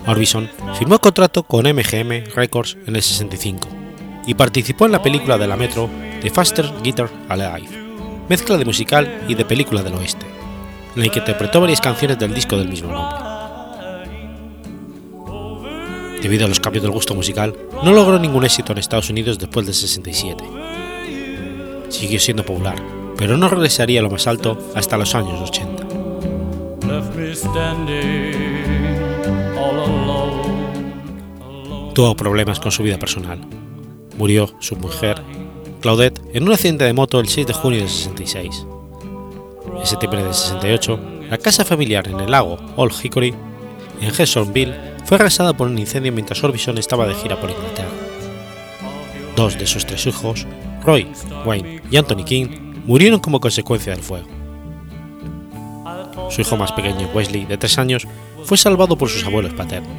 Orbison 0.08 0.50
firmó 0.78 1.00
contrato 1.00 1.44
con 1.44 1.66
MGM 1.66 2.34
Records 2.36 2.76
en 2.88 2.96
el 2.96 3.04
65 3.04 3.68
y 4.26 4.34
participó 4.34 4.86
en 4.86 4.94
la 4.94 5.02
película 5.02 5.38
de 5.38 5.48
la 5.48 5.56
Metro 5.56 5.90
The 6.22 6.32
Faster 6.32 6.72
Guitar 6.84 7.10
Alive, 7.30 7.70
mezcla 8.28 8.58
de 8.58 8.66
musical 8.66 9.24
y 9.28 9.36
de 9.36 9.46
película 9.46 9.84
del 9.84 9.94
oeste, 9.94 10.26
en 10.96 11.04
la 11.04 11.10
que 11.10 11.20
interpretó 11.20 11.62
varias 11.62 11.82
canciones 11.82 12.18
del 12.18 12.34
disco 12.34 12.58
del 12.58 12.70
mismo 12.70 12.92
nombre. 12.92 13.32
Debido 16.22 16.46
a 16.46 16.50
los 16.50 16.60
cambios 16.60 16.84
del 16.84 16.92
gusto 16.92 17.16
musical, 17.16 17.56
no 17.84 17.94
logró 17.94 18.20
ningún 18.20 18.46
éxito 18.46 18.72
en 18.72 18.78
Estados 18.78 19.10
Unidos 19.10 19.40
después 19.40 19.66
del 19.66 19.74
67. 19.74 20.61
Siguió 22.02 22.20
siendo 22.20 22.44
popular, 22.44 22.82
pero 23.16 23.38
no 23.38 23.48
regresaría 23.48 24.00
a 24.00 24.04
lo 24.04 24.10
más 24.10 24.26
alto 24.26 24.58
hasta 24.74 24.98
los 24.98 25.14
años 25.14 25.40
80. 25.40 25.88
Tuvo 31.94 32.16
problemas 32.16 32.60
con 32.60 32.72
su 32.72 32.82
vida 32.82 32.98
personal. 32.98 33.40
Murió 34.18 34.50
su 34.58 34.76
mujer, 34.78 35.22
Claudette, 35.80 36.20
en 36.34 36.42
un 36.42 36.54
accidente 36.54 36.86
de 36.86 36.94
moto 36.94 37.20
el 37.20 37.28
6 37.28 37.46
de 37.46 37.54
junio 37.54 37.80
del 37.82 37.90
66. 37.90 38.66
En 39.80 39.86
septiembre 39.86 40.24
del 40.24 40.34
68, 40.34 41.00
la 41.30 41.38
casa 41.38 41.64
familiar 41.64 42.08
en 42.08 42.20
el 42.20 42.32
lago 42.32 42.58
Old 42.78 42.96
Hickory, 43.00 43.36
en 44.02 44.08
Hendersonville, 44.08 44.74
fue 45.06 45.18
arrasada 45.18 45.54
por 45.54 45.68
un 45.68 45.78
incendio 45.78 46.12
mientras 46.12 46.44
Orbison 46.44 46.80
estaba 46.80 47.06
de 47.06 47.14
gira 47.14 47.40
por 47.40 47.52
Inglaterra. 47.52 47.92
Dos 49.36 49.60
de 49.60 49.68
sus 49.68 49.86
tres 49.86 50.08
hijos, 50.08 50.48
Roy, 50.84 51.08
Wayne 51.46 51.82
y 51.90 51.98
Anthony 51.98 52.24
King, 52.26 52.48
murieron 52.86 53.20
como 53.20 53.40
consecuencia 53.40 53.94
del 53.94 54.02
fuego. 54.02 54.28
Su 56.30 56.42
hijo 56.42 56.58
más 56.58 56.72
pequeño, 56.72 57.10
Wesley, 57.14 57.46
de 57.46 57.58
tres 57.58 57.78
años, 57.78 58.08
fue 58.44 58.58
salvado 58.58 58.98
por 58.98 59.10
sus 59.10 59.26
abuelos 59.26 59.54
paternos. 59.54 59.92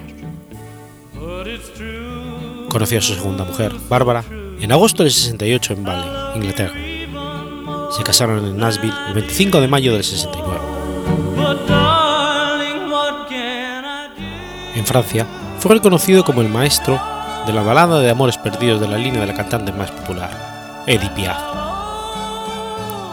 Conoció 2.69 2.99
a 2.99 3.03
su 3.03 3.15
segunda 3.15 3.45
mujer, 3.45 3.73
Bárbara, 3.89 4.25
en 4.61 4.73
agosto 4.73 5.03
del 5.03 5.13
68 5.13 5.75
en 5.75 5.85
Bali, 5.85 6.37
Inglaterra. 6.37 6.75
Se 7.97 8.03
casaron 8.03 8.45
en 8.47 8.57
Nashville 8.57 8.95
el 9.09 9.15
25 9.15 9.61
de 9.61 9.69
mayo 9.69 9.93
del 9.93 10.03
69. 10.03 10.61
En 14.75 14.87
Francia, 14.87 15.27
fue 15.59 15.75
reconocido 15.75 16.25
como 16.25 16.41
el 16.41 16.49
maestro 16.49 16.99
de 17.47 17.53
la 17.53 17.63
balada 17.63 18.01
de 18.01 18.11
amores 18.11 18.39
perdidos 18.39 18.81
de 18.81 18.89
la 18.89 18.97
línea 18.97 19.21
de 19.21 19.27
la 19.27 19.35
cantante 19.35 19.73
más 19.73 19.91
popular, 19.91 20.52
Edith 20.87 21.13
Piaf. 21.13 21.39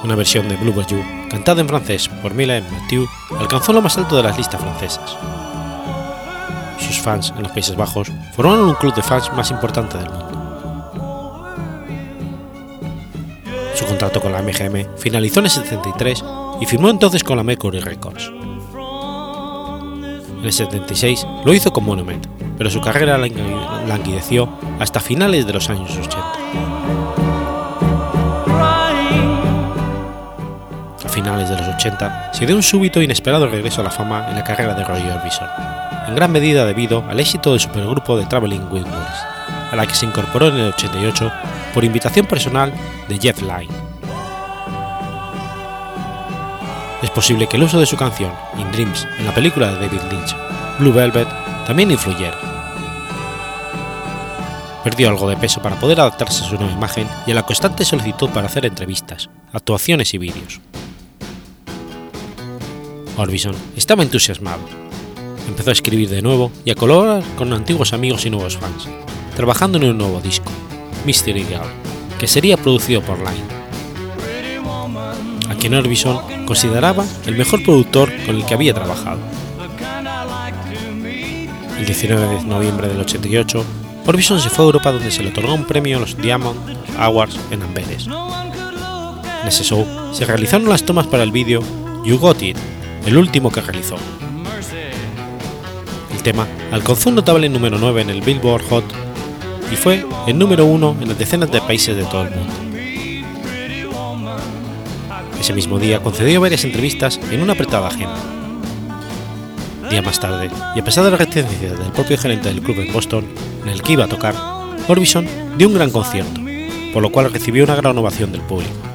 Una 0.03 0.15
versión 0.15 0.49
de 0.49 0.55
Blue 0.55 0.73
You, 0.87 1.03
cantada 1.29 1.61
en 1.61 1.67
francés 1.67 2.09
por 2.21 2.33
Mylène 2.33 2.65
Mathieu, 2.71 3.05
alcanzó 3.37 3.73
lo 3.73 3.81
más 3.81 3.95
alto 3.97 4.15
de 4.15 4.23
las 4.23 4.37
listas 4.37 4.59
francesas. 4.59 5.15
Sus 6.79 6.99
fans 6.99 7.31
en 7.35 7.43
los 7.43 7.51
Países 7.51 7.75
Bajos 7.75 8.11
formaron 8.35 8.69
un 8.69 8.73
club 8.73 8.95
de 8.95 9.03
fans 9.03 9.31
más 9.33 9.51
importante 9.51 9.99
del 9.99 10.09
mundo. 10.09 10.25
Su 13.75 13.85
contrato 13.85 14.19
con 14.19 14.31
la 14.31 14.41
MGM 14.41 14.97
finalizó 14.97 15.39
en 15.39 15.45
el 15.45 15.51
73 15.51 16.25
y 16.61 16.65
firmó 16.65 16.89
entonces 16.89 17.23
con 17.23 17.37
la 17.37 17.43
Mercury 17.43 17.81
Records. 17.81 18.31
En 20.39 20.45
el 20.45 20.53
76 20.53 21.27
lo 21.45 21.53
hizo 21.53 21.71
con 21.71 21.85
Monument, 21.85 22.25
pero 22.57 22.71
su 22.71 22.81
carrera 22.81 23.17
languideció 23.17 24.49
hasta 24.79 24.99
finales 24.99 25.45
de 25.45 25.53
los 25.53 25.69
años 25.69 25.91
80. 25.91 26.38
Finales 31.19 31.49
de 31.49 31.57
los 31.57 31.67
80 31.67 32.31
se 32.31 32.45
dio 32.45 32.55
un 32.55 32.63
súbito 32.63 33.01
e 33.01 33.03
inesperado 33.03 33.45
regreso 33.45 33.81
a 33.81 33.83
la 33.83 33.91
fama 33.91 34.27
en 34.29 34.35
la 34.35 34.43
carrera 34.45 34.73
de 34.73 34.85
Roy 34.85 35.01
Orbison, 35.01 35.49
en 36.07 36.15
gran 36.15 36.31
medida 36.31 36.65
debido 36.65 37.03
al 37.09 37.19
éxito 37.19 37.51
del 37.51 37.59
supergrupo 37.59 38.17
de 38.17 38.25
Traveling 38.25 38.71
Wilburys, 38.71 39.19
a 39.69 39.75
la 39.75 39.85
que 39.85 39.93
se 39.93 40.05
incorporó 40.05 40.47
en 40.47 40.55
el 40.55 40.69
88 40.69 41.29
por 41.73 41.83
invitación 41.83 42.25
personal 42.25 42.71
de 43.09 43.19
Jeff 43.19 43.41
Lynne. 43.41 43.67
Es 47.01 47.09
posible 47.09 47.47
que 47.47 47.57
el 47.57 47.63
uso 47.63 47.81
de 47.81 47.85
su 47.85 47.97
canción 47.97 48.31
In 48.57 48.71
Dreams 48.71 49.05
en 49.17 49.25
la 49.25 49.35
película 49.35 49.73
de 49.73 49.87
David 49.87 50.01
Lynch, 50.09 50.33
Blue 50.79 50.93
Velvet, 50.93 51.27
también 51.67 51.91
influyeron. 51.91 52.39
Perdió 54.85 55.09
algo 55.09 55.29
de 55.29 55.35
peso 55.35 55.61
para 55.61 55.77
poder 55.77 55.99
adaptarse 55.99 56.45
a 56.45 56.47
su 56.47 56.55
nueva 56.55 56.71
imagen 56.71 57.09
y 57.27 57.31
a 57.31 57.35
la 57.35 57.43
constante 57.43 57.83
solicitud 57.83 58.29
para 58.29 58.47
hacer 58.47 58.65
entrevistas, 58.65 59.29
actuaciones 59.51 60.13
y 60.13 60.17
vídeos. 60.17 60.61
Orbison 63.19 63.53
estaba 63.75 64.03
entusiasmado. 64.03 64.61
Empezó 65.47 65.71
a 65.71 65.73
escribir 65.73 66.09
de 66.09 66.21
nuevo 66.21 66.51
y 66.63 66.71
a 66.71 66.75
colaborar 66.75 67.21
con 67.37 67.51
antiguos 67.51 67.91
amigos 67.91 68.25
y 68.25 68.29
nuevos 68.29 68.57
fans, 68.57 68.87
trabajando 69.35 69.77
en 69.77 69.85
un 69.85 69.97
nuevo 69.97 70.21
disco, 70.21 70.49
Mystery 71.05 71.43
Girl, 71.43 71.67
que 72.17 72.27
sería 72.27 72.55
producido 72.55 73.01
por 73.01 73.17
Line. 73.17 73.59
A 75.49 75.55
quien 75.55 75.73
Orbison 75.73 76.45
consideraba 76.45 77.05
el 77.25 77.35
mejor 77.35 77.61
productor 77.63 78.09
con 78.25 78.37
el 78.37 78.45
que 78.45 78.53
había 78.53 78.73
trabajado. 78.73 79.19
El 81.77 81.85
19 81.85 82.35
de 82.35 82.43
noviembre 82.43 82.87
del 82.87 83.01
88, 83.01 83.65
Orbison 84.05 84.39
se 84.39 84.49
fue 84.49 84.63
a 84.63 84.67
Europa 84.67 84.91
donde 84.91 85.11
se 85.11 85.23
le 85.23 85.29
otorgó 85.29 85.53
un 85.53 85.65
premio 85.65 85.97
a 85.97 85.99
los 85.99 86.17
Diamond 86.17 86.57
Awards 86.97 87.37
en 87.51 87.63
Amberes. 87.63 88.07
En 88.07 89.47
ese 89.47 89.63
show 89.63 89.85
se 90.13 90.25
realizaron 90.25 90.69
las 90.69 90.83
tomas 90.83 91.07
para 91.07 91.23
el 91.23 91.31
vídeo 91.31 91.61
You 92.05 92.17
Got 92.17 92.41
It, 92.43 92.57
el 93.05 93.17
último 93.17 93.51
que 93.51 93.61
realizó. 93.61 93.95
El 96.13 96.23
tema 96.23 96.47
alcanzó 96.71 97.09
un 97.09 97.15
notable 97.15 97.47
número 97.49 97.77
9 97.77 98.01
en 98.01 98.09
el 98.09 98.21
Billboard 98.21 98.63
Hot 98.69 98.83
y 99.71 99.75
fue 99.75 100.05
el 100.27 100.37
número 100.37 100.65
1 100.65 100.97
en 101.01 101.07
las 101.07 101.17
decenas 101.17 101.51
de 101.51 101.61
países 101.61 101.95
de 101.95 102.03
todo 102.03 102.23
el 102.23 102.31
mundo. 102.31 102.53
Ese 105.39 105.53
mismo 105.53 105.79
día 105.79 106.01
concedió 106.01 106.41
varias 106.41 106.65
entrevistas 106.65 107.19
en 107.31 107.41
una 107.41 107.53
apretada 107.53 107.87
agenda. 107.87 108.17
Día 109.89 110.01
más 110.01 110.19
tarde, 110.19 110.51
y 110.75 110.79
a 110.79 110.83
pesar 110.83 111.05
de 111.05 111.11
la 111.11 111.17
resistencia 111.17 111.73
del 111.73 111.91
propio 111.91 112.17
gerente 112.17 112.49
del 112.49 112.61
club 112.61 112.79
en 112.79 112.93
Boston, 112.93 113.25
en 113.63 113.69
el 113.69 113.81
que 113.81 113.93
iba 113.93 114.03
a 114.03 114.09
tocar, 114.09 114.35
Orbison 114.87 115.27
dio 115.57 115.67
un 115.67 115.73
gran 115.73 115.89
concierto, 115.89 116.41
por 116.93 117.01
lo 117.01 117.11
cual 117.11 117.31
recibió 117.31 117.63
una 117.63 117.75
gran 117.75 117.97
ovación 117.97 118.31
del 118.31 118.41
público. 118.41 118.88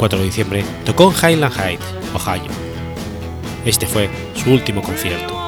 El 0.00 0.08
4 0.08 0.18
de 0.18 0.24
diciembre 0.24 0.64
tocó 0.86 1.12
en 1.12 1.30
Highland 1.34 1.54
Heights, 1.60 1.84
Ohio. 2.14 2.50
Este 3.66 3.86
fue 3.86 4.08
su 4.34 4.50
último 4.50 4.80
concierto. 4.80 5.38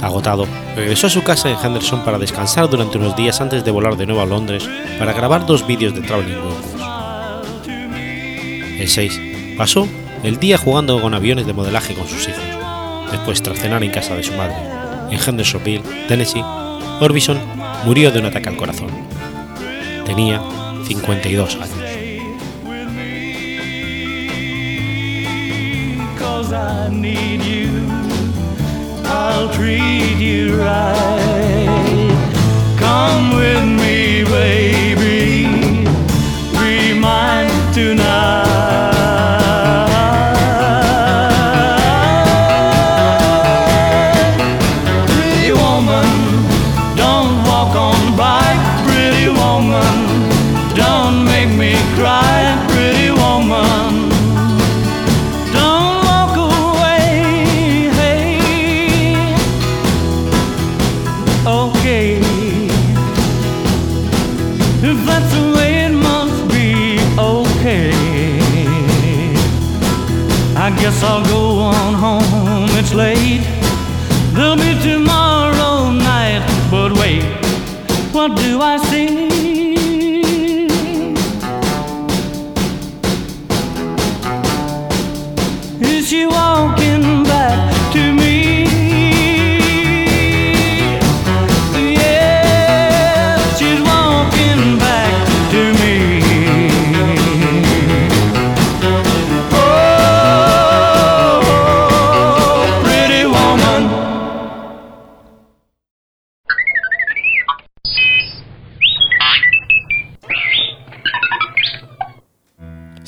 Agotado, 0.00 0.46
regresó 0.74 1.08
a 1.08 1.10
su 1.10 1.22
casa 1.22 1.50
en 1.50 1.58
Henderson 1.62 2.02
para 2.06 2.18
descansar 2.18 2.70
durante 2.70 2.96
unos 2.96 3.14
días 3.16 3.42
antes 3.42 3.66
de 3.66 3.70
volar 3.70 3.98
de 3.98 4.06
nuevo 4.06 4.22
a 4.22 4.24
Londres 4.24 4.66
para 4.98 5.12
grabar 5.12 5.44
dos 5.44 5.66
vídeos 5.66 5.94
de 5.94 6.00
Traveling 6.00 6.38
Wilburys. 6.38 6.72
El 8.80 8.88
6 8.88 9.20
pasó 9.58 9.86
el 10.22 10.38
día 10.38 10.56
jugando 10.56 11.02
con 11.02 11.12
aviones 11.12 11.46
de 11.46 11.52
modelaje 11.52 11.92
con 11.92 12.08
sus 12.08 12.26
hijos. 12.26 12.40
Después, 13.10 13.42
tras 13.42 13.58
cenar 13.58 13.84
en 13.84 13.90
casa 13.90 14.14
de 14.14 14.22
su 14.22 14.32
madre, 14.32 14.56
en 15.10 15.18
Hendersonville, 15.20 15.82
Tennessee, 16.08 16.42
Orbison 16.98 17.38
murió 17.84 18.10
de 18.10 18.20
un 18.20 18.24
ataque 18.24 18.48
al 18.48 18.56
corazón. 18.56 18.88
Tenía 20.06 20.40
52 20.86 21.56
años. 21.56 21.81
I 26.50 26.88
need 26.88 27.42
you. 27.42 27.86
I'll 29.04 29.52
treat 29.52 30.16
you 30.16 30.58
right. 30.58 32.08
Come 32.78 33.36
with 33.36 33.64
me, 33.64 34.24
baby. 34.24 35.46
Be 36.58 36.98
mine 36.98 37.72
tonight. 37.74 38.51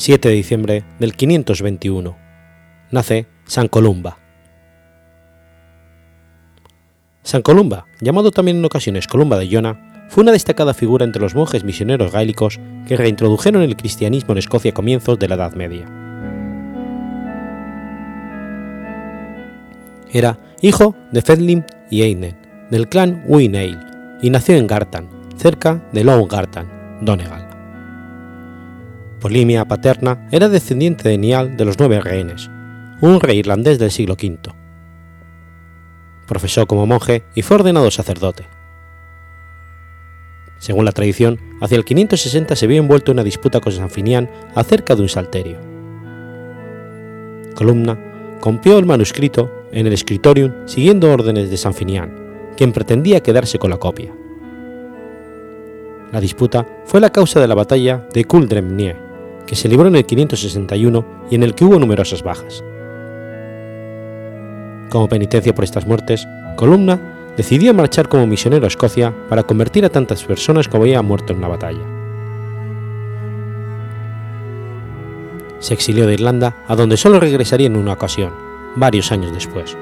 7 0.05 0.29
de 0.29 0.35
diciembre 0.35 0.85
del 1.01 1.15
521. 1.15 2.15
Nace 2.91 3.27
San 3.47 3.69
Columba. 3.69 4.19
San 7.23 7.41
Columba, 7.41 7.87
llamado 8.03 8.31
también 8.31 8.59
en 8.59 8.65
ocasiones 8.67 9.07
Columba 9.07 9.39
de 9.39 9.49
Iona, 9.49 10.07
fue 10.11 10.23
una 10.23 10.33
destacada 10.33 10.75
figura 10.75 11.07
entre 11.07 11.23
los 11.23 11.35
monjes 11.35 11.65
misioneros 11.65 12.13
gaélicos 12.13 12.61
que 12.87 12.99
reintrodujeron 12.99 13.63
el 13.63 13.77
cristianismo 13.77 14.33
en 14.33 14.39
Escocia 14.41 14.73
a 14.73 14.75
comienzos 14.75 15.19
de 15.19 15.27
la 15.27 15.37
Edad 15.37 15.55
Media. 15.55 15.87
Era 20.13 20.39
hijo 20.61 20.95
de 21.13 21.23
Fedlin 21.23 21.65
y 21.89 22.03
Einen, 22.03 22.37
del 22.71 22.91
clan 22.91 23.25
Uineil, 23.27 23.79
y 24.21 24.29
nació 24.29 24.57
en 24.57 24.67
Gartan, 24.67 25.09
cerca 25.39 25.83
de 25.93 26.05
Low 26.05 26.27
Gartan, 26.27 27.01
Donegal. 27.01 27.44
Por 29.25 29.33
línea 29.33 29.65
paterna 29.65 30.29
era 30.31 30.51
descendiente 30.51 31.09
de 31.09 31.17
Nial 31.17 31.57
de 31.57 31.65
los 31.65 31.79
Nueve 31.79 31.99
Rehenes, 31.99 32.51
un 33.01 33.21
rey 33.21 33.39
irlandés 33.39 33.79
del 33.79 33.91
siglo 33.91 34.17
V. 34.23 34.53
Profesó 36.27 36.67
como 36.67 36.85
monje 36.85 37.25
y 37.35 37.41
fue 37.41 37.57
ordenado 37.57 37.91
sacerdote. 37.91 38.45
Según 40.59 40.85
la 40.85 40.93
tradición, 40.93 41.41
hacia 41.63 41.79
el 41.79 41.87
560 41.87 42.55
se 42.55 42.67
vio 42.67 42.83
envuelto 42.83 43.13
en 43.13 43.17
una 43.17 43.25
disputa 43.25 43.61
con 43.61 43.73
San 43.73 43.89
Finián 43.89 44.29
acerca 44.55 44.95
de 44.95 45.01
un 45.01 45.09
salterio. 45.09 45.57
Columna 47.55 47.99
copió 48.41 48.77
el 48.77 48.85
manuscrito 48.85 49.51
en 49.73 49.87
el 49.87 49.97
Scriptorium 49.97 50.53
siguiendo 50.67 51.11
órdenes 51.11 51.49
de 51.49 51.57
San 51.57 51.73
Finián, 51.73 52.15
quien 52.59 52.73
pretendía 52.73 53.23
quedarse 53.23 53.59
con 53.59 53.71
la 53.71 53.79
copia. 53.79 54.13
La 56.13 56.21
disputa 56.21 56.69
fue 56.85 57.01
la 57.01 57.09
causa 57.09 57.41
de 57.41 57.49
la 57.49 57.55
batalla 57.55 58.07
de 58.13 58.27
Culdremnie, 58.27 59.04
que 59.47 59.57
se 59.57 59.69
libró 59.69 59.89
en 59.89 59.97
el 59.97 60.07
561 60.07 61.05
y 61.31 61.35
en 61.35 61.43
el 61.43 61.55
que 61.55 61.65
hubo 61.65 61.79
numerosas 61.79 62.23
bajas. 62.23 62.65
Como 64.91 65.09
penitencia 65.09 65.55
por 65.55 65.65
estas 65.65 65.87
muertes, 65.87 66.27
Columna 66.57 67.33
decidió 67.37 67.75
marchar 67.75 68.09
como 68.09 68.27
misionero 68.27 68.65
a 68.65 68.69
Escocia 68.69 69.13
para 69.29 69.43
convertir 69.43 69.85
a 69.85 69.91
tantas 69.91 70.23
personas 70.25 70.69
como 70.69 70.85
habían 70.85 71.05
muerto 71.05 71.33
en 71.33 71.41
la 71.41 71.49
batalla. 71.49 71.83
Se 75.59 75.75
exilió 75.75 76.07
de 76.07 76.15
Irlanda, 76.15 76.55
a 76.69 76.77
donde 76.77 76.97
solo 76.97 77.19
regresaría 77.19 77.67
en 77.67 77.77
una 77.77 77.95
ocasión, 77.95 78.33
varios 78.77 79.11
años 79.11 79.33
después. 79.33 79.77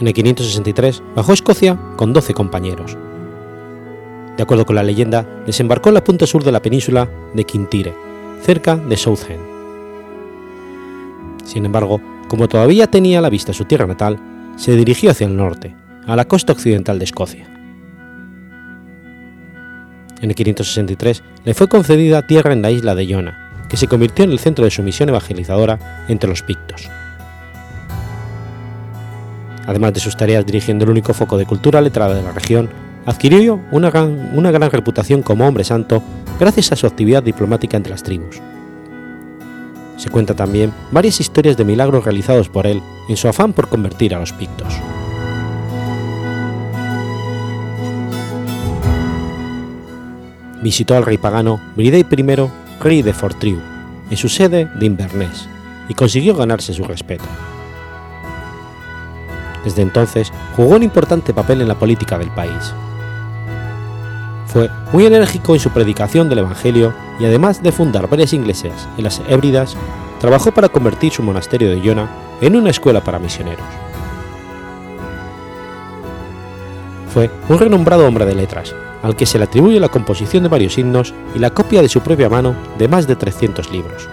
En 0.00 0.06
el 0.06 0.12
563 0.12 1.02
bajó 1.14 1.30
a 1.30 1.34
Escocia 1.34 1.78
con 1.96 2.12
12 2.12 2.34
compañeros. 2.34 2.98
De 4.36 4.42
acuerdo 4.42 4.66
con 4.66 4.76
la 4.76 4.82
leyenda, 4.82 5.26
desembarcó 5.46 5.88
en 5.88 5.94
la 5.94 6.04
punta 6.04 6.26
sur 6.26 6.44
de 6.44 6.52
la 6.52 6.60
península 6.60 7.08
de 7.34 7.44
Quintire, 7.44 7.94
cerca 8.42 8.76
de 8.76 8.96
Southend. 8.96 9.40
Sin 11.44 11.64
embargo, 11.64 12.00
como 12.28 12.48
todavía 12.48 12.86
tenía 12.86 13.20
a 13.20 13.22
la 13.22 13.30
vista 13.30 13.52
su 13.52 13.64
tierra 13.64 13.86
natal, 13.86 14.18
se 14.56 14.76
dirigió 14.76 15.10
hacia 15.10 15.26
el 15.26 15.36
norte, 15.36 15.74
a 16.06 16.16
la 16.16 16.26
costa 16.26 16.52
occidental 16.52 16.98
de 16.98 17.04
Escocia. 17.04 17.46
En 20.20 20.30
el 20.30 20.34
563 20.34 21.22
le 21.44 21.54
fue 21.54 21.68
concedida 21.68 22.26
tierra 22.26 22.52
en 22.52 22.62
la 22.62 22.70
isla 22.70 22.94
de 22.94 23.06
Iona, 23.06 23.66
que 23.68 23.76
se 23.76 23.86
convirtió 23.86 24.24
en 24.24 24.32
el 24.32 24.38
centro 24.38 24.64
de 24.64 24.70
su 24.70 24.82
misión 24.82 25.08
evangelizadora 25.08 26.04
entre 26.08 26.28
los 26.28 26.42
pictos. 26.42 26.88
Además 29.66 29.94
de 29.94 30.00
sus 30.00 30.16
tareas 30.16 30.46
dirigiendo 30.46 30.84
el 30.84 30.90
único 30.90 31.12
foco 31.12 31.36
de 31.36 31.46
cultura 31.46 31.80
letrada 31.80 32.14
de 32.14 32.22
la 32.22 32.32
región, 32.32 32.70
adquirió 33.06 33.60
una 33.70 33.90
gran, 33.90 34.32
una 34.34 34.50
gran 34.50 34.70
reputación 34.70 35.22
como 35.22 35.46
hombre 35.46 35.64
santo 35.64 36.02
gracias 36.38 36.72
a 36.72 36.76
su 36.76 36.86
actividad 36.86 37.22
diplomática 37.22 37.76
entre 37.76 37.92
las 37.92 38.02
tribus. 38.02 38.42
Se 39.96 40.10
cuenta 40.10 40.34
también 40.34 40.72
varias 40.90 41.20
historias 41.20 41.56
de 41.56 41.64
milagros 41.64 42.04
realizados 42.04 42.48
por 42.48 42.66
él 42.66 42.82
en 43.08 43.16
su 43.16 43.28
afán 43.28 43.52
por 43.52 43.68
convertir 43.68 44.14
a 44.14 44.18
los 44.18 44.32
pictos. 44.32 44.74
Visitó 50.62 50.96
al 50.96 51.04
rey 51.04 51.16
pagano 51.16 51.60
Bridey 51.76 52.04
I, 52.10 52.50
rey 52.80 53.02
de 53.02 53.12
Fortriu, 53.12 53.58
en 54.10 54.16
su 54.16 54.28
sede 54.28 54.68
de 54.78 54.86
Inverness, 54.86 55.48
y 55.88 55.94
consiguió 55.94 56.34
ganarse 56.34 56.74
su 56.74 56.84
respeto. 56.84 57.24
Desde 59.64 59.82
entonces 59.82 60.32
jugó 60.56 60.76
un 60.76 60.82
importante 60.82 61.32
papel 61.32 61.60
en 61.60 61.68
la 61.68 61.78
política 61.78 62.18
del 62.18 62.30
país. 62.30 62.74
Fue 64.56 64.70
muy 64.90 65.04
enérgico 65.04 65.52
en 65.52 65.60
su 65.60 65.68
predicación 65.68 66.30
del 66.30 66.38
Evangelio 66.38 66.94
y 67.20 67.26
además 67.26 67.62
de 67.62 67.72
fundar 67.72 68.08
varias 68.08 68.32
iglesias 68.32 68.88
en 68.96 69.04
las 69.04 69.20
Hébridas, 69.28 69.76
trabajó 70.18 70.50
para 70.50 70.70
convertir 70.70 71.12
su 71.12 71.22
monasterio 71.22 71.68
de 71.68 71.78
Iona 71.78 72.08
en 72.40 72.56
una 72.56 72.70
escuela 72.70 73.04
para 73.04 73.18
misioneros. 73.18 73.66
Fue 77.12 77.30
un 77.50 77.58
renombrado 77.58 78.08
hombre 78.08 78.24
de 78.24 78.34
letras, 78.34 78.74
al 79.02 79.14
que 79.14 79.26
se 79.26 79.36
le 79.36 79.44
atribuye 79.44 79.78
la 79.78 79.90
composición 79.90 80.44
de 80.44 80.48
varios 80.48 80.78
himnos 80.78 81.12
y 81.34 81.38
la 81.38 81.50
copia 81.50 81.82
de 81.82 81.90
su 81.90 82.00
propia 82.00 82.30
mano 82.30 82.56
de 82.78 82.88
más 82.88 83.06
de 83.06 83.14
300 83.14 83.70
libros. 83.70 84.08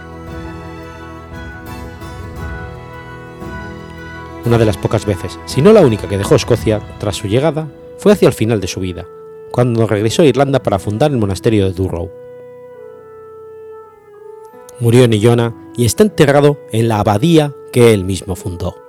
Una 4.44 4.58
de 4.58 4.66
las 4.66 4.76
pocas 4.76 5.06
veces, 5.06 5.39
si 5.46 5.62
no 5.62 5.72
la 5.72 5.80
única 5.80 6.10
que 6.10 6.18
dejó 6.18 6.36
Escocia 6.36 6.82
tras 7.00 7.16
su 7.16 7.30
llegada, 7.30 7.70
fue 7.98 8.12
hacia 8.12 8.28
el 8.28 8.34
final 8.34 8.60
de 8.60 8.68
su 8.68 8.82
vida, 8.82 9.06
cuando 9.54 9.86
regresó 9.86 10.24
a 10.24 10.26
Irlanda 10.26 10.64
para 10.64 10.80
fundar 10.80 11.12
el 11.12 11.20
monasterio 11.20 11.66
de 11.66 11.74
Durrow. 11.74 12.10
Murió 14.80 15.04
en 15.04 15.14
Illona 15.14 15.54
y 15.78 15.86
está 15.86 16.01
enterrado 16.01 16.60
en 16.72 16.88
la 16.88 16.99
abadía 16.99 17.54
que 17.72 17.93
él 17.93 18.04
mismo 18.04 18.36
fundó. 18.36 18.83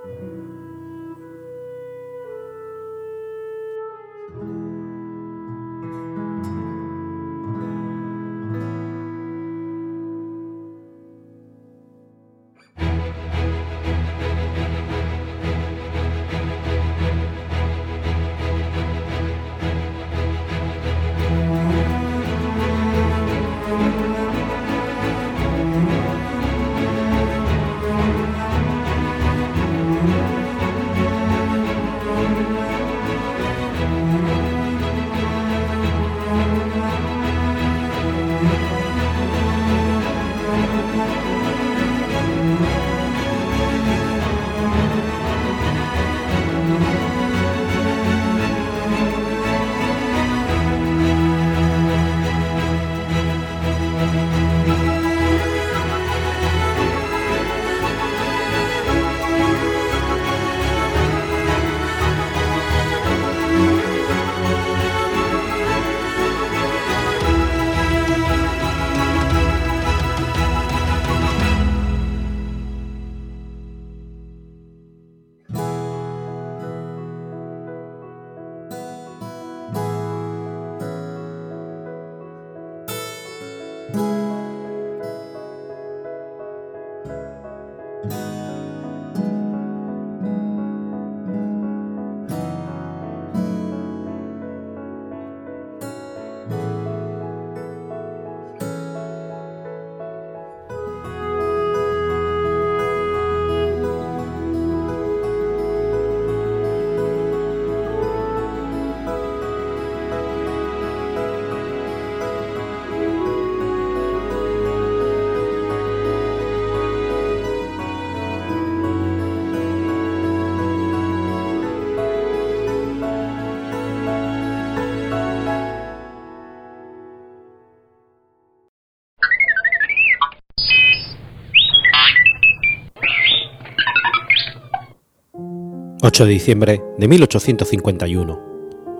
8 136.15 136.27
de 136.27 136.31
diciembre 136.31 136.81
de 136.97 137.09
1851. 137.09 138.39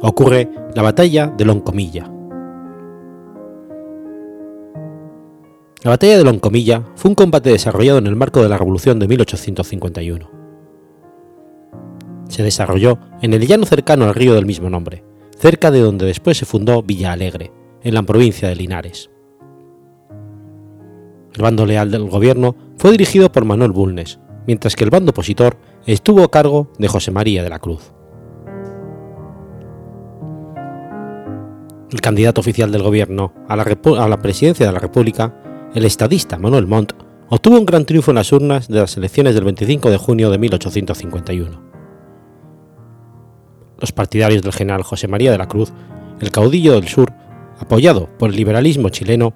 Ocurre 0.01 0.49
la 0.75 0.81
batalla 0.81 1.27
de 1.27 1.45
Loncomilla. 1.45 2.11
La 5.81 5.91
batalla 5.91 6.17
de 6.17 6.25
Loncomilla 6.25 6.83
fue 6.95 7.07
un 7.07 7.15
combate 7.15 7.51
desarrollado 7.51 7.99
en 7.99 8.07
el 8.07 8.17
marco 8.17 8.43
de 8.43 8.49
la 8.49 8.57
Revolución 8.57 8.99
de 8.99 9.07
1851. 9.07 10.29
Se 12.27 12.43
desarrolló 12.43 12.99
en 13.21 13.33
el 13.33 13.47
llano 13.47 13.65
cercano 13.65 14.03
al 14.03 14.13
río 14.13 14.33
del 14.33 14.45
mismo 14.45 14.69
nombre, 14.69 15.05
cerca 15.37 15.71
de 15.71 15.79
donde 15.79 16.05
después 16.05 16.37
se 16.37 16.45
fundó 16.45 16.83
Villa 16.83 17.13
Alegre, 17.13 17.49
en 17.81 17.93
la 17.93 18.03
provincia 18.03 18.49
de 18.49 18.57
Linares. 18.57 19.09
El 21.33 21.41
bando 21.41 21.65
leal 21.65 21.91
del 21.91 22.09
gobierno 22.09 22.57
fue 22.75 22.91
dirigido 22.91 23.31
por 23.31 23.45
Manuel 23.45 23.71
Bulnes, 23.71 24.19
mientras 24.47 24.75
que 24.75 24.83
el 24.83 24.89
bando 24.89 25.11
opositor 25.11 25.57
estuvo 25.85 26.23
a 26.23 26.31
cargo 26.31 26.71
de 26.77 26.87
José 26.87 27.11
María 27.11 27.43
de 27.43 27.49
la 27.49 27.59
Cruz. 27.59 27.91
El 31.91 32.01
candidato 32.01 32.41
oficial 32.41 32.71
del 32.71 32.83
gobierno 32.83 33.33
a 33.47 33.55
la, 33.55 34.17
presidencia 34.21 34.65
de 34.65 34.71
la 34.71 34.79
República, 34.79 35.33
el 35.73 35.85
estadista 35.85 36.37
Manuel 36.37 36.67
Montt, 36.67 36.93
obtuvo 37.29 37.57
un 37.57 37.65
gran 37.65 37.85
triunfo 37.85 38.11
en 38.11 38.15
las 38.15 38.31
urnas 38.31 38.67
de 38.67 38.79
las 38.79 38.97
elecciones 38.97 39.35
del 39.35 39.45
25 39.45 39.89
de 39.89 39.97
junio 39.97 40.29
de 40.29 40.37
1851. 40.37 41.61
Los 43.79 43.91
partidarios 43.91 44.41
del 44.41 44.53
general 44.53 44.83
José 44.83 45.07
María 45.07 45.31
de 45.31 45.37
la 45.37 45.47
Cruz, 45.47 45.71
el 46.19 46.31
caudillo 46.31 46.73
del 46.73 46.87
sur, 46.87 47.13
apoyado 47.59 48.09
por 48.17 48.29
el 48.29 48.35
liberalismo 48.35 48.89
chileno, 48.89 49.33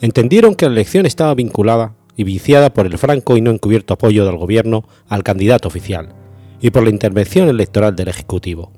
entendieron 0.00 0.54
que 0.54 0.66
la 0.66 0.72
elección 0.72 1.06
estaba 1.06 1.34
vinculada 1.34 1.94
y 2.16 2.24
viciada 2.24 2.72
por 2.72 2.86
el 2.86 2.98
franco 2.98 3.36
y 3.36 3.40
no 3.40 3.50
encubierto 3.50 3.94
apoyo 3.94 4.24
del 4.24 4.36
gobierno 4.36 4.84
al 5.08 5.22
candidato 5.22 5.68
oficial 5.68 6.14
y 6.60 6.70
por 6.70 6.82
la 6.84 6.90
intervención 6.90 7.48
electoral 7.48 7.96
del 7.96 8.08
Ejecutivo. 8.08 8.72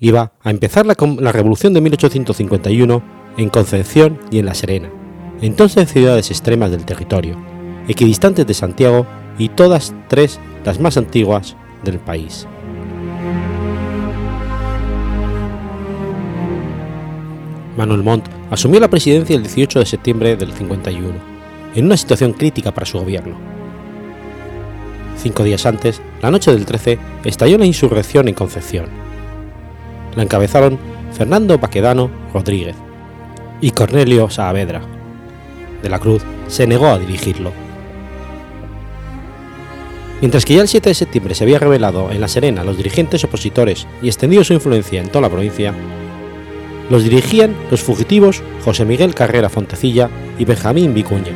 Iba 0.00 0.32
a 0.42 0.50
empezar 0.50 0.86
la, 0.86 0.96
la 1.20 1.32
revolución 1.32 1.72
de 1.72 1.80
1851 1.80 3.02
en 3.36 3.48
Concepción 3.48 4.18
y 4.30 4.38
en 4.38 4.46
La 4.46 4.54
Serena, 4.54 4.90
entonces 5.40 5.90
ciudades 5.92 6.30
extremas 6.30 6.70
del 6.70 6.84
territorio, 6.84 7.36
equidistantes 7.88 8.46
de 8.46 8.54
Santiago 8.54 9.06
y 9.38 9.48
todas 9.50 9.94
tres 10.08 10.40
las 10.64 10.80
más 10.80 10.96
antiguas 10.96 11.56
del 11.84 11.98
país. 11.98 12.46
Manuel 17.76 18.02
Montt 18.02 18.28
asumió 18.50 18.80
la 18.80 18.88
presidencia 18.88 19.36
el 19.36 19.42
18 19.42 19.80
de 19.80 19.86
septiembre 19.86 20.36
del 20.36 20.52
51, 20.52 21.12
en 21.74 21.84
una 21.84 21.96
situación 21.96 22.32
crítica 22.32 22.72
para 22.72 22.86
su 22.86 22.98
gobierno. 22.98 23.36
Cinco 25.16 25.42
días 25.42 25.66
antes, 25.66 26.00
la 26.22 26.30
noche 26.30 26.52
del 26.52 26.66
13, 26.66 26.98
estalló 27.24 27.58
la 27.58 27.66
insurrección 27.66 28.28
en 28.28 28.34
Concepción. 28.34 28.86
La 30.16 30.22
encabezaron 30.22 30.78
Fernando 31.12 31.58
Paquedano 31.58 32.10
Rodríguez 32.32 32.76
y 33.60 33.70
Cornelio 33.70 34.30
Saavedra. 34.30 34.82
De 35.82 35.88
la 35.88 35.98
Cruz 35.98 36.22
se 36.48 36.66
negó 36.66 36.86
a 36.86 36.98
dirigirlo. 36.98 37.52
Mientras 40.20 40.44
que 40.44 40.54
ya 40.54 40.62
el 40.62 40.68
7 40.68 40.90
de 40.90 40.94
septiembre 40.94 41.34
se 41.34 41.44
había 41.44 41.58
revelado 41.58 42.10
en 42.10 42.20
La 42.20 42.28
Serena 42.28 42.64
los 42.64 42.76
dirigentes 42.76 43.24
opositores 43.24 43.86
y 44.00 44.06
extendido 44.06 44.44
su 44.44 44.52
influencia 44.54 45.00
en 45.00 45.08
toda 45.08 45.22
la 45.22 45.30
provincia, 45.30 45.74
los 46.90 47.04
dirigían 47.04 47.54
los 47.70 47.82
fugitivos 47.82 48.42
José 48.64 48.84
Miguel 48.84 49.14
Carrera 49.14 49.48
Fontecilla 49.48 50.10
y 50.38 50.44
Benjamín 50.44 50.94
Vicuña, 50.94 51.32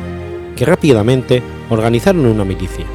que 0.55 0.65
rápidamente 0.65 1.41
organizaron 1.69 2.25
una 2.25 2.45
milicia. 2.45 2.85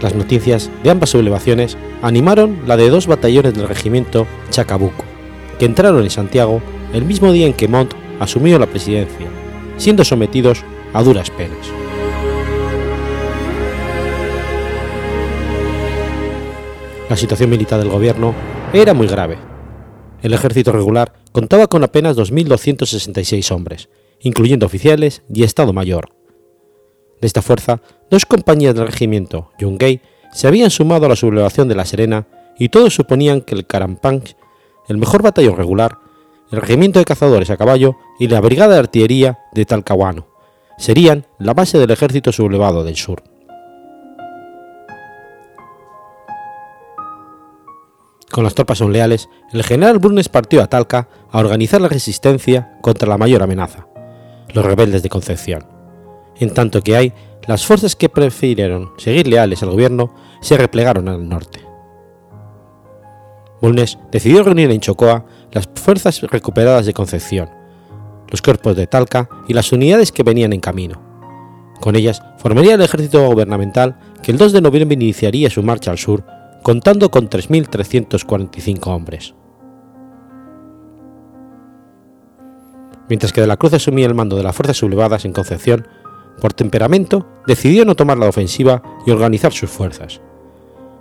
Las 0.00 0.14
noticias 0.14 0.70
de 0.82 0.90
ambas 0.90 1.10
sublevaciones 1.10 1.76
animaron 2.02 2.58
la 2.66 2.76
de 2.76 2.90
dos 2.90 3.06
batallones 3.06 3.54
del 3.54 3.68
regimiento 3.68 4.26
Chacabuco, 4.50 5.04
que 5.58 5.64
entraron 5.64 6.02
en 6.02 6.10
Santiago 6.10 6.60
el 6.92 7.04
mismo 7.04 7.30
día 7.32 7.46
en 7.46 7.54
que 7.54 7.68
Montt 7.68 7.94
asumió 8.18 8.58
la 8.58 8.66
presidencia, 8.66 9.28
siendo 9.76 10.04
sometidos 10.04 10.64
a 10.92 11.02
duras 11.02 11.30
penas. 11.30 11.81
La 17.12 17.18
situación 17.18 17.50
militar 17.50 17.78
del 17.78 17.90
gobierno 17.90 18.34
era 18.72 18.94
muy 18.94 19.06
grave. 19.06 19.36
El 20.22 20.32
ejército 20.32 20.72
regular 20.72 21.12
contaba 21.30 21.66
con 21.66 21.84
apenas 21.84 22.16
2.266 22.16 23.54
hombres, 23.54 23.90
incluyendo 24.20 24.64
oficiales 24.64 25.22
y 25.30 25.42
Estado 25.42 25.74
Mayor. 25.74 26.14
De 27.20 27.26
esta 27.26 27.42
fuerza, 27.42 27.82
dos 28.10 28.24
compañías 28.24 28.74
del 28.74 28.86
regimiento 28.86 29.50
Yungay 29.58 30.00
se 30.32 30.48
habían 30.48 30.70
sumado 30.70 31.04
a 31.04 31.10
la 31.10 31.16
sublevación 31.16 31.68
de 31.68 31.74
La 31.74 31.84
Serena 31.84 32.28
y 32.58 32.70
todos 32.70 32.94
suponían 32.94 33.42
que 33.42 33.56
el 33.56 33.66
Carampanch, 33.66 34.34
el 34.88 34.96
mejor 34.96 35.22
batallón 35.22 35.58
regular, 35.58 35.98
el 36.50 36.62
regimiento 36.62 36.98
de 36.98 37.04
cazadores 37.04 37.50
a 37.50 37.58
caballo 37.58 37.94
y 38.18 38.28
la 38.28 38.40
brigada 38.40 38.72
de 38.72 38.80
artillería 38.80 39.38
de 39.52 39.66
Talcahuano 39.66 40.28
serían 40.78 41.26
la 41.38 41.52
base 41.52 41.76
del 41.76 41.90
ejército 41.90 42.32
sublevado 42.32 42.84
del 42.84 42.96
sur. 42.96 43.22
Con 48.32 48.44
las 48.44 48.54
tropas 48.54 48.80
leales, 48.80 49.28
el 49.52 49.62
general 49.62 49.98
Bulnes 49.98 50.30
partió 50.30 50.62
a 50.62 50.66
Talca 50.66 51.06
a 51.30 51.38
organizar 51.38 51.82
la 51.82 51.88
resistencia 51.88 52.78
contra 52.80 53.06
la 53.06 53.18
mayor 53.18 53.42
amenaza, 53.42 53.86
los 54.54 54.64
rebeldes 54.64 55.02
de 55.02 55.10
Concepción, 55.10 55.66
en 56.36 56.54
tanto 56.54 56.80
que 56.80 56.96
hay 56.96 57.12
las 57.46 57.66
fuerzas 57.66 57.94
que 57.94 58.08
prefirieron 58.08 58.92
seguir 58.96 59.28
leales 59.28 59.62
al 59.62 59.68
gobierno 59.68 60.14
se 60.40 60.56
replegaron 60.56 61.08
al 61.08 61.28
norte. 61.28 61.60
Bulnes 63.60 63.98
decidió 64.10 64.42
reunir 64.42 64.70
en 64.70 64.80
Chocoa 64.80 65.26
las 65.50 65.68
fuerzas 65.74 66.22
recuperadas 66.22 66.86
de 66.86 66.94
Concepción, 66.94 67.50
los 68.30 68.40
cuerpos 68.40 68.74
de 68.76 68.86
Talca 68.86 69.28
y 69.46 69.52
las 69.52 69.70
unidades 69.72 70.10
que 70.10 70.22
venían 70.22 70.54
en 70.54 70.60
camino. 70.60 71.02
Con 71.82 71.96
ellas 71.96 72.22
formaría 72.38 72.76
el 72.76 72.80
ejército 72.80 73.26
gubernamental 73.26 73.98
que 74.22 74.32
el 74.32 74.38
2 74.38 74.52
de 74.52 74.62
noviembre 74.62 74.94
iniciaría 74.94 75.50
su 75.50 75.62
marcha 75.62 75.90
al 75.90 75.98
sur 75.98 76.24
contando 76.62 77.10
con 77.10 77.28
3.345 77.28 78.86
hombres. 78.86 79.34
Mientras 83.08 83.32
que 83.32 83.40
de 83.40 83.46
la 83.46 83.56
Cruz 83.56 83.74
asumía 83.74 84.06
el 84.06 84.14
mando 84.14 84.36
de 84.36 84.44
las 84.44 84.54
fuerzas 84.54 84.76
sublevadas 84.76 85.24
en 85.24 85.32
Concepción, 85.32 85.86
por 86.40 86.54
temperamento 86.54 87.26
decidió 87.46 87.84
no 87.84 87.94
tomar 87.94 88.16
la 88.16 88.28
ofensiva 88.28 88.82
y 89.06 89.10
organizar 89.10 89.52
sus 89.52 89.70
fuerzas. 89.70 90.20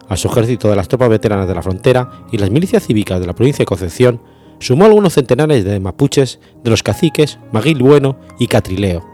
A 0.09 0.18
su 0.18 0.28
ejército 0.28 0.70
de 0.70 0.76
las 0.76 0.88
tropas 0.88 1.09
veteranas 1.09 1.47
de 1.47 1.55
la 1.55 1.62
frontera 1.62 2.26
y 2.32 2.38
las 2.38 2.51
milicias 2.51 2.86
cívicas 2.86 3.20
de 3.20 3.28
la 3.28 3.34
provincia 3.34 3.64
de 3.64 3.68
Concepción 3.68 4.22
sumó 4.59 4.86
algunos 4.86 5.14
centenares 5.14 5.64
de 5.64 5.80
mapuches 5.80 6.39
de 6.64 6.70
los 6.70 6.84
caciques 6.84 7.39
Maguil 7.51 7.82
Bueno 7.82 8.18
y 8.39 8.47
Catrileo, 8.47 9.05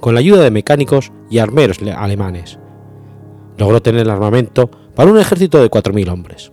con 0.00 0.14
la 0.14 0.20
ayuda 0.20 0.42
de 0.42 0.50
mecánicos 0.50 1.12
y 1.30 1.38
armeros 1.38 1.78
alemanes. 1.96 2.58
Logró 3.58 3.80
tener 3.80 4.02
el 4.02 4.10
armamento 4.10 4.70
para 5.00 5.12
un 5.12 5.18
ejército 5.18 5.62
de 5.62 5.70
4.000 5.70 6.12
hombres. 6.12 6.52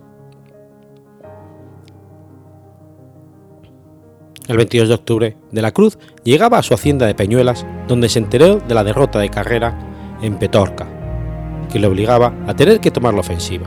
El 4.46 4.56
22 4.56 4.88
de 4.88 4.94
octubre, 4.94 5.36
De 5.52 5.60
la 5.60 5.72
Cruz 5.72 5.98
llegaba 6.24 6.56
a 6.56 6.62
su 6.62 6.72
hacienda 6.72 7.04
de 7.04 7.14
Peñuelas, 7.14 7.66
donde 7.88 8.08
se 8.08 8.20
enteró 8.20 8.56
de 8.56 8.74
la 8.74 8.84
derrota 8.84 9.18
de 9.18 9.28
Carrera 9.28 10.16
en 10.22 10.38
Petorca, 10.38 10.88
que 11.70 11.78
le 11.78 11.88
obligaba 11.88 12.32
a 12.46 12.56
tener 12.56 12.80
que 12.80 12.90
tomar 12.90 13.12
la 13.12 13.20
ofensiva. 13.20 13.66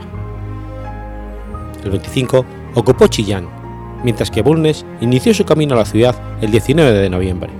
El 1.84 1.90
25 1.92 2.44
ocupó 2.74 3.06
Chillán, 3.06 3.48
mientras 4.02 4.32
que 4.32 4.42
Bulnes 4.42 4.84
inició 5.00 5.32
su 5.32 5.44
camino 5.44 5.76
a 5.76 5.78
la 5.78 5.84
ciudad 5.84 6.16
el 6.40 6.50
19 6.50 6.90
de 6.92 7.08
noviembre. 7.08 7.52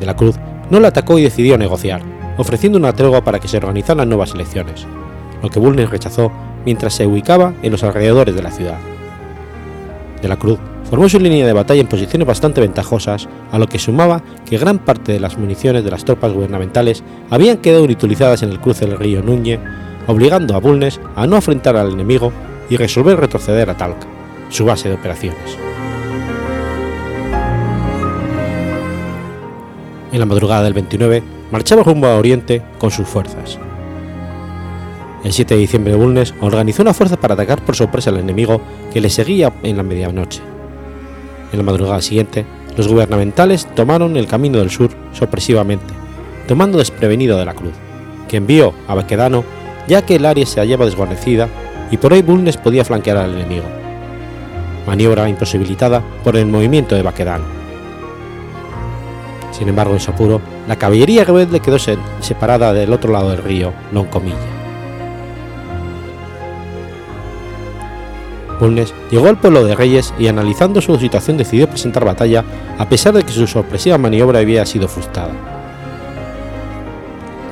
De 0.00 0.06
la 0.06 0.16
Cruz 0.16 0.40
no 0.70 0.80
la 0.80 0.88
atacó 0.88 1.20
y 1.20 1.22
decidió 1.22 1.56
negociar, 1.56 2.02
ofreciendo 2.36 2.80
una 2.80 2.92
tregua 2.92 3.22
para 3.22 3.38
que 3.38 3.46
se 3.46 3.58
organizaran 3.58 4.08
nuevas 4.08 4.34
elecciones, 4.34 4.88
lo 5.42 5.50
que 5.50 5.58
Bulnes 5.58 5.90
rechazó 5.90 6.32
mientras 6.64 6.94
se 6.94 7.06
ubicaba 7.06 7.52
en 7.62 7.72
los 7.72 7.82
alrededores 7.82 8.34
de 8.34 8.42
la 8.42 8.50
ciudad. 8.50 8.78
De 10.20 10.28
la 10.28 10.36
Cruz 10.36 10.58
formó 10.88 11.08
su 11.08 11.18
línea 11.18 11.46
de 11.46 11.52
batalla 11.52 11.80
en 11.80 11.88
posiciones 11.88 12.28
bastante 12.28 12.60
ventajosas, 12.60 13.28
a 13.50 13.58
lo 13.58 13.66
que 13.66 13.78
sumaba 13.78 14.22
que 14.48 14.58
gran 14.58 14.78
parte 14.78 15.12
de 15.12 15.20
las 15.20 15.38
municiones 15.38 15.84
de 15.84 15.90
las 15.90 16.04
tropas 16.04 16.32
gubernamentales 16.32 17.02
habían 17.30 17.58
quedado 17.58 17.84
inutilizadas 17.84 18.42
en 18.42 18.50
el 18.50 18.60
cruce 18.60 18.86
del 18.86 18.98
río 18.98 19.22
Núñez, 19.22 19.58
obligando 20.06 20.54
a 20.54 20.60
Bulnes 20.60 21.00
a 21.16 21.26
no 21.26 21.36
afrontar 21.36 21.76
al 21.76 21.92
enemigo 21.92 22.32
y 22.68 22.76
resolver 22.76 23.18
retroceder 23.18 23.70
a 23.70 23.76
Talca, 23.76 24.06
su 24.50 24.64
base 24.64 24.88
de 24.88 24.94
operaciones. 24.94 25.58
En 30.12 30.20
la 30.20 30.26
madrugada 30.26 30.64
del 30.64 30.74
29 30.74 31.22
marchaba 31.50 31.82
rumbo 31.82 32.06
a 32.06 32.16
Oriente 32.16 32.62
con 32.78 32.90
sus 32.90 33.08
fuerzas. 33.08 33.58
El 35.24 35.32
7 35.32 35.54
de 35.54 35.60
diciembre 35.60 35.94
Bulnes 35.94 36.34
organizó 36.40 36.82
una 36.82 36.94
fuerza 36.94 37.16
para 37.16 37.34
atacar 37.34 37.64
por 37.64 37.76
sorpresa 37.76 38.10
al 38.10 38.18
enemigo 38.18 38.60
que 38.92 39.00
le 39.00 39.08
seguía 39.08 39.52
en 39.62 39.76
la 39.76 39.84
medianoche. 39.84 40.40
En 41.52 41.58
la 41.58 41.64
madrugada 41.64 42.02
siguiente, 42.02 42.44
los 42.76 42.88
gubernamentales 42.88 43.68
tomaron 43.74 44.16
el 44.16 44.26
camino 44.26 44.58
del 44.58 44.70
sur 44.70 44.90
sorpresivamente, 45.12 45.94
tomando 46.48 46.78
desprevenido 46.78 47.38
de 47.38 47.44
la 47.44 47.54
cruz, 47.54 47.74
que 48.26 48.38
envió 48.38 48.74
a 48.88 48.94
Baquedano 48.94 49.44
ya 49.86 50.02
que 50.02 50.16
el 50.16 50.26
área 50.26 50.46
se 50.46 50.60
hallaba 50.60 50.84
desguarnecida 50.84 51.48
y 51.90 51.96
por 51.96 52.12
ahí 52.12 52.22
Bulnes 52.22 52.56
podía 52.56 52.84
flanquear 52.84 53.18
al 53.18 53.34
enemigo. 53.34 53.64
Maniobra 54.86 55.28
imposibilitada 55.28 56.02
por 56.24 56.36
el 56.36 56.46
movimiento 56.46 56.94
de 56.94 57.02
Baquedano. 57.02 57.44
Sin 59.52 59.68
embargo, 59.68 59.92
en 59.92 60.00
su 60.00 60.10
apuro, 60.10 60.40
la 60.66 60.76
caballería 60.76 61.24
rebelde 61.24 61.60
quedó 61.60 61.78
separada 61.78 62.72
del 62.72 62.92
otro 62.92 63.12
lado 63.12 63.30
del 63.30 63.42
río 63.42 63.72
Loncomilla. 63.92 64.51
Bulnes 68.62 68.94
llegó 69.10 69.28
al 69.28 69.38
pueblo 69.38 69.64
de 69.64 69.74
Reyes 69.74 70.14
y 70.20 70.28
analizando 70.28 70.80
su 70.80 70.96
situación 70.96 71.36
decidió 71.36 71.68
presentar 71.68 72.04
batalla 72.04 72.44
a 72.78 72.88
pesar 72.88 73.12
de 73.12 73.24
que 73.24 73.32
su 73.32 73.48
sorpresiva 73.48 73.98
maniobra 73.98 74.38
había 74.38 74.64
sido 74.64 74.86
frustrada. 74.86 75.32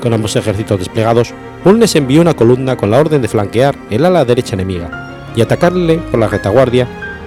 Con 0.01 0.13
ambos 0.13 0.37
ejércitos 0.37 0.79
desplegados, 0.79 1.35
Bulnes 1.65 1.97
envió 1.97 2.21
una 2.21 2.35
columna 2.35 2.77
con 2.77 2.93
la 2.93 3.01
orden 3.01 3.21
de 3.23 3.27
flanquear 3.27 3.75
el 3.91 4.05
ala 4.05 4.25
derecha 4.25 4.55
enemiga 4.55 5.33
y 5.35 5.41
atacarle 5.41 5.99
por 5.99 6.21
la 6.21 6.29
retaguardia, 6.29 6.87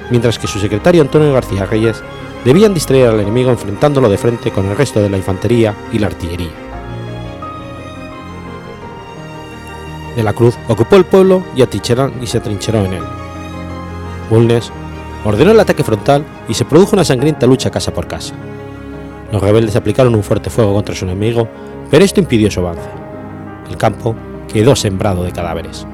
mientras 0.10 0.40
que 0.40 0.48
su 0.48 0.60
secretario 0.60 1.02
Antonio 1.02 1.34
García 1.34 1.66
Reyes 1.66 2.02
debían 2.46 2.74
distraer 2.74 3.10
al 3.10 3.20
enemigo 3.20 3.52
enfrentándolo 3.52 4.08
de 4.08 4.18
frente 4.18 4.52
con 4.52 4.66
el 4.66 4.78
resto 4.78 5.02
de 5.02 5.10
la 5.10 5.18
infantería 5.18 5.76
y 5.92 6.00
la 6.00 6.08
artillería. 6.08 6.52
De 10.16 10.24
la 10.24 10.32
Cruz 10.32 10.56
ocupó 10.70 10.96
el 10.96 11.04
pueblo 11.04 11.44
y, 11.54 11.64
y 11.64 12.28
se 12.28 12.38
atrincheró 12.38 12.86
en 12.86 12.94
él. 12.94 13.23
Bulnes 14.30 14.72
ordenó 15.26 15.52
el 15.52 15.60
ataque 15.60 15.84
frontal 15.84 16.24
y 16.48 16.54
se 16.54 16.66
produjo 16.66 16.96
una 16.96 17.04
sangrienta 17.04 17.48
lucha 17.48 17.72
casa 17.72 17.94
por 17.94 18.08
casa. 18.08 18.34
Los 19.32 19.42
rebeldes 19.42 19.76
aplicaron 19.76 20.16
un 20.16 20.24
fuerte 20.24 20.50
fuego 20.50 20.74
contra 20.74 20.96
su 20.96 21.06
enemigo, 21.06 21.48
pero 21.90 22.06
esto 22.06 22.20
impidió 22.20 22.52
su 22.52 22.60
avance. 22.60 22.88
El 23.70 23.78
campo 23.78 24.16
quedó 24.52 24.76
sembrado 24.76 25.24
de 25.24 25.32
cadáveres. 25.32 25.88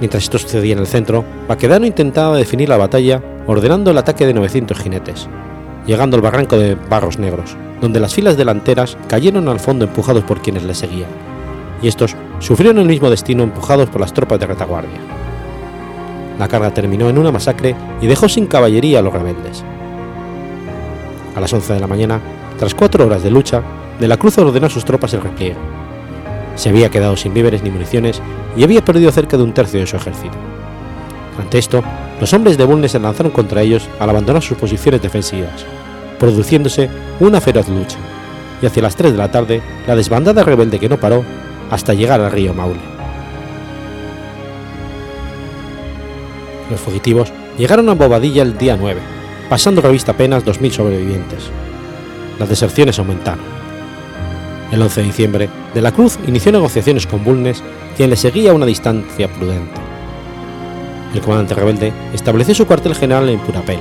Mientras 0.00 0.24
esto 0.24 0.38
sucedía 0.38 0.74
en 0.74 0.80
el 0.80 0.86
centro, 0.86 1.24
Baquedano 1.48 1.86
intentaba 1.86 2.36
definir 2.36 2.68
la 2.68 2.76
batalla 2.76 3.22
ordenando 3.46 3.90
el 3.90 3.98
ataque 3.98 4.26
de 4.26 4.34
900 4.34 4.78
jinetes, 4.78 5.28
llegando 5.86 6.16
al 6.16 6.22
barranco 6.22 6.58
de 6.58 6.74
Barros 6.74 7.18
Negros, 7.18 7.56
donde 7.80 8.00
las 8.00 8.14
filas 8.14 8.36
delanteras 8.36 8.96
cayeron 9.08 9.48
al 9.48 9.60
fondo 9.60 9.84
empujados 9.84 10.24
por 10.24 10.42
quienes 10.42 10.64
le 10.64 10.74
seguían 10.74 11.23
y 11.84 11.88
estos 11.88 12.16
sufrieron 12.38 12.78
el 12.78 12.88
mismo 12.88 13.10
destino 13.10 13.42
empujados 13.42 13.90
por 13.90 14.00
las 14.00 14.14
tropas 14.14 14.40
de 14.40 14.46
retaguardia. 14.46 14.98
la 16.38 16.48
carga 16.48 16.72
terminó 16.72 17.10
en 17.10 17.18
una 17.18 17.30
masacre 17.30 17.76
y 18.00 18.06
dejó 18.06 18.26
sin 18.26 18.46
caballería 18.46 19.00
a 19.00 19.02
los 19.02 19.12
rebeldes. 19.12 19.62
A 21.36 21.40
las 21.40 21.52
11 21.52 21.74
de 21.74 21.80
la 21.80 21.86
mañana, 21.86 22.20
tras 22.58 22.74
cuatro 22.74 23.04
horas 23.04 23.22
de 23.22 23.30
lucha, 23.30 23.62
De 24.00 24.08
la 24.08 24.16
Cruz 24.16 24.38
ordenó 24.38 24.66
a 24.66 24.70
sus 24.70 24.84
tropas 24.84 25.12
el 25.12 25.20
repliegue. 25.20 25.56
Se 26.56 26.70
había 26.70 26.88
quedado 26.88 27.16
sin 27.16 27.34
víveres 27.34 27.62
ni 27.62 27.70
municiones 27.70 28.20
y 28.56 28.64
había 28.64 28.84
perdido 28.84 29.12
cerca 29.12 29.36
de 29.36 29.44
un 29.44 29.52
tercio 29.52 29.78
de 29.78 29.86
su 29.86 29.96
ejército. 29.96 30.34
Ante 31.38 31.58
esto, 31.58 31.82
los 32.18 32.32
hombres 32.32 32.56
de 32.56 32.64
Bulnes 32.64 32.92
se 32.92 32.98
lanzaron 32.98 33.30
contra 33.30 33.60
ellos 33.60 33.88
al 34.00 34.10
abandonar 34.10 34.42
sus 34.42 34.56
posiciones 34.56 35.02
defensivas, 35.02 35.64
produciéndose 36.18 36.88
una 37.20 37.40
feroz 37.40 37.68
lucha, 37.68 37.98
y 38.62 38.66
hacia 38.66 38.82
las 38.82 38.96
3 38.96 39.12
de 39.12 39.18
la 39.18 39.30
tarde 39.30 39.62
la 39.86 39.94
desbandada 39.94 40.42
rebelde 40.42 40.80
que 40.80 40.88
no 40.88 40.98
paró 40.98 41.22
hasta 41.70 41.94
llegar 41.94 42.20
al 42.20 42.32
río 42.32 42.54
Maule. 42.54 42.80
Los 46.70 46.80
fugitivos 46.80 47.32
llegaron 47.58 47.88
a 47.88 47.94
Bobadilla 47.94 48.42
el 48.42 48.56
día 48.56 48.76
9, 48.76 49.00
pasando 49.48 49.80
revista 49.80 50.12
apenas 50.12 50.44
2.000 50.44 50.70
sobrevivientes. 50.70 51.50
Las 52.38 52.48
deserciones 52.48 52.98
aumentaron. 52.98 53.44
El 54.72 54.82
11 54.82 55.00
de 55.00 55.06
diciembre, 55.06 55.48
De 55.74 55.82
la 55.82 55.92
Cruz 55.92 56.18
inició 56.26 56.52
negociaciones 56.52 57.06
con 57.06 57.22
Bulnes, 57.22 57.62
quien 57.96 58.10
le 58.10 58.16
seguía 58.16 58.50
a 58.50 58.54
una 58.54 58.66
distancia 58.66 59.28
prudente. 59.28 59.80
El 61.14 61.20
comandante 61.20 61.54
rebelde 61.54 61.92
estableció 62.12 62.54
su 62.54 62.66
cuartel 62.66 62.94
general 62.94 63.28
en 63.28 63.38
Purapel, 63.40 63.78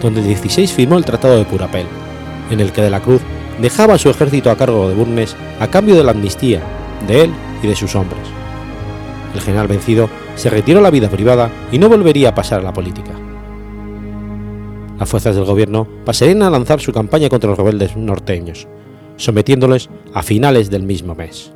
donde 0.00 0.22
16 0.22 0.72
firmó 0.72 0.98
el 0.98 1.04
Tratado 1.04 1.36
de 1.36 1.44
Purapel, 1.44 1.86
en 2.50 2.60
el 2.60 2.70
que 2.70 2.82
De 2.82 2.90
la 2.90 3.00
Cruz 3.00 3.22
dejaba 3.60 3.98
su 3.98 4.10
ejército 4.10 4.50
a 4.50 4.56
cargo 4.56 4.88
de 4.88 4.94
Bulnes 4.94 5.34
a 5.58 5.66
cambio 5.66 5.96
de 5.96 6.04
la 6.04 6.12
amnistía 6.12 6.62
de 7.06 7.24
él 7.24 7.30
y 7.62 7.66
de 7.66 7.76
sus 7.76 7.94
hombres. 7.94 8.22
El 9.34 9.40
general 9.40 9.68
vencido 9.68 10.08
se 10.34 10.50
retiró 10.50 10.78
a 10.78 10.82
la 10.82 10.90
vida 10.90 11.08
privada 11.08 11.50
y 11.72 11.78
no 11.78 11.88
volvería 11.88 12.30
a 12.30 12.34
pasar 12.34 12.60
a 12.60 12.64
la 12.64 12.72
política. 12.72 13.12
Las 14.98 15.08
fuerzas 15.08 15.36
del 15.36 15.44
gobierno 15.44 15.86
pasarían 16.04 16.42
a 16.42 16.50
lanzar 16.50 16.80
su 16.80 16.92
campaña 16.92 17.28
contra 17.28 17.50
los 17.50 17.58
rebeldes 17.58 17.96
norteños, 17.96 18.66
sometiéndoles 19.16 19.90
a 20.14 20.22
finales 20.22 20.70
del 20.70 20.84
mismo 20.84 21.14
mes. 21.14 21.55